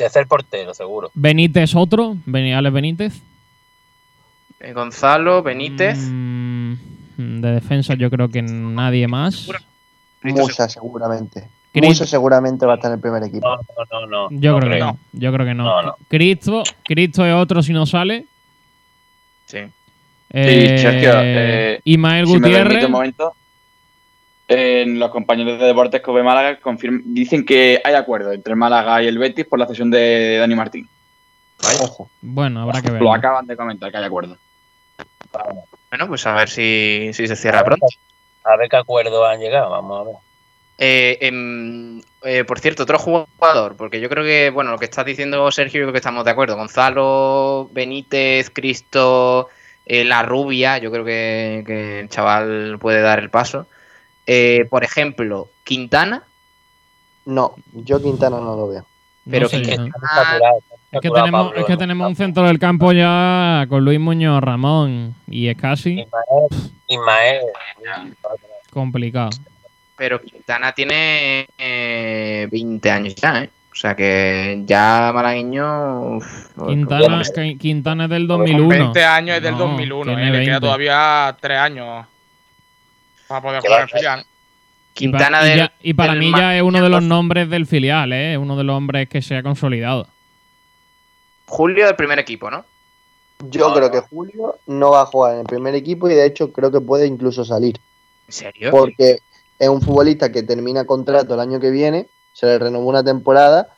[0.00, 1.10] Tercer portero, seguro.
[1.12, 3.20] Benítez otro, Alex Benítez.
[4.58, 5.98] Eh, Gonzalo, Benítez.
[5.98, 6.72] Mm,
[7.18, 9.46] de defensa yo creo que nadie más.
[10.22, 11.48] Musa, seguramente.
[11.74, 13.46] Musa seguramente va a estar en el primer equipo.
[13.46, 13.60] No,
[14.00, 14.28] no, no.
[14.30, 14.98] Yo no creo que no.
[15.12, 15.64] Yo creo que no.
[15.64, 15.96] No, no.
[16.08, 18.24] Cristo, Cristo es otro si no sale.
[19.44, 19.58] Sí.
[20.30, 22.84] Eh, Sergio, eh, Ismael si me permite Gutiérrez.
[22.86, 23.34] un momento,
[24.52, 29.06] en los compañeros de Deportes Kobe Málaga confirm- dicen que hay acuerdo entre Málaga y
[29.06, 30.88] el Betis por la cesión de Dani Martín.
[31.80, 32.10] Ojo.
[32.20, 33.00] Bueno, habrá que ver.
[33.00, 34.36] Lo acaban de comentar que hay acuerdo.
[35.90, 37.86] Bueno, pues a ver si, si se cierra pronto.
[38.44, 40.16] A ver qué acuerdo han llegado, vamos a ver.
[40.78, 45.04] Eh, em, eh, por cierto, otro jugador, porque yo creo que, bueno, lo que está
[45.04, 46.56] diciendo Sergio, yo creo que estamos de acuerdo.
[46.56, 49.48] Gonzalo, Benítez, Cristo,
[49.86, 53.66] eh, La Rubia, yo creo que, que el chaval puede dar el paso.
[54.32, 56.22] Eh, por ejemplo, Quintana,
[57.26, 58.86] No, yo Quintana no lo veo.
[59.28, 59.90] pero sé, Quintana,
[60.92, 65.14] Es que, tenemos, es que tenemos un centro del campo ya con Luis Muñoz Ramón
[65.28, 66.04] y es casi
[66.88, 67.40] Ismael.
[68.72, 69.30] complicado.
[69.96, 73.50] pero Quintana tiene eh, 20 años ya, ¿eh?
[73.72, 76.16] O sea que ya malagueño.
[76.16, 78.68] uf, Quintana, Qui- Quintana es del Con 2001.
[78.68, 80.60] 20 años es del No, 2001, tiene eh, le queda 20.
[80.66, 82.06] todavía 3 años
[83.30, 84.26] para poder jugar en filial.
[84.92, 88.12] Quintana y del- ya- y para mí ya es uno de los nombres del filial,
[88.12, 88.36] ¿eh?
[88.36, 90.08] uno de los hombres que se ha consolidado.
[91.46, 92.64] Julio del primer equipo, ¿no?
[93.48, 96.52] Yo creo que Julio no va a jugar en el primer equipo y de hecho
[96.52, 97.78] creo que puede incluso salir.
[98.26, 98.70] ¿En serio?
[98.72, 99.18] Porque
[99.60, 103.68] es un futbolista que termina contrato el año que viene, se le renovó una temporada,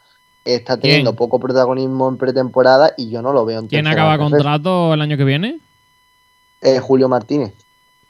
[0.47, 1.16] está teniendo ¿Quién?
[1.16, 5.19] poco protagonismo en pretemporada y yo no lo veo en ¿Quién acaba contrato el año
[5.19, 5.59] que viene?
[6.62, 7.53] Eh, Julio Martínez.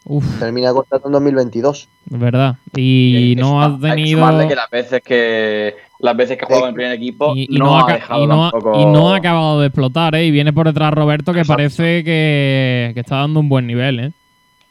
[0.05, 1.89] Uf, Termina contrato en 2022.
[2.13, 2.57] es verdad.
[2.77, 4.49] Y no ha Hay que tenido.
[4.49, 7.67] que las veces que las veces que juega en el primer equipo Y, y no,
[7.67, 8.81] no, ha ha, dejado y no ha- tampoco.
[8.81, 10.25] y no ha acabado de explotar, ¿eh?
[10.27, 14.13] Y viene por detrás Roberto, que parece que, que está dando un buen nivel, ¿eh?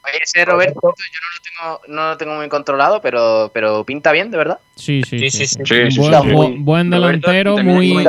[0.03, 4.11] Oye, ese Roberto, yo no lo tengo, no lo tengo muy controlado, pero, pero pinta
[4.11, 4.59] bien, de verdad.
[4.75, 5.29] Sí, sí, sí.
[5.29, 5.55] Sí, sí, sí.
[5.63, 5.91] sí.
[5.91, 8.03] Sí, sí, buen, delantero, muy,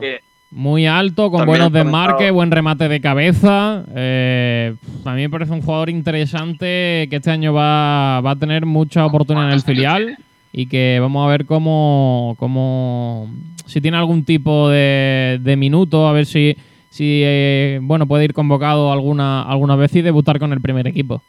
[0.00, 3.84] que- muy alto, con También buenos desmarques, buen remate de cabeza.
[3.94, 8.64] Eh, a mí me parece un jugador interesante que este año va, va a tener
[8.64, 10.18] mucha oportunidad en el filial
[10.52, 13.28] y que vamos a ver cómo, cómo
[13.66, 16.56] si tiene algún tipo de, de minuto, a ver si,
[16.88, 21.22] si eh, bueno puede ir convocado alguna, alguna vez y debutar con el primer equipo.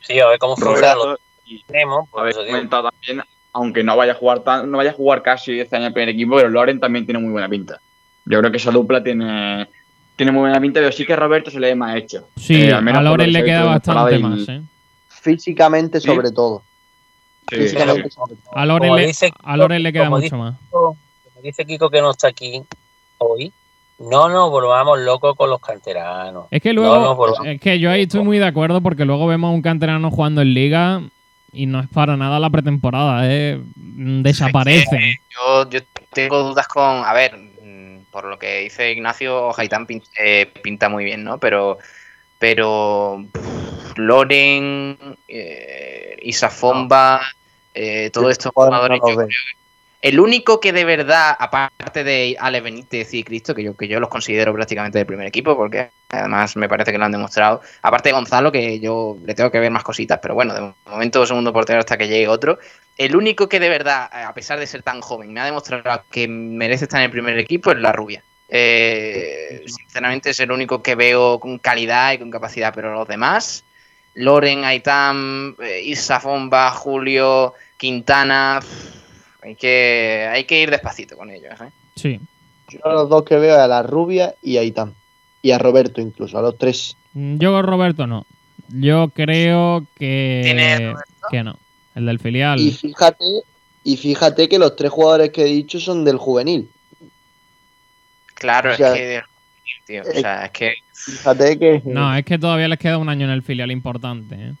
[0.00, 2.08] Sí, a ver cómo funciona los extremos.
[2.16, 5.76] habéis comentado también, aunque no vaya a jugar tan, no vaya a jugar casi este
[5.76, 7.80] año el primer equipo, pero Loren también tiene muy buena pinta.
[8.26, 9.68] Yo creo que esa dupla tiene,
[10.16, 12.28] tiene muy buena pinta, pero sí que a Roberto se le ve más hecho.
[12.36, 14.62] Sí, Eh, al menos a Loren le queda bastante más, ¿eh?
[15.08, 16.06] Físicamente Sí.
[16.06, 16.62] sobre todo.
[17.50, 18.14] Sí, Físicamente sí.
[18.14, 18.56] sobre todo.
[18.56, 20.54] A Loren, le, a Loren le queda mucho dice- más.
[20.70, 20.96] Como
[21.42, 22.62] dice Kiko que no está aquí
[23.18, 23.52] hoy,
[23.98, 26.46] no nos volvamos locos con los canteranos.
[26.50, 29.04] Es que No luego, nos volvamos es que yo ahí estoy muy de acuerdo porque
[29.04, 31.02] luego vemos a un canterano jugando en liga
[31.52, 33.60] y no es para nada la pretemporada, ¿eh?
[33.76, 35.20] Desaparece.
[35.30, 35.80] Yo, yo
[36.12, 36.82] tengo dudas con.
[36.82, 37.38] A ver,
[38.14, 41.38] por lo que dice Ignacio, Haitán pin- eh, pinta muy bien, ¿no?
[41.38, 41.78] Pero.
[42.38, 43.26] Pero.
[43.32, 44.96] pff, Loren,
[45.26, 47.20] eh, Isafomba,
[47.74, 49.00] eh, todos estos jugadores.
[49.04, 49.34] yo creo que-
[50.04, 54.00] el único que de verdad, aparte de Ale Benítez y Cristo, que yo, que yo
[54.00, 57.62] los considero prácticamente del primer equipo, porque además me parece que lo han demostrado.
[57.80, 61.24] Aparte de Gonzalo, que yo le tengo que ver más cositas, pero bueno, de momento
[61.24, 62.58] segundo portero hasta que llegue otro.
[62.98, 66.28] El único que de verdad, a pesar de ser tan joven, me ha demostrado que
[66.28, 68.22] merece estar en el primer equipo es la rubia.
[68.50, 73.64] Eh, sinceramente es el único que veo con calidad y con capacidad, pero los demás,
[74.12, 78.60] Loren, Aitam, eh, Isa Fomba, Julio, Quintana,
[79.44, 81.52] hay que, hay que ir despacito con ellos.
[81.60, 81.70] ¿eh?
[81.96, 82.20] Sí.
[82.68, 84.94] Yo a los dos que veo es a la rubia y a Itán.
[85.42, 86.96] Y a Roberto incluso, a los tres.
[87.12, 88.26] Mm, Yo con Roberto no.
[88.68, 90.94] Yo creo que, ¿Tiene
[91.30, 91.58] que no.
[91.94, 92.58] El del filial.
[92.58, 93.24] Y fíjate,
[93.84, 96.70] y fíjate que los tres jugadores que he dicho son del juvenil.
[98.34, 99.22] Claro, O sea, es que.
[99.86, 101.82] tío, o sea, es que Fíjate que.
[101.84, 104.34] No, es que todavía les queda un año en el filial importante.
[104.36, 104.54] ¿eh?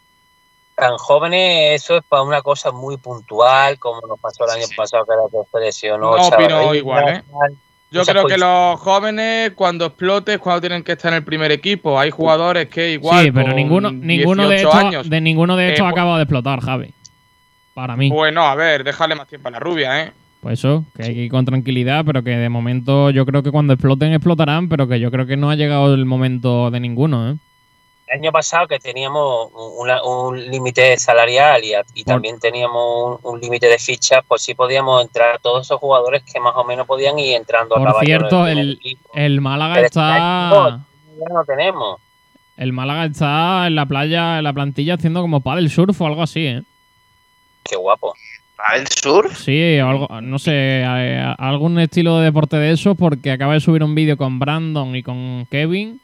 [0.76, 5.04] Tan jóvenes, eso es para una cosa muy puntual, como nos pasó el año pasado,
[5.04, 6.16] que era que lesionó.
[6.16, 7.22] No opino igual, ¿eh?
[7.94, 11.52] Yo muchas creo que los jóvenes, cuando explotes, cuando tienen que estar en el primer
[11.52, 11.98] equipo.
[12.00, 13.24] Hay jugadores que igual.
[13.24, 15.90] sí, pero con ninguno, ninguno de 18 estos, años, de ninguno de eh, estos ha
[15.90, 16.92] pues- acabado de explotar, Javi.
[17.72, 18.10] Para mí.
[18.10, 20.12] Bueno, a ver, déjale más tiempo a la rubia, ¿eh?
[20.40, 23.50] Pues eso, que hay que ir con tranquilidad, pero que de momento yo creo que
[23.50, 27.30] cuando exploten explotarán, pero que yo creo que no ha llegado el momento de ninguno,
[27.30, 27.36] ¿eh?
[28.06, 33.34] El año pasado que teníamos una- un límite salarial y, a- y también teníamos un,
[33.34, 36.86] un límite de fichas, pues sí podíamos entrar todos esos jugadores que más o menos
[36.86, 39.10] podían ir entrando a Por caballo en cierto, el, equipo.
[39.14, 40.80] el Málaga Pero este está.
[41.18, 42.00] ya no tenemos.
[42.56, 46.22] El Málaga está en la playa, en la plantilla, haciendo como paddle surf o algo
[46.22, 46.62] así, ¿eh?
[47.64, 48.14] Qué guapo.
[48.56, 49.36] ¿Paddle surf?
[49.36, 53.54] Sí, o algo, no sé, a- a- algún estilo de deporte de eso, porque acaba
[53.54, 56.00] de subir un vídeo con Brandon y con Kevin.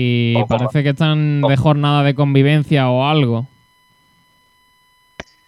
[0.00, 3.48] Y parece que están de jornada de convivencia o algo.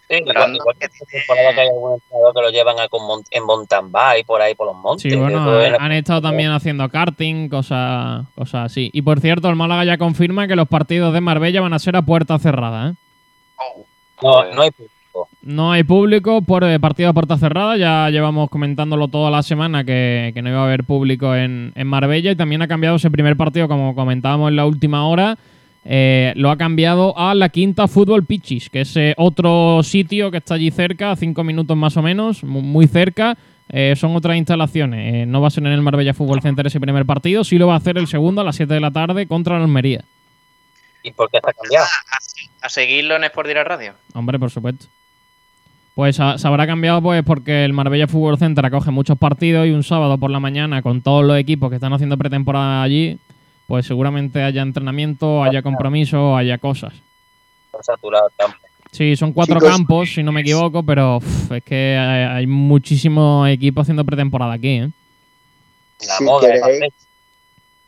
[0.09, 3.45] Sí, igual, igual que temporada que hay algún entrenador que lo llevan a con en
[3.45, 5.09] mountain bike por ahí por los montes.
[5.09, 5.39] Sí, bueno,
[5.79, 8.89] han estado también haciendo karting, cosas, cosas así.
[8.91, 11.95] Y por cierto, el Málaga ya confirma que los partidos de Marbella van a ser
[11.95, 12.93] a puerta cerrada, ¿eh?
[14.21, 15.00] No, no hay público.
[15.41, 17.77] No hay público por eh, partido a puerta cerrada.
[17.77, 21.87] Ya llevamos comentándolo toda la semana que, que no iba a haber público en, en
[21.87, 22.31] Marbella.
[22.31, 25.37] Y también ha cambiado ese primer partido, como comentábamos en la última hora.
[25.83, 30.37] eh, lo ha cambiado a la Quinta Fútbol Pichis, que es eh, otro sitio que
[30.37, 33.35] está allí cerca, a cinco minutos más o menos, mu- muy cerca.
[33.73, 35.13] Eh, son otras instalaciones.
[35.23, 37.43] Eh, no va a ser en el Marbella Fútbol Center ese primer partido.
[37.43, 39.63] Sí lo va a hacer el segundo a las 7 de la tarde contra la
[39.63, 40.03] Almería.
[41.03, 41.87] ¿Y por qué está cambiado?
[42.61, 43.93] A seguirlo en Sport Direct Radio.
[44.13, 44.85] Hombre, por supuesto.
[45.95, 49.83] Pues se habrá cambiado pues porque el Marbella Fútbol Center acoge muchos partidos y un
[49.83, 53.19] sábado por la mañana con todos los equipos que están haciendo pretemporada allí,
[53.67, 56.93] pues seguramente haya entrenamiento, haya compromiso, haya cosas.
[57.65, 58.57] Está saturado el campo.
[58.91, 62.47] Sí, son cuatro Chicos, campos, si no me equivoco, pero uf, es que hay, hay
[62.47, 64.89] muchísimos equipos haciendo pretemporada aquí, ¿eh?
[66.07, 66.89] La Si moda, queréis- el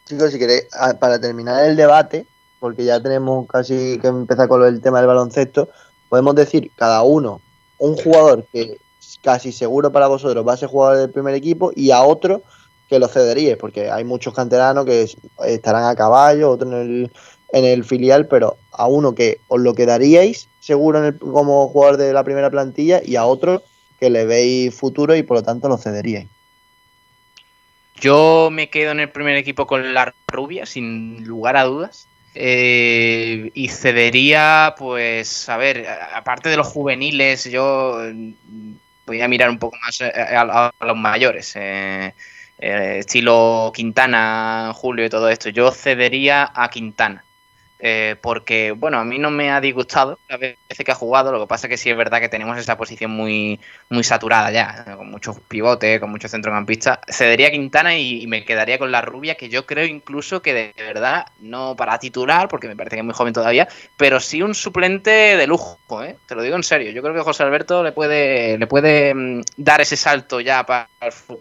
[0.06, 0.68] Chicos, si queréis,
[1.00, 2.26] para terminar el debate,
[2.60, 5.70] porque ya tenemos casi que empezar con del tema del baloncesto,
[6.10, 7.42] podemos decir cada uno
[7.84, 8.78] un jugador que
[9.22, 12.42] casi seguro para vosotros va a ser jugador del primer equipo y a otro
[12.88, 17.12] que lo cederíais, porque hay muchos canteranos que es- estarán a caballo, otro en el,
[17.52, 21.98] en el filial, pero a uno que os lo quedaríais seguro en el- como jugador
[21.98, 23.64] de la primera plantilla y a otro
[24.00, 26.28] que le veis futuro y por lo tanto lo cederíais.
[28.00, 32.08] Yo me quedo en el primer equipo con la rubia, sin lugar a dudas.
[32.36, 38.74] Eh, y cedería, pues, a ver, aparte de los juveniles, yo mm,
[39.06, 41.54] voy a mirar un poco más eh, a los mayores.
[41.56, 42.14] eh,
[42.60, 45.50] eh, estilo Quintana, Julio y todo esto.
[45.50, 47.26] Yo cedería a Quintana.
[47.86, 51.34] Eh, porque, bueno, a mí no me ha disgustado las veces que ha jugado.
[51.34, 54.96] Lo que pasa que sí es verdad que tenemos esa posición muy, muy saturada ya,
[54.96, 57.00] con muchos pivotes, con muchos centrocampistas.
[57.10, 60.74] Cedería Quintana y, y me quedaría con la rubia, que yo creo incluso que de
[60.78, 64.56] verdad, no para titular, porque me parece que es muy joven todavía, pero sí un
[64.56, 66.16] suplente de lujo, ¿eh?
[66.26, 66.92] te lo digo en serio.
[66.92, 70.88] Yo creo que José Alberto le puede, le puede mm, dar ese salto ya para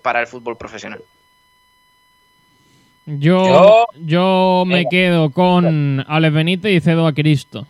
[0.03, 1.03] para el fútbol profesional.
[3.07, 7.67] Yo, yo me quedo con Alex Benítez y cedo a Cristo.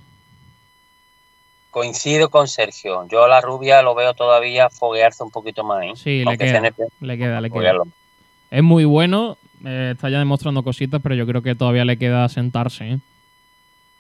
[1.71, 3.07] Coincido con Sergio.
[3.09, 5.85] Yo a la rubia lo veo todavía foguearse un poquito más.
[5.85, 5.93] ¿eh?
[5.97, 6.61] Sí, le queda,
[7.01, 7.73] le queda, le queda.
[8.51, 12.29] Es muy bueno, eh, está ya demostrando cositas, pero yo creo que todavía le queda
[12.29, 12.91] sentarse.
[12.91, 12.99] ¿eh?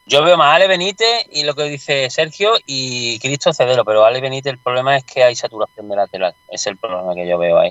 [0.04, 4.04] Yo veo más a Ale Benítez y lo que dice Sergio y Cristo Cedero, pero
[4.04, 6.34] Ale Benítez el problema es que hay saturación de lateral.
[6.50, 7.70] Es el problema que yo veo ahí.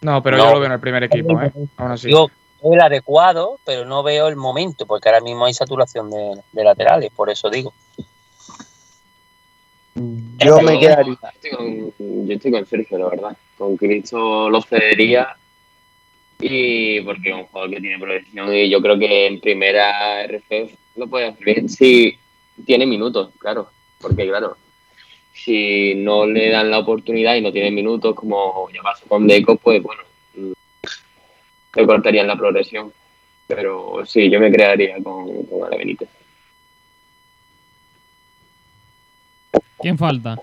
[0.00, 0.44] No, pero No.
[0.46, 1.52] yo lo veo en el primer equipo, ¿eh?
[1.76, 2.10] Aún así.
[2.62, 7.10] El adecuado, pero no veo el momento, porque ahora mismo hay saturación de, de laterales,
[7.12, 7.72] por eso digo.
[9.94, 11.16] Yo me quedaría.
[11.34, 13.36] Estoy con- yo estoy con Sergio, la verdad.
[13.58, 15.36] Con Cristo lo cedería.
[16.40, 20.70] Y porque es un jugador que tiene proyección y yo creo que en primera RF
[20.96, 21.68] lo puede hacer bien.
[21.68, 22.16] Si
[22.64, 23.68] tiene minutos, claro.
[24.00, 24.56] Porque, claro,
[25.34, 29.56] si no le dan la oportunidad y no tiene minutos, como ya pasó con Deco,
[29.56, 30.02] pues bueno,
[31.74, 32.92] le cortarían la progresión.
[33.46, 36.08] Pero sí, yo me crearía con, con Ale Benítez.
[39.78, 40.38] ¿Quién falta?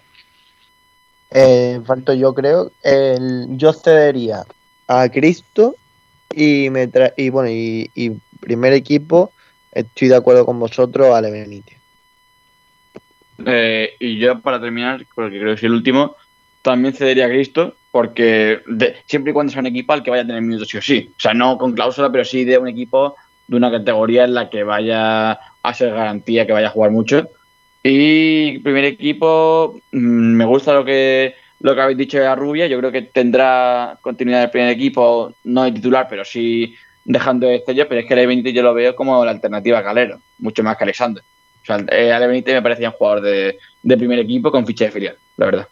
[1.31, 2.71] Eh, falto yo creo.
[2.83, 4.43] El, yo cedería
[4.87, 5.75] a Cristo
[6.33, 9.31] y me tra- y bueno y, y primer equipo
[9.71, 11.77] estoy de acuerdo con vosotros Ale Benítez.
[13.45, 16.15] Eh, y yo para terminar, porque creo que soy el último,
[16.61, 18.61] también cedería a Cristo porque
[19.05, 21.09] siempre y cuando sea un equipo al que vaya a tener minutos sí o sí.
[21.17, 23.15] O sea, no con cláusula, pero sí de un equipo
[23.47, 27.29] de una categoría en la que vaya a ser garantía que vaya a jugar mucho.
[27.83, 32.67] Y primer equipo, mm, me gusta lo que lo que habéis dicho de la rubia.
[32.67, 37.55] Yo creo que tendrá continuidad el primer equipo, no de titular, pero sí dejando de
[37.55, 37.87] estrella.
[37.87, 40.77] Pero es que Ale Benítez yo lo veo como la alternativa a Calero, mucho más
[40.77, 41.23] que Alexander.
[41.63, 41.77] O sea,
[42.27, 45.67] Benítez me parecía un jugador de, de primer equipo con ficha de filial, la verdad.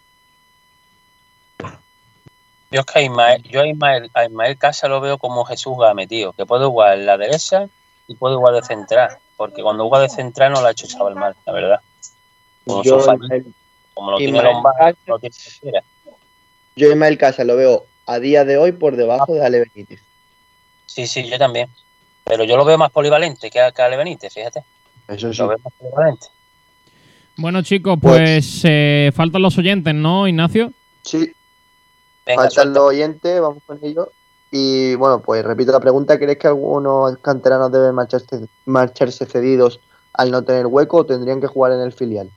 [2.72, 5.76] Yo es que a Ismael, yo a Ismael, a Ismael Casa lo veo como Jesús
[5.80, 7.68] Game, tío, que puede jugar en la derecha
[8.08, 11.16] y puede jugar de central, porque cuando juega de central no lo ha hecho chaval
[11.16, 11.80] mal, la verdad.
[12.66, 13.54] Como, Yo, Ismael-
[13.94, 15.84] como lo tiene Lombard, no tiene cualquiera.
[16.76, 20.02] Yo Ismael Casa lo veo a día de hoy por debajo de Ale Benítez.
[20.86, 21.70] Sí, sí, yo también.
[22.24, 24.64] Pero yo lo veo más polivalente que a, que a Ale Benítez, fíjate.
[25.08, 25.40] Eso sí.
[25.40, 26.28] Lo veo más polivalente.
[27.38, 30.72] Bueno, chicos, pues eh, faltan los oyentes, ¿no, Ignacio?
[31.04, 31.35] Sí.
[32.26, 34.08] Venga, Faltan los oyentes, vamos con ellos.
[34.52, 39.80] Y bueno, pues repito la pregunta: ¿crees que algunos canteranos deben marcharse, marcharse cedidos
[40.14, 42.30] al no tener hueco o tendrían que jugar en el filial?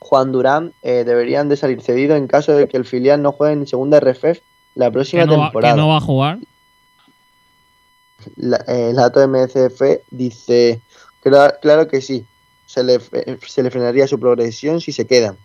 [0.00, 3.54] Juan Durán eh, deberían de salir cedidos en caso de que el filial no juegue
[3.54, 4.40] en segunda RFF
[4.74, 5.74] la próxima Que no, va, temporada.
[5.74, 6.38] que no va a jugar.
[8.36, 10.80] La- eh, el dato de MCF dice,
[11.22, 12.24] "Cla- claro que sí,
[12.66, 12.98] se le,
[13.46, 15.36] se le frenaría su progresión si se quedan.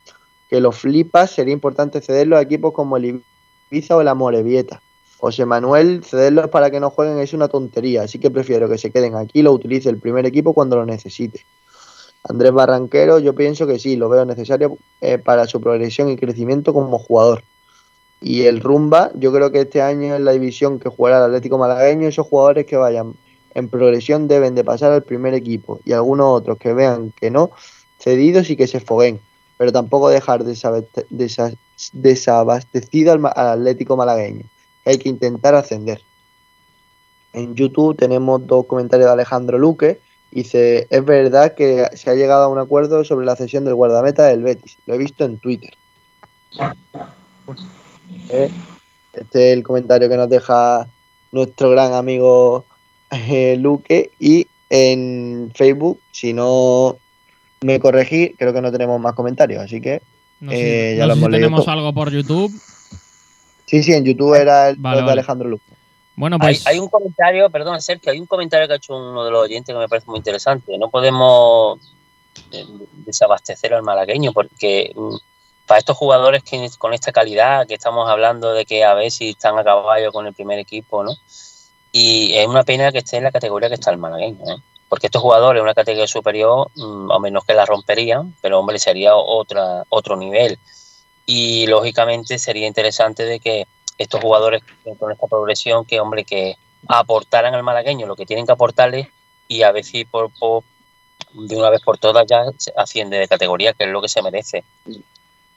[0.49, 3.21] Que los flipas sería importante cederlos a equipos como el
[3.69, 4.81] Ibiza o la Morevieta.
[5.19, 8.89] José Manuel, cederlos para que no jueguen es una tontería, así que prefiero que se
[8.89, 11.45] queden aquí y lo utilice el primer equipo cuando lo necesite.
[12.23, 16.73] Andrés Barranquero, yo pienso que sí, lo veo necesario eh, para su progresión y crecimiento
[16.73, 17.43] como jugador.
[18.21, 21.57] Y el Rumba, yo creo que este año en la división que jugará el Atlético
[21.57, 23.13] Malagueño, esos jugadores que vayan
[23.55, 27.51] en progresión deben de pasar al primer equipo y algunos otros que vean que no,
[27.97, 29.19] cedidos y que se foguen,
[29.57, 31.55] pero tampoco dejar desabaste- desa-
[31.93, 34.45] desabastecido al, Atlético Malagueño.
[34.85, 36.01] Hay que intentar ascender.
[37.33, 39.99] En YouTube tenemos dos comentarios de Alejandro Luque.
[40.31, 44.25] Dice, es verdad que se ha llegado a un acuerdo sobre la cesión del guardameta
[44.25, 44.77] del Betis.
[44.85, 45.73] Lo he visto en Twitter.
[48.29, 48.49] Eh,
[49.13, 50.87] Este es el comentario que nos deja
[51.31, 52.65] nuestro gran amigo
[53.11, 54.11] eh, Luque.
[54.19, 56.97] Y en Facebook, si no
[57.61, 59.63] me corregí, creo que no tenemos más comentarios.
[59.63, 60.01] Así que
[60.39, 61.71] No sé, eh, ya no lo sé si leído tenemos todo.
[61.73, 62.51] algo por YouTube.
[63.65, 65.11] Sí, sí, en YouTube era el Vale, de.
[65.11, 65.63] Alejandro Luque.
[66.15, 69.23] Bueno, Hay, pues hay un comentario, perdón, Sergio, hay un comentario que ha hecho uno
[69.23, 70.77] de los oyentes que me parece muy interesante.
[70.77, 71.79] No podemos
[72.51, 72.65] eh,
[73.05, 75.15] desabastecer al malagueño porque mm,
[75.65, 79.29] para estos jugadores que con esta calidad que estamos hablando de que a ver si
[79.29, 81.13] están a caballo con el primer equipo, ¿no?
[81.91, 84.57] Y es una pena que esté en la categoría que está el malagueño, ¿eh?
[84.89, 88.79] Porque estos jugadores en una categoría superior, mm, o menos que la romperían, pero hombre,
[88.79, 90.57] sería otra, otro nivel.
[91.25, 93.67] Y lógicamente sería interesante de que
[93.99, 94.63] estos jugadores
[94.97, 96.57] con esta progresión, que hombre, que
[96.87, 99.11] aportaran al malagueño lo que tienen que aportarle
[99.47, 100.63] y a ver si por, por-
[101.33, 102.43] de una vez por todas ya
[102.75, 104.63] asciende de categoría, que es lo que se merece.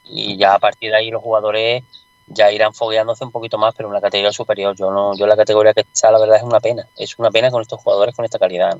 [0.04, 1.84] Y ya a partir de ahí los jugadores
[2.26, 4.74] ya irán fogueándose un poquito más, pero en una categoría superior.
[4.76, 6.86] Yo no, yo la categoría que está, la verdad, es una pena.
[6.96, 8.78] Es una pena con estos jugadores con esta calidad.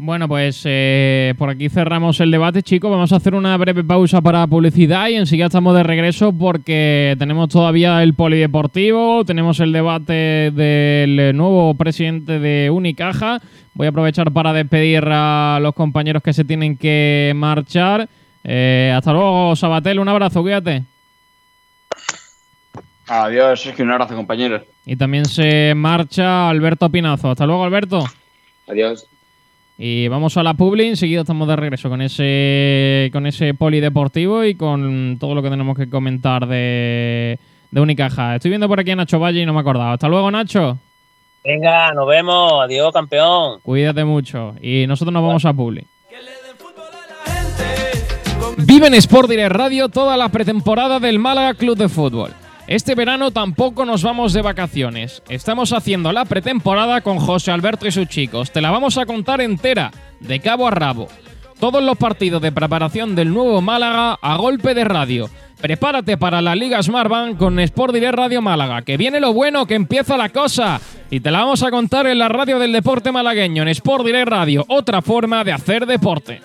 [0.00, 2.88] Bueno, pues eh, por aquí cerramos el debate, chicos.
[2.88, 7.48] Vamos a hacer una breve pausa para publicidad y enseguida estamos de regreso porque tenemos
[7.48, 13.40] todavía el polideportivo, tenemos el debate del nuevo presidente de Unicaja.
[13.74, 18.08] Voy a aprovechar para despedir a los compañeros que se tienen que marchar.
[18.44, 19.98] Eh, hasta luego, Sabatel.
[19.98, 20.84] Un abrazo, cuídate.
[23.08, 24.62] Adiós, Sergio, un abrazo, compañeros.
[24.86, 27.32] Y también se marcha Alberto Pinazo.
[27.32, 28.04] Hasta luego, Alberto.
[28.68, 29.08] Adiós.
[29.80, 34.56] Y vamos a la Publi, enseguida estamos de regreso con ese con ese polideportivo y
[34.56, 37.38] con todo lo que tenemos que comentar de,
[37.70, 38.34] de Unicaja.
[38.34, 39.92] Estoy viendo por aquí a Nacho Valle y no me acordaba.
[39.92, 40.78] Hasta luego, Nacho.
[41.44, 42.54] Venga, nos vemos.
[42.64, 43.60] Adiós, campeón.
[43.62, 44.56] Cuídate mucho.
[44.60, 45.86] Y nosotros nos vamos a Publi.
[48.56, 52.32] Vive en Sport Direct Radio toda la pretemporada del Málaga Club de Fútbol.
[52.68, 55.22] Este verano tampoco nos vamos de vacaciones.
[55.30, 58.50] Estamos haciendo la pretemporada con José Alberto y sus chicos.
[58.50, 59.90] Te la vamos a contar entera,
[60.20, 61.08] de cabo a rabo.
[61.58, 65.30] Todos los partidos de preparación del nuevo Málaga a golpe de radio.
[65.62, 69.74] Prepárate para la Liga Smartbank con Sport Direct Radio Málaga, que viene lo bueno, que
[69.74, 70.78] empieza la cosa.
[71.08, 74.28] Y te la vamos a contar en la radio del deporte malagueño, en Sport Direct
[74.28, 76.42] Radio, otra forma de hacer deporte.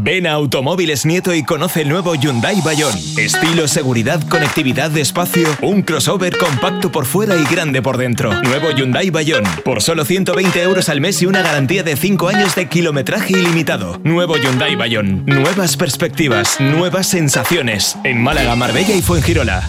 [0.00, 2.94] Ven a Automóviles Nieto y conoce el nuevo Hyundai Bayon.
[3.16, 8.32] Estilo, seguridad, conectividad, espacio, un crossover compacto por fuera y grande por dentro.
[8.42, 9.42] Nuevo Hyundai Bayon.
[9.64, 14.00] Por solo 120 euros al mes y una garantía de 5 años de kilometraje ilimitado.
[14.04, 15.24] Nuevo Hyundai Bayon.
[15.26, 17.96] Nuevas perspectivas, nuevas sensaciones.
[18.04, 19.68] En Málaga, Marbella y Fuengirola.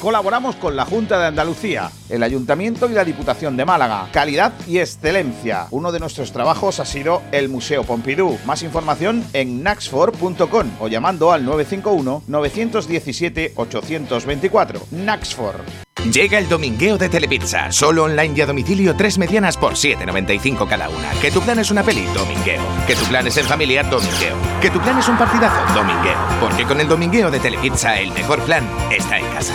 [0.00, 4.08] Colaboramos con la Junta de Andalucía, el Ayuntamiento y la Diputación de Málaga.
[4.12, 5.66] Calidad y excelencia.
[5.70, 8.38] Uno de nuestros trabajos ha sido el Museo Pompidou.
[8.46, 14.80] Más información en naxfor.com o llamando al 951 917 824.
[14.92, 15.88] Naxfor.
[16.12, 20.88] Llega el domingueo de Telepizza, solo online y a domicilio, tres medianas por 7,95 cada
[20.88, 21.10] una.
[21.20, 22.62] Que tu plan es una peli, domingueo.
[22.86, 24.36] Que tu plan es en familia, domingueo.
[24.62, 26.16] Que tu plan es un partidazo, domingueo.
[26.40, 29.54] Porque con el domingueo de Telepizza, el mejor plan está en casa.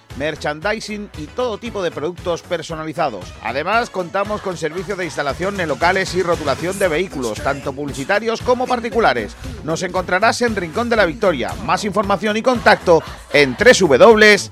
[0.17, 3.25] merchandising y todo tipo de productos personalizados.
[3.43, 8.67] Además, contamos con servicio de instalación en locales y rotulación de vehículos, tanto publicitarios como
[8.67, 9.35] particulares.
[9.63, 11.53] Nos encontrarás en Rincón de la Victoria.
[11.65, 14.51] Más información y contacto en www.castez.es.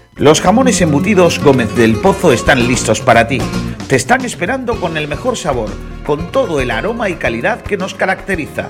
[0.17, 3.39] Los jamones embutidos Gómez del Pozo están listos para ti.
[3.87, 5.69] Te están esperando con el mejor sabor,
[6.05, 8.69] con todo el aroma y calidad que nos caracteriza.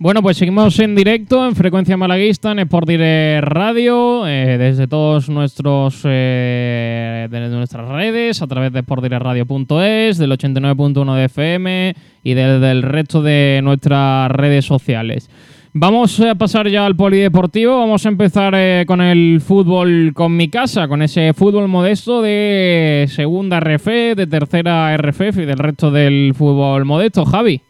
[0.00, 5.28] Bueno, pues seguimos en directo en Frecuencia Malaguista, en Sport Direct Radio, eh, desde todos
[5.28, 12.82] nuestros eh, nuestras redes, a través de sportdirectradio.es, del 89.1 de FM y del, del
[12.82, 15.28] resto de nuestras redes sociales.
[15.72, 17.80] Vamos a pasar ya al polideportivo.
[17.80, 23.06] Vamos a empezar eh, con el fútbol con mi casa, con ese fútbol modesto de
[23.08, 27.24] segunda RF, de tercera RFF y del resto del fútbol modesto.
[27.24, 27.62] Javi.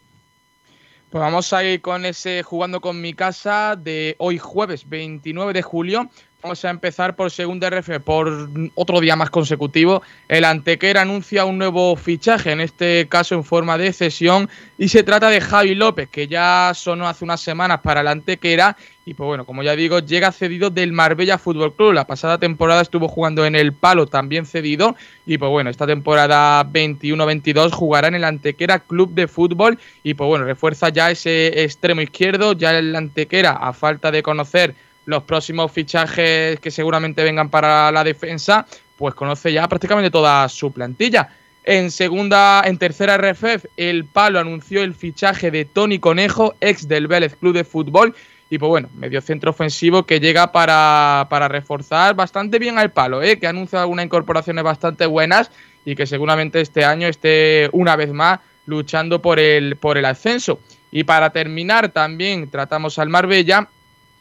[1.11, 5.63] Pues vamos a ir con ese jugando con mi casa de hoy jueves 29 de
[5.63, 6.11] julio.
[6.49, 10.01] Vamos a empezar por segunda RF por otro día más consecutivo.
[10.29, 14.49] El Antequera anuncia un nuevo fichaje, en este caso en forma de cesión,
[14.79, 18.79] y se trata de Javi López, que ya sonó hace unas semanas para el Antequera.
[19.05, 21.93] Y pues bueno, como ya digo, llega cedido del Marbella Fútbol Club.
[21.93, 24.97] La pasada temporada estuvo jugando en el Palo, también cedido.
[25.27, 29.79] Y pues bueno, esta temporada 21-22 jugará en el Antequera Club de Fútbol.
[30.03, 32.55] Y pues bueno, refuerza ya ese extremo izquierdo.
[32.55, 34.75] Ya el Antequera, a falta de conocer
[35.09, 38.67] los próximos fichajes que seguramente vengan para la defensa,
[38.99, 41.31] pues conoce ya prácticamente toda su plantilla.
[41.65, 47.07] En segunda, en tercera RFF, el Palo anunció el fichaje de Tony Conejo, ex del
[47.07, 48.15] Vélez Club de Fútbol.
[48.51, 53.23] Y pues bueno, medio centro ofensivo que llega para, para reforzar bastante bien al Palo,
[53.23, 53.39] ¿eh?
[53.39, 55.51] que anuncia algunas incorporaciones bastante buenas
[55.87, 60.61] y que seguramente este año esté una vez más luchando por el, por el ascenso.
[60.91, 63.69] Y para terminar, también tratamos al Marbella,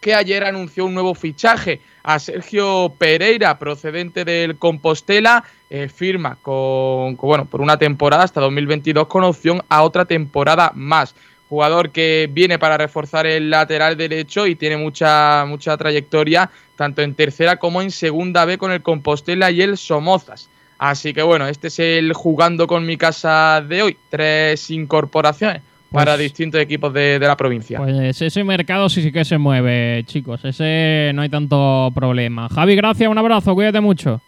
[0.02, 7.16] que ayer anunció un nuevo fichaje a Sergio Pereira, procedente del Compostela, eh, firma con,
[7.16, 11.16] con, bueno, por una temporada hasta 2022 con opción a otra temporada más.
[11.50, 17.16] Jugador que viene para reforzar el lateral derecho y tiene mucha, mucha trayectoria, tanto en
[17.16, 20.50] tercera como en segunda B con el Compostela y el Somozas.
[20.78, 23.98] Así que bueno, este es el jugando con mi casa de hoy.
[24.10, 25.62] Tres incorporaciones
[25.92, 27.78] para Pues- distintos equipos de, de la provincia.
[27.80, 30.44] Pues ese mercado sí, sí que se mueve, chicos.
[30.44, 32.50] Ese no hay tanto problema.
[32.50, 34.22] Javi, gracias, un abrazo, cuídate mucho.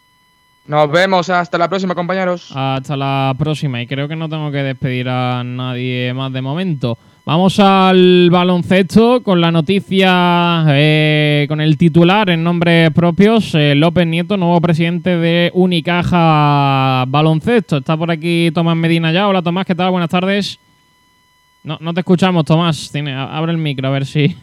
[0.68, 2.52] Nos vemos hasta la próxima, compañeros.
[2.56, 3.82] Hasta la próxima.
[3.82, 6.98] Y creo que no tengo que despedir a nadie más de momento.
[7.26, 13.54] Vamos al baloncesto con la noticia, eh, con el titular en nombres propios.
[13.56, 17.78] eh, López Nieto, nuevo presidente de Unicaja Baloncesto.
[17.78, 19.28] Está por aquí Tomás Medina ya.
[19.28, 19.92] Hola Tomás, ¿qué tal?
[19.92, 20.60] Buenas tardes.
[21.64, 22.90] No, no te escuchamos, Tomás.
[22.92, 24.36] Tiene, abre el micro a ver si,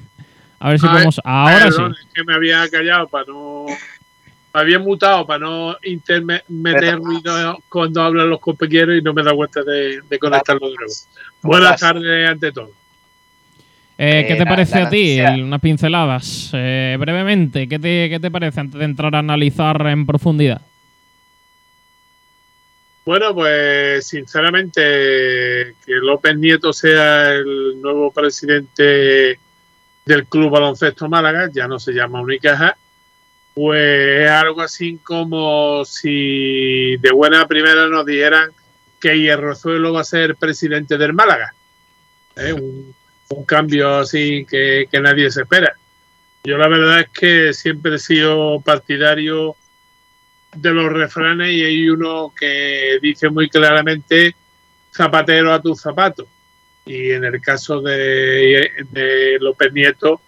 [0.60, 1.20] a ver si A ver, podemos.
[1.24, 2.06] Ahora perdón, sí.
[2.06, 3.66] Es que me había callado para no.
[4.54, 9.22] Me había mutado para no interme- meter ruido cuando hablan los compañeros y no me
[9.22, 10.92] da cuenta de, de conectarlo de nuevo.
[11.42, 12.70] Buenas tardes ante todo.
[13.98, 15.18] Eh, ¿Qué Eh, te la- parece la a ti?
[15.18, 16.50] El- unas pinceladas.
[16.54, 20.62] Eh, brevemente, ¿qué te, ¿qué te parece antes de entrar a analizar en profundidad?
[23.06, 29.38] Bueno, pues sinceramente que López Nieto sea el nuevo presidente
[30.04, 32.76] del Club Baloncesto Málaga, ya no se llama Unicaja,
[33.54, 38.50] pues es algo así como si de buena primera nos dijeran
[39.00, 41.54] que Hierrozuelo va a ser presidente del Málaga.
[42.36, 42.92] Un,
[43.28, 45.76] un cambio así que, que nadie se espera.
[46.42, 49.54] Yo la verdad es que siempre he sido partidario
[50.56, 54.34] de los refranes y hay uno que dice muy claramente
[54.92, 56.26] zapatero a tus zapatos.
[56.84, 58.70] Y en el caso de,
[59.40, 60.20] López Nieto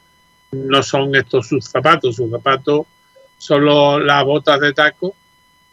[0.52, 2.86] no son estos sus zapatos, sus zapatos
[3.36, 5.14] son los- las botas de taco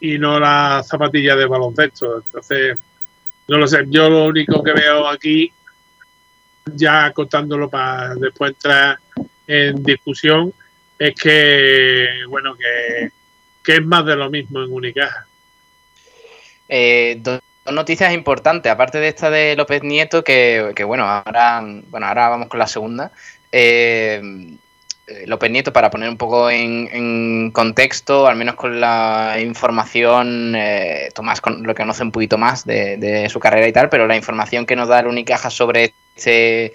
[0.00, 2.18] y no las zapatillas de baloncesto.
[2.18, 2.78] Entonces,
[3.48, 5.52] no lo sé, yo lo único que veo aquí,
[6.74, 8.98] ya contándolo para después entrar
[9.46, 10.52] en discusión,
[10.98, 13.10] es que, bueno, que,
[13.66, 15.26] que es más de lo mismo en Unicaja.
[16.68, 17.40] Eh, dos
[17.72, 21.60] noticias importantes, aparte de esta de López Nieto, que, que, bueno, ahora,
[21.90, 23.10] bueno, ahora vamos con la segunda.
[23.50, 24.22] Eh,
[25.08, 31.08] eh, López Nieto, para poner un poco en, contexto, al menos con la información, eh,
[31.12, 34.16] Tomás con, lo conoce un poquito más de, de su carrera y tal, pero la
[34.16, 36.72] información que nos da el Unicaja sobre este,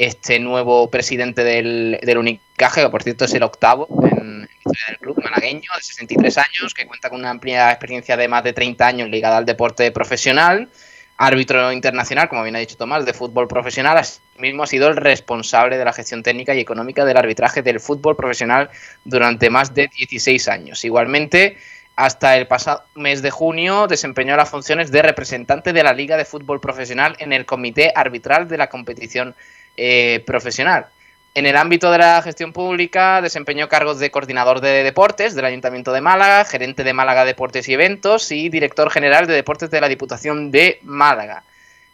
[0.00, 4.46] este nuevo presidente del, del Unicaja, que por cierto es el octavo en, en la
[4.46, 8.42] historia del club malagueño, de 63 años, que cuenta con una amplia experiencia de más
[8.42, 10.70] de 30 años ligada al deporte profesional,
[11.18, 15.76] árbitro internacional, como bien ha dicho Tomás, de fútbol profesional, asimismo ha sido el responsable
[15.76, 18.70] de la gestión técnica y económica del arbitraje del fútbol profesional
[19.04, 20.82] durante más de 16 años.
[20.82, 21.58] Igualmente,
[21.94, 26.24] hasta el pasado mes de junio desempeñó las funciones de representante de la Liga de
[26.24, 29.34] Fútbol Profesional en el comité arbitral de la competición
[29.82, 30.88] eh, profesional.
[31.34, 35.90] En el ámbito de la gestión pública desempeñó cargos de coordinador de deportes del Ayuntamiento
[35.92, 39.88] de Málaga, gerente de Málaga Deportes y Eventos y director general de deportes de la
[39.88, 41.44] Diputación de Málaga.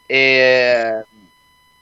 [0.09, 0.95] Eh,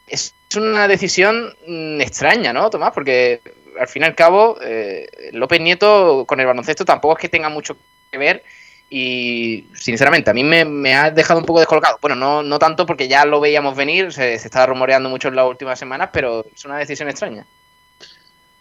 [0.06, 2.93] es una decisión mm, extraña, ¿no, Tomás?
[2.93, 3.40] Porque
[3.81, 7.48] al fin y al cabo, eh, López Nieto con el baloncesto tampoco es que tenga
[7.48, 7.78] mucho
[8.12, 8.44] que ver
[8.90, 11.98] y sinceramente a mí me, ha dejado un poco descolocado.
[12.01, 15.36] Bueno, no, no tanto porque ya lo veíamos venir, se, se estaba rumoreando mucho en
[15.36, 17.44] las últimas semanas, pero es una decisión extraña.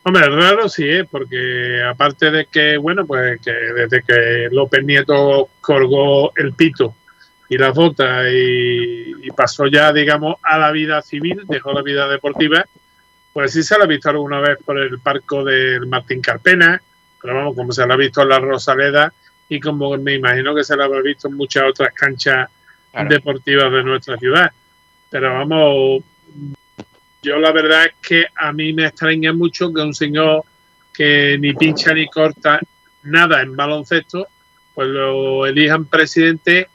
[0.05, 1.05] Hombre, raro sí, ¿eh?
[1.09, 6.93] porque aparte de que, bueno, pues que desde que López Nieto colgó el pito
[7.47, 12.09] y las botas y, y, pasó ya, digamos, a la vida civil, dejó la vida
[12.09, 12.65] deportiva,
[13.31, 16.81] pues sí se la ha visto alguna vez por el parco del Martín Carpena,
[17.21, 19.13] pero vamos, como se la ha visto en la Rosaleda
[19.49, 22.49] y como me imagino que se la habrá visto en muchas otras canchas
[22.91, 23.09] claro.
[23.09, 24.51] deportivas de nuestra ciudad.
[25.09, 26.03] Pero vamos,
[27.21, 30.43] yo la verdad es que a mí me extraña mucho que un señor
[30.93, 32.59] que ni pincha ni corta
[33.03, 34.27] nada en baloncesto,
[34.73, 36.67] pues lo elijan presidente,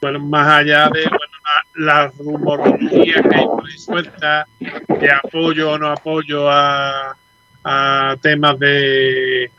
[0.00, 1.34] bueno, más allá de bueno,
[1.76, 7.16] la, la rumorología que hay por ahí suelta, de apoyo o no apoyo a,
[7.64, 9.50] a temas de,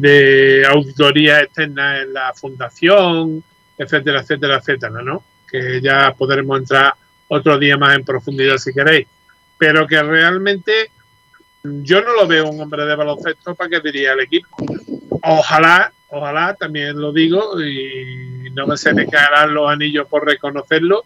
[0.00, 3.42] de auditoría externa en la fundación,
[3.76, 5.22] etcétera, etcétera, etcétera, ¿no?
[5.50, 6.94] Que ya podremos entrar
[7.28, 9.06] otro día más en profundidad si queréis
[9.62, 10.90] pero que realmente
[11.62, 14.56] yo no lo veo un hombre de baloncesto para que diría el equipo.
[15.22, 21.04] Ojalá, ojalá, también lo digo, y no me se me caerán los anillos por reconocerlo,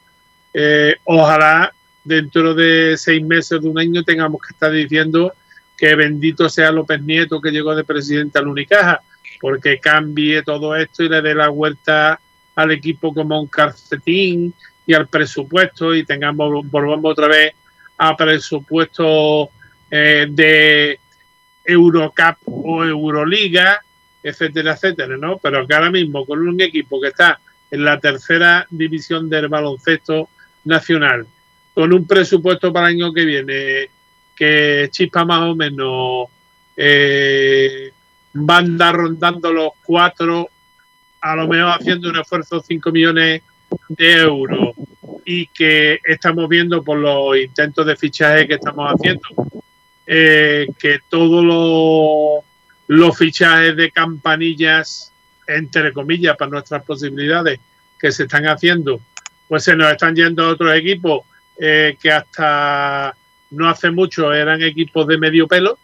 [0.54, 1.70] eh, ojalá
[2.02, 5.34] dentro de seis meses, de un año, tengamos que estar diciendo
[5.76, 9.02] que bendito sea López Nieto que llegó de presidente al Unicaja,
[9.40, 12.18] porque cambie todo esto y le dé la vuelta
[12.54, 14.54] al equipo como un calcetín
[14.86, 17.54] y al presupuesto y tengamos, volvamos otra vez
[17.98, 19.50] a presupuesto
[19.90, 20.98] eh, de
[21.64, 23.80] Eurocup o Euroliga,
[24.22, 25.38] etcétera, etcétera, ¿no?
[25.38, 27.40] Pero que ahora mismo con un equipo que está
[27.70, 30.28] en la tercera división del baloncesto
[30.64, 31.26] nacional,
[31.74, 33.90] con un presupuesto para el año que viene
[34.36, 36.28] que chispa más o menos
[36.76, 37.90] eh,
[38.36, 40.48] va a andar rondando los cuatro,
[41.20, 43.42] a lo mejor haciendo un esfuerzo 5 millones
[43.88, 44.74] de euros
[45.24, 49.28] y que estamos viendo por los intentos de fichaje que estamos haciendo,
[50.06, 52.44] eh, que todos los,
[52.86, 55.12] los fichajes de campanillas,
[55.48, 57.58] entre comillas, para nuestras posibilidades
[57.98, 59.00] que se están haciendo,
[59.48, 61.22] pues se nos están yendo a otros equipos
[61.58, 63.16] eh, que hasta
[63.50, 65.78] no hace mucho eran equipos de medio pelo.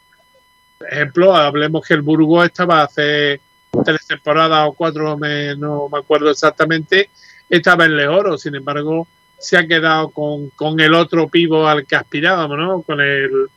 [0.79, 3.41] Por ejemplo, hablemos que el Burgos estaba hace
[3.85, 7.09] tres temporadas o cuatro, me, no me acuerdo exactamente,
[7.49, 9.07] estaba en Lejoro, sin embargo,
[9.39, 12.83] se ha quedado con, con el otro pivo al que aspirábamos, ¿no?
[12.83, 13.49] Con el,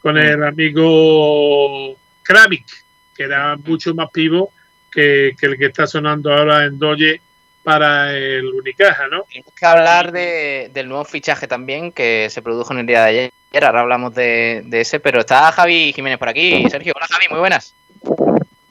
[0.00, 2.66] con el amigo Kravik,
[3.14, 4.52] que era mucho más pivo
[4.90, 7.20] que, que, el que está sonando ahora en Doye
[7.62, 9.24] para el Unicaja, ¿no?
[9.28, 13.08] Tenemos que hablar de, del nuevo fichaje también que se produjo en el día de
[13.08, 13.30] ayer.
[13.52, 16.68] Ahora hablamos de, de ese, pero está Javi Jiménez por aquí.
[16.70, 17.74] Sergio, hola Javi, muy buenas.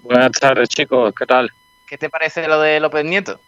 [0.03, 1.51] Buenas tardes, chicos, ¿qué tal?
[1.85, 3.39] ¿Qué te parece lo de López Nieto?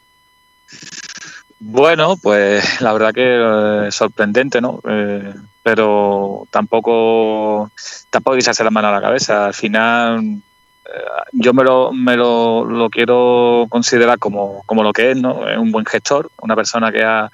[1.60, 4.82] Bueno, pues la verdad que eh, sorprendente, ¿no?
[4.88, 5.34] Eh,
[5.64, 7.72] pero tampoco,
[8.10, 9.46] tampoco echarse la mano a la cabeza.
[9.46, 10.42] Al final,
[10.86, 10.90] eh,
[11.32, 15.48] yo me, lo, me lo, lo quiero considerar como, como, lo que es, ¿no?
[15.48, 17.30] Es un buen gestor, una persona que ha,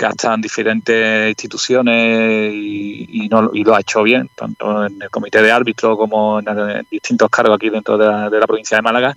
[0.00, 5.42] en diferentes instituciones y, y, no, y lo ha hecho bien, tanto en el comité
[5.42, 9.14] de árbitro como en, distintos cargos aquí dentro de la, de la provincia de Málaga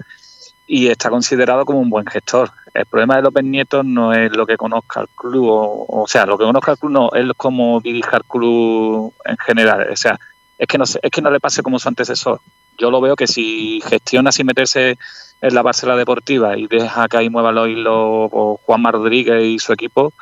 [0.67, 2.51] y está considerado como un buen gestor.
[2.73, 6.25] El problema de López Nieto no es lo que conozca el club, o, o sea,
[6.25, 9.87] lo que conozca el club no, es como dirige el club en general.
[9.91, 10.19] O sea,
[10.57, 12.39] es que no, es que no le pase como su antecesor.
[12.77, 14.97] Yo lo veo que si gestiona sin meterse
[15.41, 18.31] en la parcela deportiva y deja que ahí mueva los hilos
[18.65, 20.13] Juanma Rodríguez y su equipo,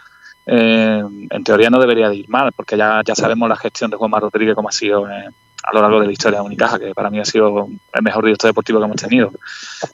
[0.54, 3.96] eh, en teoría no debería de ir mal, porque ya, ya sabemos la gestión de
[3.96, 5.30] Juanma Rodríguez como ha sido eh,
[5.64, 8.26] a lo largo de la historia de Unicaja, que para mí ha sido el mejor
[8.26, 9.32] director deportivo que hemos tenido.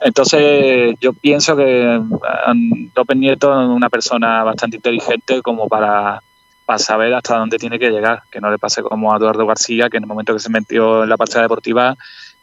[0.02, 2.02] Entonces, yo pienso que
[2.50, 6.24] um, López Nieto es una persona bastante inteligente como para,
[6.66, 9.92] para saber hasta dónde tiene que llegar, que no le pase como a Eduardo García,
[9.92, 11.96] que en el momento que se metió en la parcela deportiva,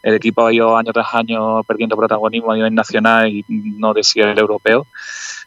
[0.03, 4.31] el equipo ha ido año tras año perdiendo protagonismo a nivel nacional y no decía
[4.31, 4.87] el europeo.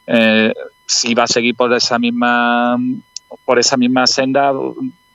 [0.06, 0.52] Eh,
[0.88, 2.76] si va a seguir por esa misma
[3.44, 4.52] por esa misma senda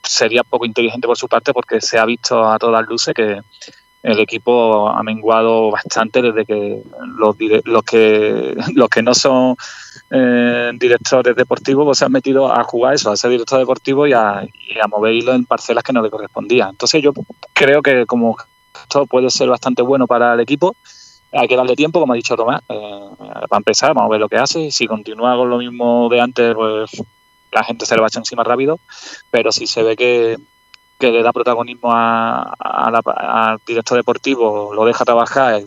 [0.03, 3.41] sería poco inteligente por su parte porque se ha visto a todas luces que
[4.03, 6.83] el equipo ha menguado bastante desde que
[7.17, 7.35] los,
[7.65, 9.55] los que los que no son
[10.11, 14.13] eh, directores deportivos pues se han metido a jugar eso, a ser director deportivo y
[14.13, 16.69] a, y a en parcelas que no le correspondían.
[16.69, 17.13] Entonces yo
[17.53, 18.37] creo que como
[18.79, 20.75] esto puede ser bastante bueno para el equipo,
[21.33, 22.99] hay que darle tiempo, como ha dicho Tomás, eh,
[23.49, 24.71] para empezar, vamos a ver lo que hace.
[24.71, 26.91] Si continúa con lo mismo de antes, pues
[27.51, 28.79] la gente se le va a echar encima rápido,
[29.31, 30.37] pero si se ve que,
[30.99, 35.61] le da protagonismo a, al director deportivo, lo deja trabajar,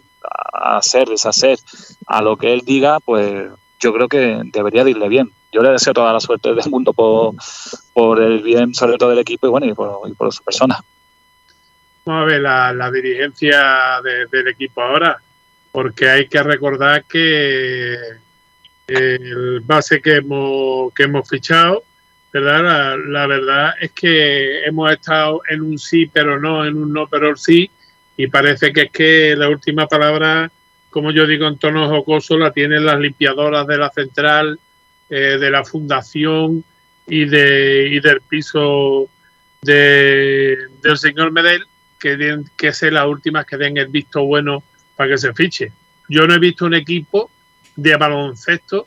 [0.52, 1.58] a hacer, deshacer,
[2.06, 5.30] a lo que él diga, pues yo creo que debería de irle bien.
[5.52, 9.46] Yo le deseo toda la suerte del mundo por, el bien, sobre todo del equipo
[9.46, 10.82] y bueno, y por, y por su persona.
[12.04, 15.20] Vamos a ver la, dirigencia de- del equipo ahora,
[15.76, 17.98] porque hay que recordar que
[18.86, 21.84] el base que hemos, que hemos fichado,
[22.32, 27.36] la verdad es que hemos estado en un sí, pero no, en un no, pero
[27.36, 27.70] sí,
[28.16, 30.50] y parece que es que la última palabra,
[30.88, 34.58] como yo digo en tono jocoso, la tienen las limpiadoras de la central,
[35.10, 36.64] eh, de la fundación
[37.06, 39.10] y, de, y del piso
[39.60, 41.66] de, del señor Medel,
[42.00, 44.62] que, den, que sean las últimas que den el visto bueno
[44.96, 45.72] para que se fiche.
[46.08, 47.30] Yo no he visto un equipo
[47.74, 48.86] de baloncesto.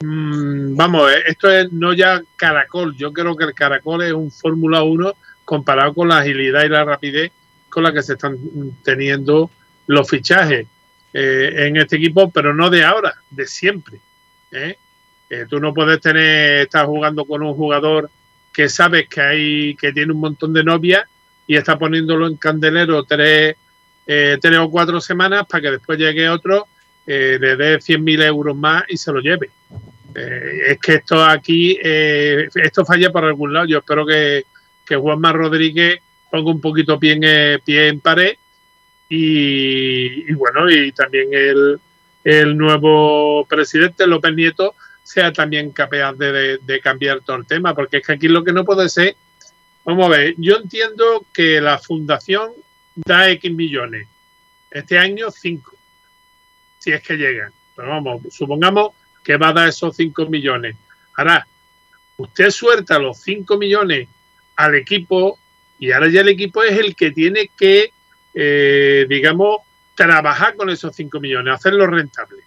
[0.00, 2.96] mm, vamos, eh, esto es no ya caracol.
[2.96, 5.14] Yo creo que el caracol es un Fórmula 1
[5.44, 7.32] comparado con la agilidad y la rapidez
[7.68, 8.38] con la que se están
[8.82, 9.50] teniendo
[9.86, 10.66] los fichajes
[11.12, 14.00] eh, en este equipo, pero no de ahora, de siempre.
[14.50, 14.76] ¿eh?
[15.48, 18.10] Tú no puedes tener, estar jugando con un jugador
[18.52, 21.04] que sabes que hay, que tiene un montón de novias
[21.46, 23.56] y está poniéndolo en candelero tres,
[24.08, 26.66] eh, tres o cuatro semanas para que después llegue otro,
[27.06, 29.50] eh, le dé 100.000 euros más y se lo lleve.
[30.14, 33.66] Eh, es que esto aquí, eh, esto falla por algún lado.
[33.66, 34.44] Yo espero que,
[34.84, 38.34] que Juanma Rodríguez ponga un poquito pie en, eh, pie en pared
[39.08, 41.78] y, y bueno, y también el,
[42.24, 47.74] el nuevo presidente López Nieto sea también capaz de, de- de cambiar todo el tema,
[47.74, 49.16] porque es que aquí lo que no puede ser,
[49.84, 52.50] vamos a ver, yo entiendo que la fundación
[53.04, 54.06] da X millones,
[54.70, 55.72] este año 5,
[56.78, 58.92] si es que llegan, pero vamos, supongamos
[59.22, 60.76] que va a dar esos 5 millones.
[61.16, 61.46] Ahora,
[62.16, 64.08] usted suelta los 5 millones
[64.56, 65.38] al equipo
[65.78, 67.92] y ahora ya el equipo es el que tiene que,
[68.34, 69.58] eh, digamos,
[69.94, 72.42] trabajar con esos 5 millones, hacerlo rentable.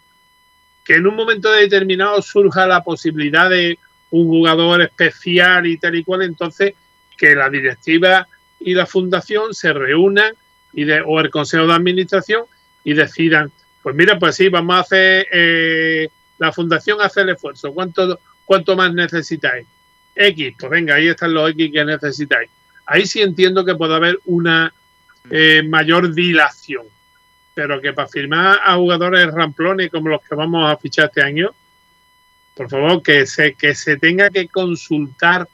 [0.83, 3.77] Que en un momento determinado surja la posibilidad de
[4.09, 6.73] un jugador especial y tal y cual, entonces
[7.17, 8.27] que la directiva
[8.61, 10.33] y la fundación se reúnan
[10.73, 12.45] y de, o el consejo de administración
[12.83, 13.51] y decidan,
[13.83, 18.75] pues mira, pues sí, vamos a hacer, eh, la fundación hace el esfuerzo, ¿cuánto, cuánto
[18.75, 19.67] más necesitáis?
[20.15, 22.49] X, pues venga, ahí están los X que necesitáis.
[22.85, 24.73] Ahí sí entiendo que puede haber una
[25.29, 26.85] eh, mayor dilación
[27.53, 31.53] pero que para firmar a jugadores ramplones como los que vamos a fichar este año,
[32.55, 35.47] por favor, que se, que se tenga que consultar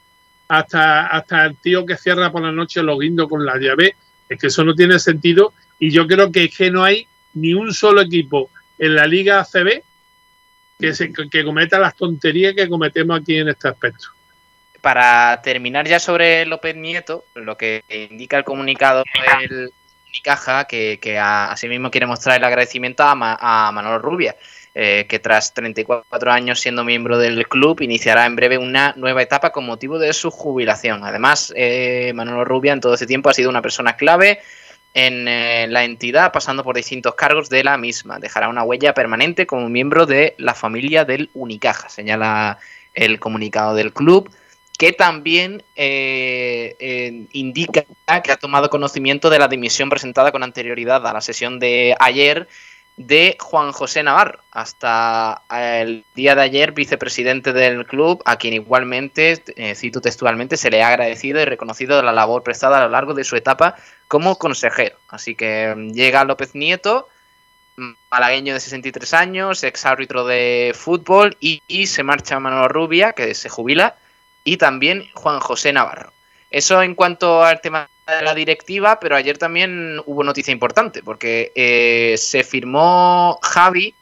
[0.48, 3.94] hasta, hasta el tío que cierra por la noche los guindos con la llave,
[4.28, 7.54] es que eso no tiene sentido y yo creo que es que no hay ni
[7.54, 9.82] un solo equipo en la Liga ACB
[10.78, 14.06] que, se, que cometa las tonterías que cometemos aquí en este aspecto.
[14.80, 19.02] Para terminar ya sobre López Nieto, lo que indica el comunicado
[19.40, 19.72] del
[20.08, 24.36] Unicaja, que, que a- asimismo quiere mostrar el agradecimiento a, Ma- a Manolo Rubia,
[24.80, 29.50] eh, que tras 34 años siendo miembro del club iniciará en breve una nueva etapa
[29.50, 31.02] con motivo de su jubilación.
[31.02, 34.38] Además, eh, Manolo Rubia en todo ese tiempo ha sido una persona clave
[34.94, 38.20] en eh, la entidad, pasando por distintos cargos de la misma.
[38.20, 42.60] Dejará una huella permanente como miembro de la familia del Unicaja, señala
[42.94, 44.30] el comunicado del club
[44.78, 45.64] que también
[47.32, 47.82] indica
[48.22, 52.46] que ha tomado conocimiento de la dimisión presentada con anterioridad a la sesión de ayer
[52.98, 59.40] de Juan José Navarro, hasta el día de ayer vicepresidente del club, a quien igualmente,
[59.54, 63.14] eh, cito textualmente, se le ha agradecido y reconocido la labor prestada a lo largo
[63.14, 63.76] de su etapa
[64.08, 64.98] como consejero.
[65.08, 67.08] Así que mm, llega López Nieto,
[68.10, 73.32] malagueño de 63 años, ex árbitro de fútbol, y, y se marcha Manolo Rubia, que
[73.34, 73.94] se jubila,
[74.42, 76.12] y también Juan José Navarro.
[76.50, 81.52] Eso en cuanto al tema de la directiva, pero ayer también hubo noticia importante, porque
[81.54, 83.94] eh, se firmó Javi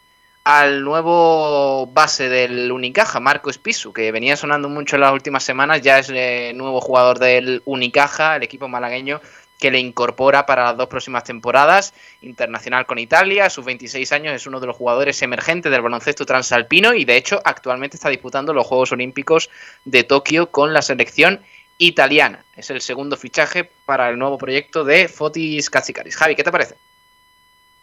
[0.44, 5.82] al nuevo base del Unicaja, Marco Espisu, que venía sonando mucho en las últimas semanas,
[5.82, 9.20] ya es el nuevo jugador del Unicaja, el equipo malagueño
[9.58, 14.34] que le incorpora para las dos próximas temporadas, internacional con Italia, a sus 26 años
[14.34, 18.52] es uno de los jugadores emergentes del baloncesto transalpino y de hecho actualmente está disputando
[18.52, 19.50] los Juegos Olímpicos
[19.84, 21.40] de Tokio con la selección
[21.78, 22.44] italiana.
[22.56, 26.16] Es el segundo fichaje para el nuevo proyecto de Fotis Katsikaris.
[26.16, 26.76] Javi, ¿qué te parece?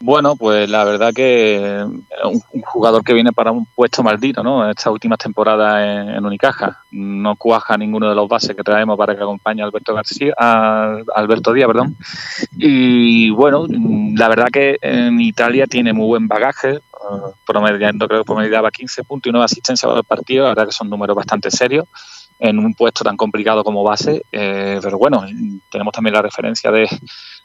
[0.06, 1.86] Bueno, pues la verdad que eh,
[2.26, 4.70] un, jugador que viene para un puesto maldito, ¿no?
[4.70, 6.82] Estas últimas temporadas en, en Unicaja.
[6.91, 11.53] No cuaja ninguno de los bases que traemos para que acompañe a Alberto García, Alberto
[11.53, 11.95] Díaz, perdón.
[12.57, 16.82] Y bueno, la verdad que en Italia tiene muy buen bagaje, eh,
[17.45, 20.90] promediando, creo que promediaba 15 puntos y 9 asistencias por partido, la verdad que son
[20.90, 21.86] números bastante serios.
[22.44, 24.26] En un puesto tan complicado como base.
[24.30, 25.26] Eh, pero bueno,
[25.72, 26.90] tenemos también la referencia de,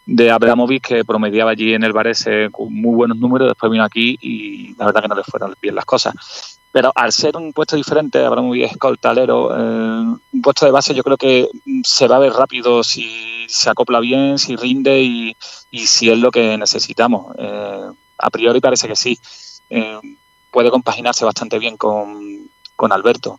[0.05, 4.75] de Abramovic que promediaba allí en el Varese muy buenos números, después vino aquí y
[4.77, 6.59] la verdad que no le fueron bien las cosas.
[6.73, 11.05] Pero al ser un puesto diferente, Abramovic es escoltalero, eh, un puesto de base yo
[11.05, 11.49] creo que
[11.85, 15.37] se va a ver rápido si se acopla bien, si rinde y,
[15.71, 17.37] y si es lo que necesitamos.
[17.39, 17.85] Eh,
[18.19, 19.17] a priori parece que sí.
[19.71, 20.01] Eh,
[20.51, 23.39] puede compaginarse bastante bien con, con Alberto.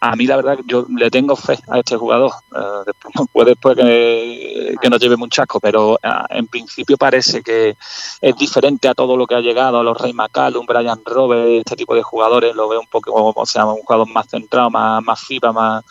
[0.00, 2.30] A- mí, la verdad, yo le tengo fe a este jugador.
[2.54, 7.42] Eh, después, puede, puede que, que nos lleve un chasco, pero ah, en principio parece
[7.42, 7.76] que
[8.20, 11.76] es diferente a todo lo que ha llegado, a los Rey McCallum, Brian Roberts, este
[11.76, 12.54] tipo de jugadores.
[12.54, 15.84] Lo veo un poco, o sea, un jugador más centrado, más, más FIBA, más,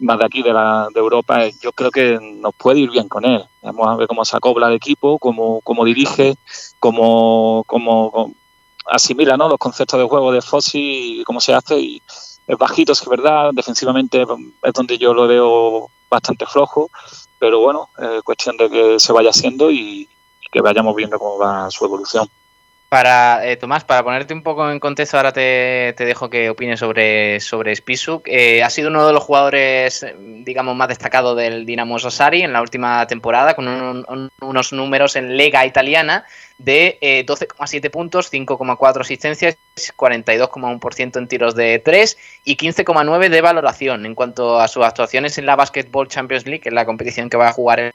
[0.00, 1.44] más de aquí, de, la, de Europa.
[1.44, 3.44] Eh, Yo creo que nos puede ir bien con él.
[3.62, 6.36] Vamos a ver cómo se acopla el equipo, cómo, cómo dirige,
[6.78, 8.32] cómo, cómo,
[8.86, 9.48] asimila ¿no?
[9.48, 11.78] los conceptos de juego de Fossi cómo se hace.
[11.78, 12.02] Y
[12.48, 13.50] es bajito, sí es verdad.
[13.52, 14.22] Defensivamente
[14.62, 16.90] es donde yo lo veo bastante flojo.
[17.38, 20.08] Pero bueno, es cuestión de que se vaya haciendo y,
[20.50, 22.26] que vayamos viendo cómo va su evolución.
[22.88, 27.38] Para, eh, Tomás, para ponerte un poco en contexto, ahora te, dejo que opines sobre,
[27.38, 28.26] sobre Spisuk.
[28.26, 32.62] Eh, ha sido uno de los jugadores, digamos, más destacados del Dinamo Sassari en la
[32.62, 36.24] última temporada, con un- unos números en Lega italiana
[36.58, 39.56] de eh, 12,7 puntos, 5,4 asistencias,
[39.96, 44.06] 42,1% en tiros de 3 y 15,9 de valoración.
[44.06, 47.36] En cuanto a sus actuaciones en la Basketball Champions League, que es la competición que
[47.36, 47.94] va a jugar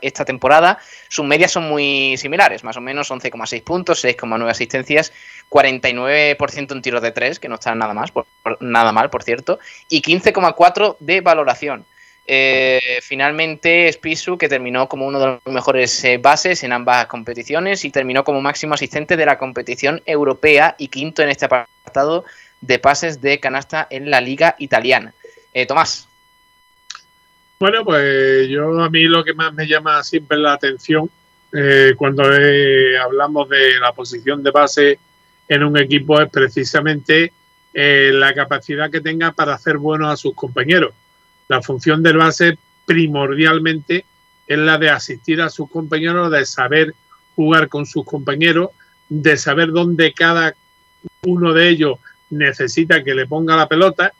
[0.00, 0.78] esta temporada,
[1.08, 5.12] sus medias son muy similares, más o menos 11,6 puntos, 6,9 asistencias,
[5.50, 8.26] 49% en tiros de 3, que no está nada más, por-
[8.60, 9.58] nada mal, por cierto,
[9.88, 11.84] y 15,4 de valoración.
[12.26, 17.84] Eh, finalmente, Spisu, que terminó como uno de los mejores eh, bases en ambas competiciones
[17.84, 22.24] y terminó como máximo asistente de la competición europea y quinto en este apartado
[22.62, 25.12] de pases de canasta en la liga italiana.
[25.52, 26.08] Eh, Tomás.
[27.60, 31.10] Bueno, pues yo a mí lo que más me llama siempre la atención
[31.52, 32.24] eh, cuando
[33.02, 34.98] hablamos de la posición de base
[35.46, 37.32] en un equipo es precisamente
[37.76, 40.94] la capacidad que tenga para hacer buenos a sus compañeros.
[41.48, 44.04] La función del base primordialmente
[44.46, 46.94] es la de asistir a sus compañeros, de saber
[47.34, 48.70] jugar con sus compañeros,
[49.08, 50.54] de saber dónde cada
[51.22, 51.98] uno de ellos
[52.30, 54.12] necesita que le ponga la pelota.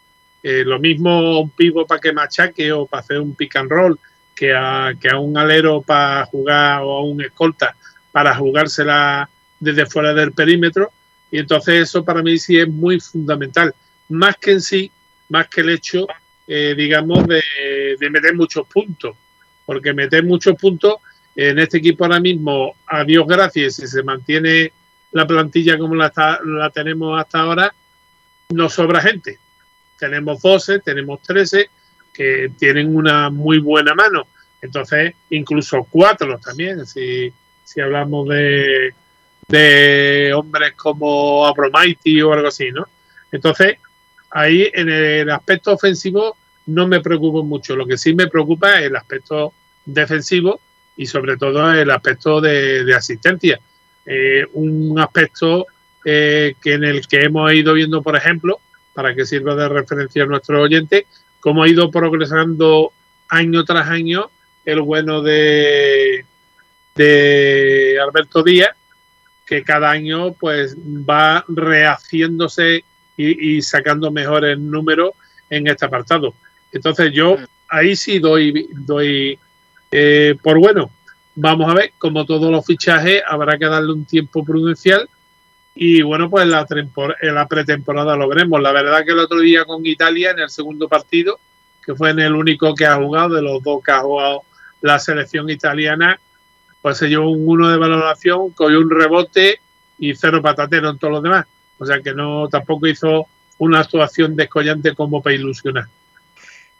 [0.42, 3.98] Eh, lo mismo un pivo para que machaque o para hacer un pick and roll
[4.34, 7.76] que a, que a un alero para jugar o a un escolta
[8.12, 9.28] para jugársela
[9.58, 10.92] desde fuera del perímetro.
[11.30, 13.74] Y entonces eso para mí sí es muy fundamental.
[14.08, 14.90] Más que en sí,
[15.28, 16.06] más que el hecho,
[16.46, 19.16] eh, digamos, de, meter muchos puntos.
[19.64, 20.96] Porque meter muchos puntos
[21.34, 24.72] en este equipo ahora mismo, a Dios gracias, si se mantiene
[25.12, 26.12] la plantilla como la,
[26.44, 27.74] la tenemos hasta ahora,
[28.50, 29.38] no sobra gente.
[29.98, 31.70] Tenemos 12, tenemos 13
[32.12, 34.26] que tienen una muy buena mano.
[34.62, 37.32] Entonces, incluso cuatro también, si,
[37.64, 38.94] si hablamos de,
[39.48, 42.86] de hombres como Abromaiti o algo así, ¿no?
[43.30, 43.78] Entonces,
[44.34, 46.36] ahí en el aspecto ofensivo
[46.66, 47.76] no me preocupo mucho.
[47.76, 49.54] Lo que sí me preocupa es el aspecto
[49.84, 50.60] defensivo
[50.96, 53.60] y sobre todo el aspecto de, asistencia.
[54.04, 55.66] Eh, un aspecto
[56.04, 58.60] eh, que en el que hemos ido viendo, por ejemplo,
[58.92, 61.06] para que sirva de referencia a nuestros oyentes,
[61.40, 62.92] cómo ha ido progresando
[63.28, 64.30] año tras año
[64.64, 66.24] el bueno de,
[66.96, 68.70] de Alberto Díaz,
[69.46, 72.84] que cada año pues va rehaciéndose
[73.16, 75.12] y, y sacando mejores números
[75.50, 76.34] en este apartado.
[76.72, 77.36] Entonces yo
[77.68, 79.38] ahí sí doy, doy
[79.90, 80.90] eh, por bueno.
[81.36, 85.08] Vamos a ver, como todos los fichajes, habrá que darle un tiempo prudencial
[85.74, 86.64] y bueno, pues la,
[87.20, 88.60] en la pretemporada lo veremos.
[88.62, 91.38] La verdad que el otro día con Italia, en el segundo partido,
[91.84, 94.42] que fue en el único que ha jugado, de los dos que ha jugado
[94.80, 96.20] la selección italiana,
[96.80, 99.60] pues se llevó un 1 de valoración, cogió un rebote
[99.98, 101.46] y cero patatero en todos los demás.
[101.78, 103.26] O sea que no tampoco hizo
[103.58, 105.84] una actuación descollante como para ilusionar.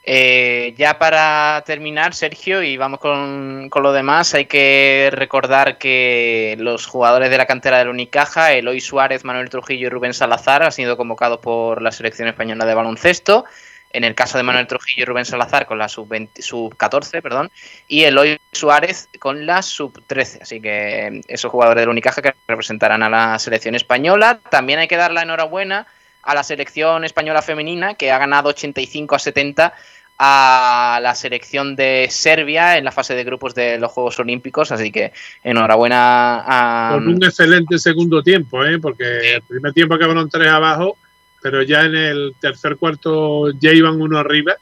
[0.06, 6.56] Eh, ya para terminar, Sergio, y vamos con, con lo demás, hay que recordar que
[6.58, 10.72] los jugadores de la cantera del Unicaja, Eloy Suárez, Manuel Trujillo y Rubén Salazar, han
[10.72, 13.46] sido convocados por la selección española de baloncesto.
[13.94, 17.50] En el caso de Manuel Trujillo y Rubén Salazar con la sub-20 sub-14, perdón,
[17.86, 20.42] y Eloy Suárez con la sub-13.
[20.42, 24.40] Así que eh, esos jugadores del Unicaja que representarán a la selección española.
[24.50, 25.86] También hay que dar la enhorabuena
[26.22, 29.74] a la selección española femenina que ha ganado 85 a 70
[30.18, 34.92] a la selección de Serbia en la fase de grupos de los Juegos Olímpicos, así
[34.92, 35.12] que
[35.42, 36.94] enhorabuena a...
[36.94, 38.78] Con un excelente segundo tiempo, ¿eh?
[38.78, 40.96] porque el primer tiempo acabaron tres abajo,
[41.44, 44.56] pero ya en el tercer cuarto ya iban uno arriba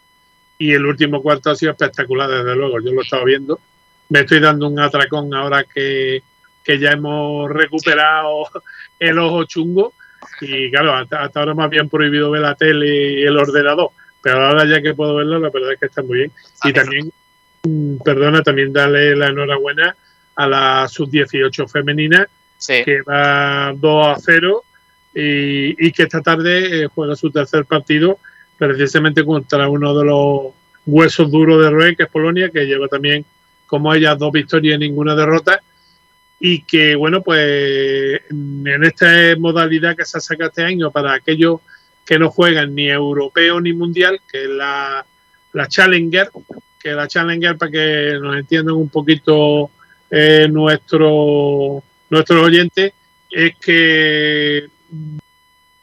[0.59, 2.81] y el último cuarto ha sido espectacular, desde luego.
[2.81, 3.61] Yo lo he estado viendo.
[4.09, 6.25] Me estoy dando un atracón ahora que,
[6.65, 8.49] que ya hemos recuperado
[8.99, 9.93] el ojo chungo.
[10.41, 13.91] Y claro, hasta, hasta ahora me habían prohibido ver la tele y el ordenador.
[14.21, 16.33] Pero ahora ya que puedo verlo, la verdad es que está muy bien.
[16.65, 17.13] Y también,
[17.63, 19.95] mm, perdona, también darle la enhorabuena
[20.35, 22.27] a la sub-18 femenina,
[22.67, 24.65] que va 2 a 0
[25.15, 28.19] y, y que esta tarde eh, juega su tercer partido
[28.57, 30.53] precisamente contra uno de los
[30.87, 33.25] huesos duros de Roe, que es Polonia, que lleva también,
[33.67, 35.61] como ella, dos victorias y ninguna derrota.
[36.39, 41.61] Y que, bueno, pues en esta modalidad que se ha sacado este año para aquellos
[42.05, 45.05] que no juegan ni europeo ni mundial, que es la,
[45.53, 46.31] la Challenger,
[46.81, 49.71] que la Challenger, para que nos entiendan un poquito
[50.11, 52.93] eh, nuestro, nuestros oyentes,
[53.31, 54.69] es que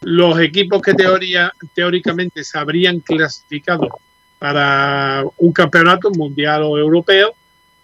[0.01, 3.89] los equipos que teoría, teóricamente se habrían clasificado
[4.37, 7.33] para un campeonato mundial o europeo,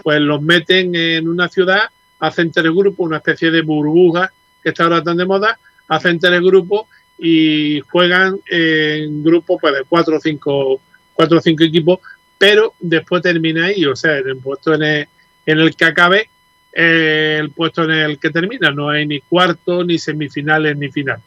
[0.02, 1.90] pues los meten en una ciudad,
[2.20, 4.32] hacen tres grupos, una especie de burbuja
[4.64, 6.88] que está ahora tan de moda, hacen tres grupos
[7.18, 10.82] y juegan en grupos pues, de cuatro o cinco,
[11.14, 12.00] cuatro o cinco equipos,
[12.38, 15.08] pero después termina ahí, o sea, en el puesto en el,
[15.46, 16.30] en el que acabe,
[16.76, 21.20] el puesto en el que termina, no hay ni cuarto, ni semifinales, ni final.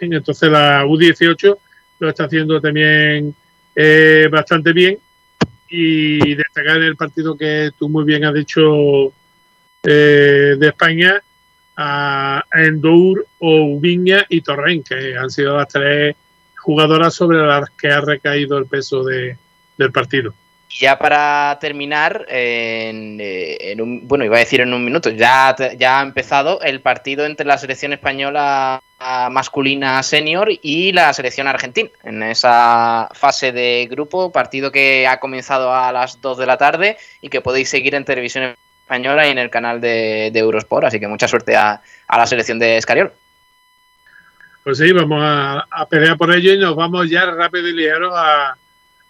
[0.00, 1.58] Entonces la U18
[2.00, 3.34] lo está haciendo también
[3.76, 4.98] eh, bastante bien
[5.68, 9.12] y destacar en el partido que tú muy bien has dicho
[9.82, 11.22] eh, de España
[11.76, 16.16] a Endour, Oubiña y Torren, que han sido las tres
[16.56, 19.36] jugadoras sobre las que ha recaído el peso de,
[19.76, 20.34] del partido.
[20.74, 25.54] Y ya para terminar, eh, en un, bueno, iba a decir en un minuto, ya,
[25.78, 28.82] ya ha empezado el partido entre la selección española
[29.30, 35.72] masculina senior y la selección argentina en esa fase de grupo, partido que ha comenzado
[35.72, 39.38] a las 2 de la tarde y que podéis seguir en televisión española y en
[39.38, 43.12] el canal de, Eurosport, así que mucha suerte a, la selección de Escariol.
[44.64, 48.56] Pues sí, vamos a, pelear por ello y nos vamos ya rápido y ligero a,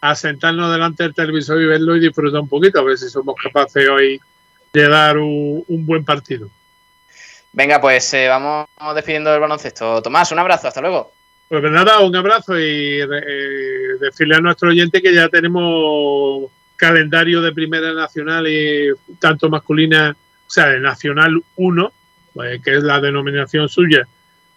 [0.05, 3.35] a sentarnos delante del televisor y verlo y disfrutar un poquito, a ver si somos
[3.43, 4.21] capaces hoy
[4.71, 6.51] de dar un, un buen partido.
[7.55, 10.03] Venga, pues eh, vamos despidiendo el baloncesto.
[10.03, 11.11] Tomás, un abrazo, hasta luego.
[11.49, 17.53] Pues nada, un abrazo y eh, decirle a nuestro oyente que ya tenemos calendario de
[17.53, 20.15] Primera Nacional y tanto masculina,
[20.47, 21.93] o sea, de Nacional 1,
[22.35, 24.07] pues, que es la denominación suya,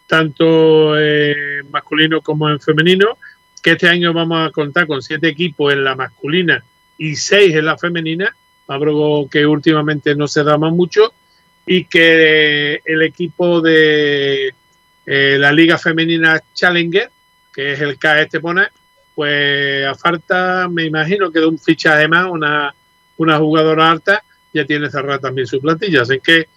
[0.07, 3.17] tanto en masculino como en femenino,
[3.61, 6.63] que este año vamos a contar con siete equipos en la masculina
[6.97, 8.35] y seis en la femenina,
[8.67, 11.13] algo que últimamente no se da más mucho,
[11.65, 14.53] y que el equipo de
[15.05, 17.11] eh, la Liga Femenina Challenger,
[17.53, 18.71] que es el KS Estepona,
[19.15, 22.73] pues a falta, me imagino que de un fichaje más, una,
[23.17, 24.23] una jugadora alta,
[24.53, 26.03] ya tiene cerrada también su plantilla.
[26.03, 26.47] Así que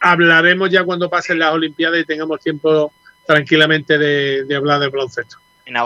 [0.00, 2.92] hablaremos ya cuando pasen las Olimpiadas y tengamos tiempo
[3.26, 5.36] tranquilamente de, de hablar de baloncesto.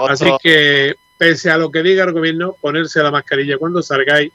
[0.08, 4.32] Así que, pese a lo que diga el gobierno, ponerse la mascarilla cuando salgáis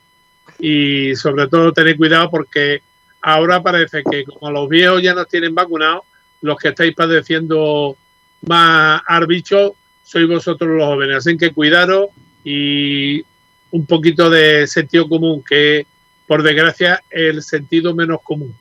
[0.59, 2.81] y sobre todo tener cuidado porque
[3.21, 6.03] ahora parece que como los viejos ya nos tienen vacunados,
[6.41, 7.97] los que estáis padeciendo
[8.41, 9.73] más arbichos
[10.03, 11.17] sois vosotros los jóvenes.
[11.17, 12.09] Así que cuidaros
[12.43, 13.25] y
[13.71, 15.85] un poquito de sentido común, que
[16.27, 18.55] por desgracia el sentido menos común.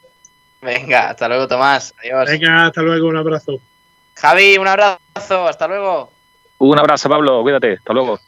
[0.62, 1.94] Venga, hasta luego Tomás.
[2.00, 2.28] Adiós.
[2.30, 3.60] Venga, hasta luego, un abrazo.
[4.14, 6.13] Javi, un abrazo, hasta luego.
[6.58, 8.18] Un abrazo, Pablo, cuídate, hasta luego.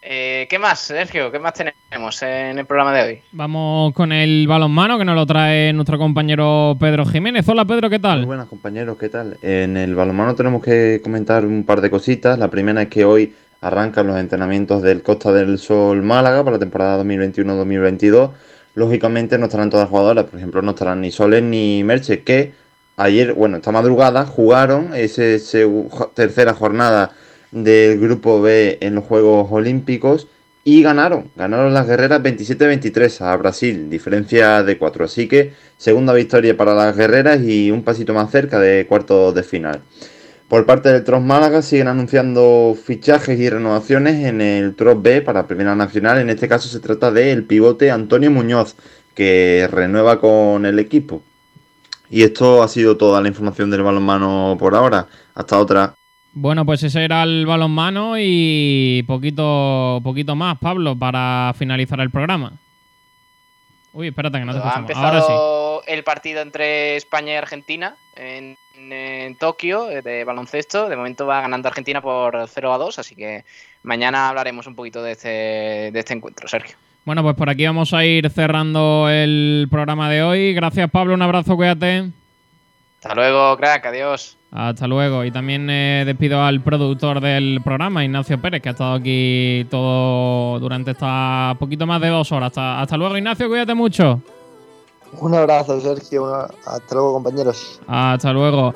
[0.00, 1.30] Eh, ¿Qué más, Sergio?
[1.32, 3.22] ¿Qué más tenemos en el programa de hoy?
[3.32, 7.48] Vamos con el balonmano que nos lo trae nuestro compañero Pedro Jiménez.
[7.48, 8.20] Hola Pedro, ¿qué tal?
[8.20, 9.38] Muy buenas compañeros, ¿qué tal?
[9.42, 12.38] En el balonmano tenemos que comentar un par de cositas.
[12.38, 16.60] La primera es que hoy arrancan los entrenamientos del Costa del Sol Málaga para la
[16.60, 18.30] temporada 2021-2022.
[18.76, 22.52] Lógicamente no estarán todas las jugadoras, por ejemplo, no estarán ni Soles ni Merche, que
[22.96, 25.22] ayer, bueno, esta madrugada jugaron esa
[26.14, 27.10] tercera jornada
[27.50, 30.28] del grupo B en los Juegos Olímpicos
[30.64, 35.04] y ganaron, ganaron las guerreras 27-23 a Brasil, diferencia de 4.
[35.06, 39.42] Así que segunda victoria para las guerreras y un pasito más cerca de cuartos de
[39.42, 39.82] final.
[40.48, 45.46] Por parte del Tros Málaga siguen anunciando fichajes y renovaciones en el Tros B para
[45.46, 46.18] Primera Nacional.
[46.18, 48.74] En este caso se trata del pivote Antonio Muñoz,
[49.14, 51.22] que renueva con el equipo.
[52.10, 55.08] Y esto ha sido toda la información del balonmano por ahora.
[55.34, 55.94] Hasta otra.
[56.32, 62.52] Bueno, pues ese era el balonmano y poquito, poquito más, Pablo, para finalizar el programa.
[63.92, 65.92] Uy, espérate que no te Ha empezado Ahora sí.
[65.92, 70.88] el partido entre España y Argentina en en, en Tokio eh, de baloncesto.
[70.88, 73.44] De momento va ganando Argentina por 0 a 2, así que
[73.82, 75.28] mañana hablaremos un poquito de este,
[75.92, 76.76] de este encuentro, Sergio.
[77.04, 80.54] Bueno, pues por aquí vamos a ir cerrando el programa de hoy.
[80.54, 81.14] Gracias, Pablo.
[81.14, 82.10] Un abrazo, cuídate.
[83.00, 83.86] Hasta luego, crack.
[83.86, 84.37] Adiós.
[84.50, 85.24] Hasta luego.
[85.24, 90.58] Y también eh, despido al productor del programa, Ignacio Pérez, que ha estado aquí todo
[90.58, 92.48] durante esta poquito más de dos horas.
[92.48, 93.48] Hasta, hasta luego, Ignacio.
[93.48, 94.20] Cuídate mucho.
[95.20, 96.24] Un abrazo, Sergio.
[96.24, 97.80] una- Hasta luego, compañeros.
[97.86, 98.74] Hasta luego.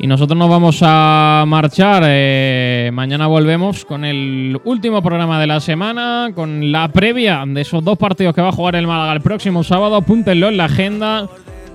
[0.00, 2.04] Y nosotros nos vamos a marchar.
[2.06, 7.82] eh, mañana volvemos con el último programa de la semana, con la previa de esos
[7.82, 9.96] dos partidos que va a jugar el Málaga el próximo sábado.
[9.96, 11.28] Apúntenlo en la agenda.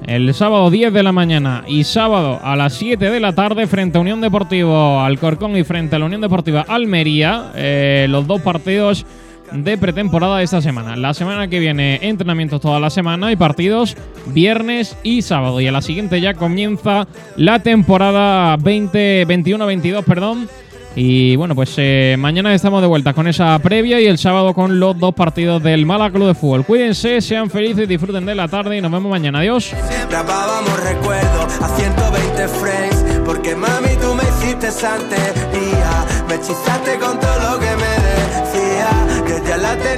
[0.06, 3.98] El sábado 10 de la mañana y sábado a las 7 de la tarde frente
[3.98, 7.52] a Unión Deportivo Alcorcón y frente a la Unión Deportiva Almería.
[7.56, 9.06] eh, los dos partidos
[9.54, 10.96] de pretemporada de esta semana.
[10.96, 13.96] La semana que viene entrenamientos toda la semana y partidos
[14.28, 15.62] viernes y sábado.
[15.62, 17.08] Y a la siguiente ya comienza
[17.38, 20.50] la temporada 2021-22, perdón.
[20.96, 24.80] Y bueno, pues eh, mañana estamos de vuelta con esa previa y el sábado con
[24.80, 26.66] los dos partidos del Málaga Club de Fútbol.
[26.66, 29.40] Cuídense, sean felices, disfruten de la tarde y nos vemos mañana.
[29.40, 29.74] Adiós.
[30.10, 37.52] Grabábamos recuerdos a 120 frames Porque mami tú me hiciste santería Me hechizaste con todo
[37.52, 37.94] lo que me
[38.36, 38.90] decía
[39.26, 39.84] Que ya la tenía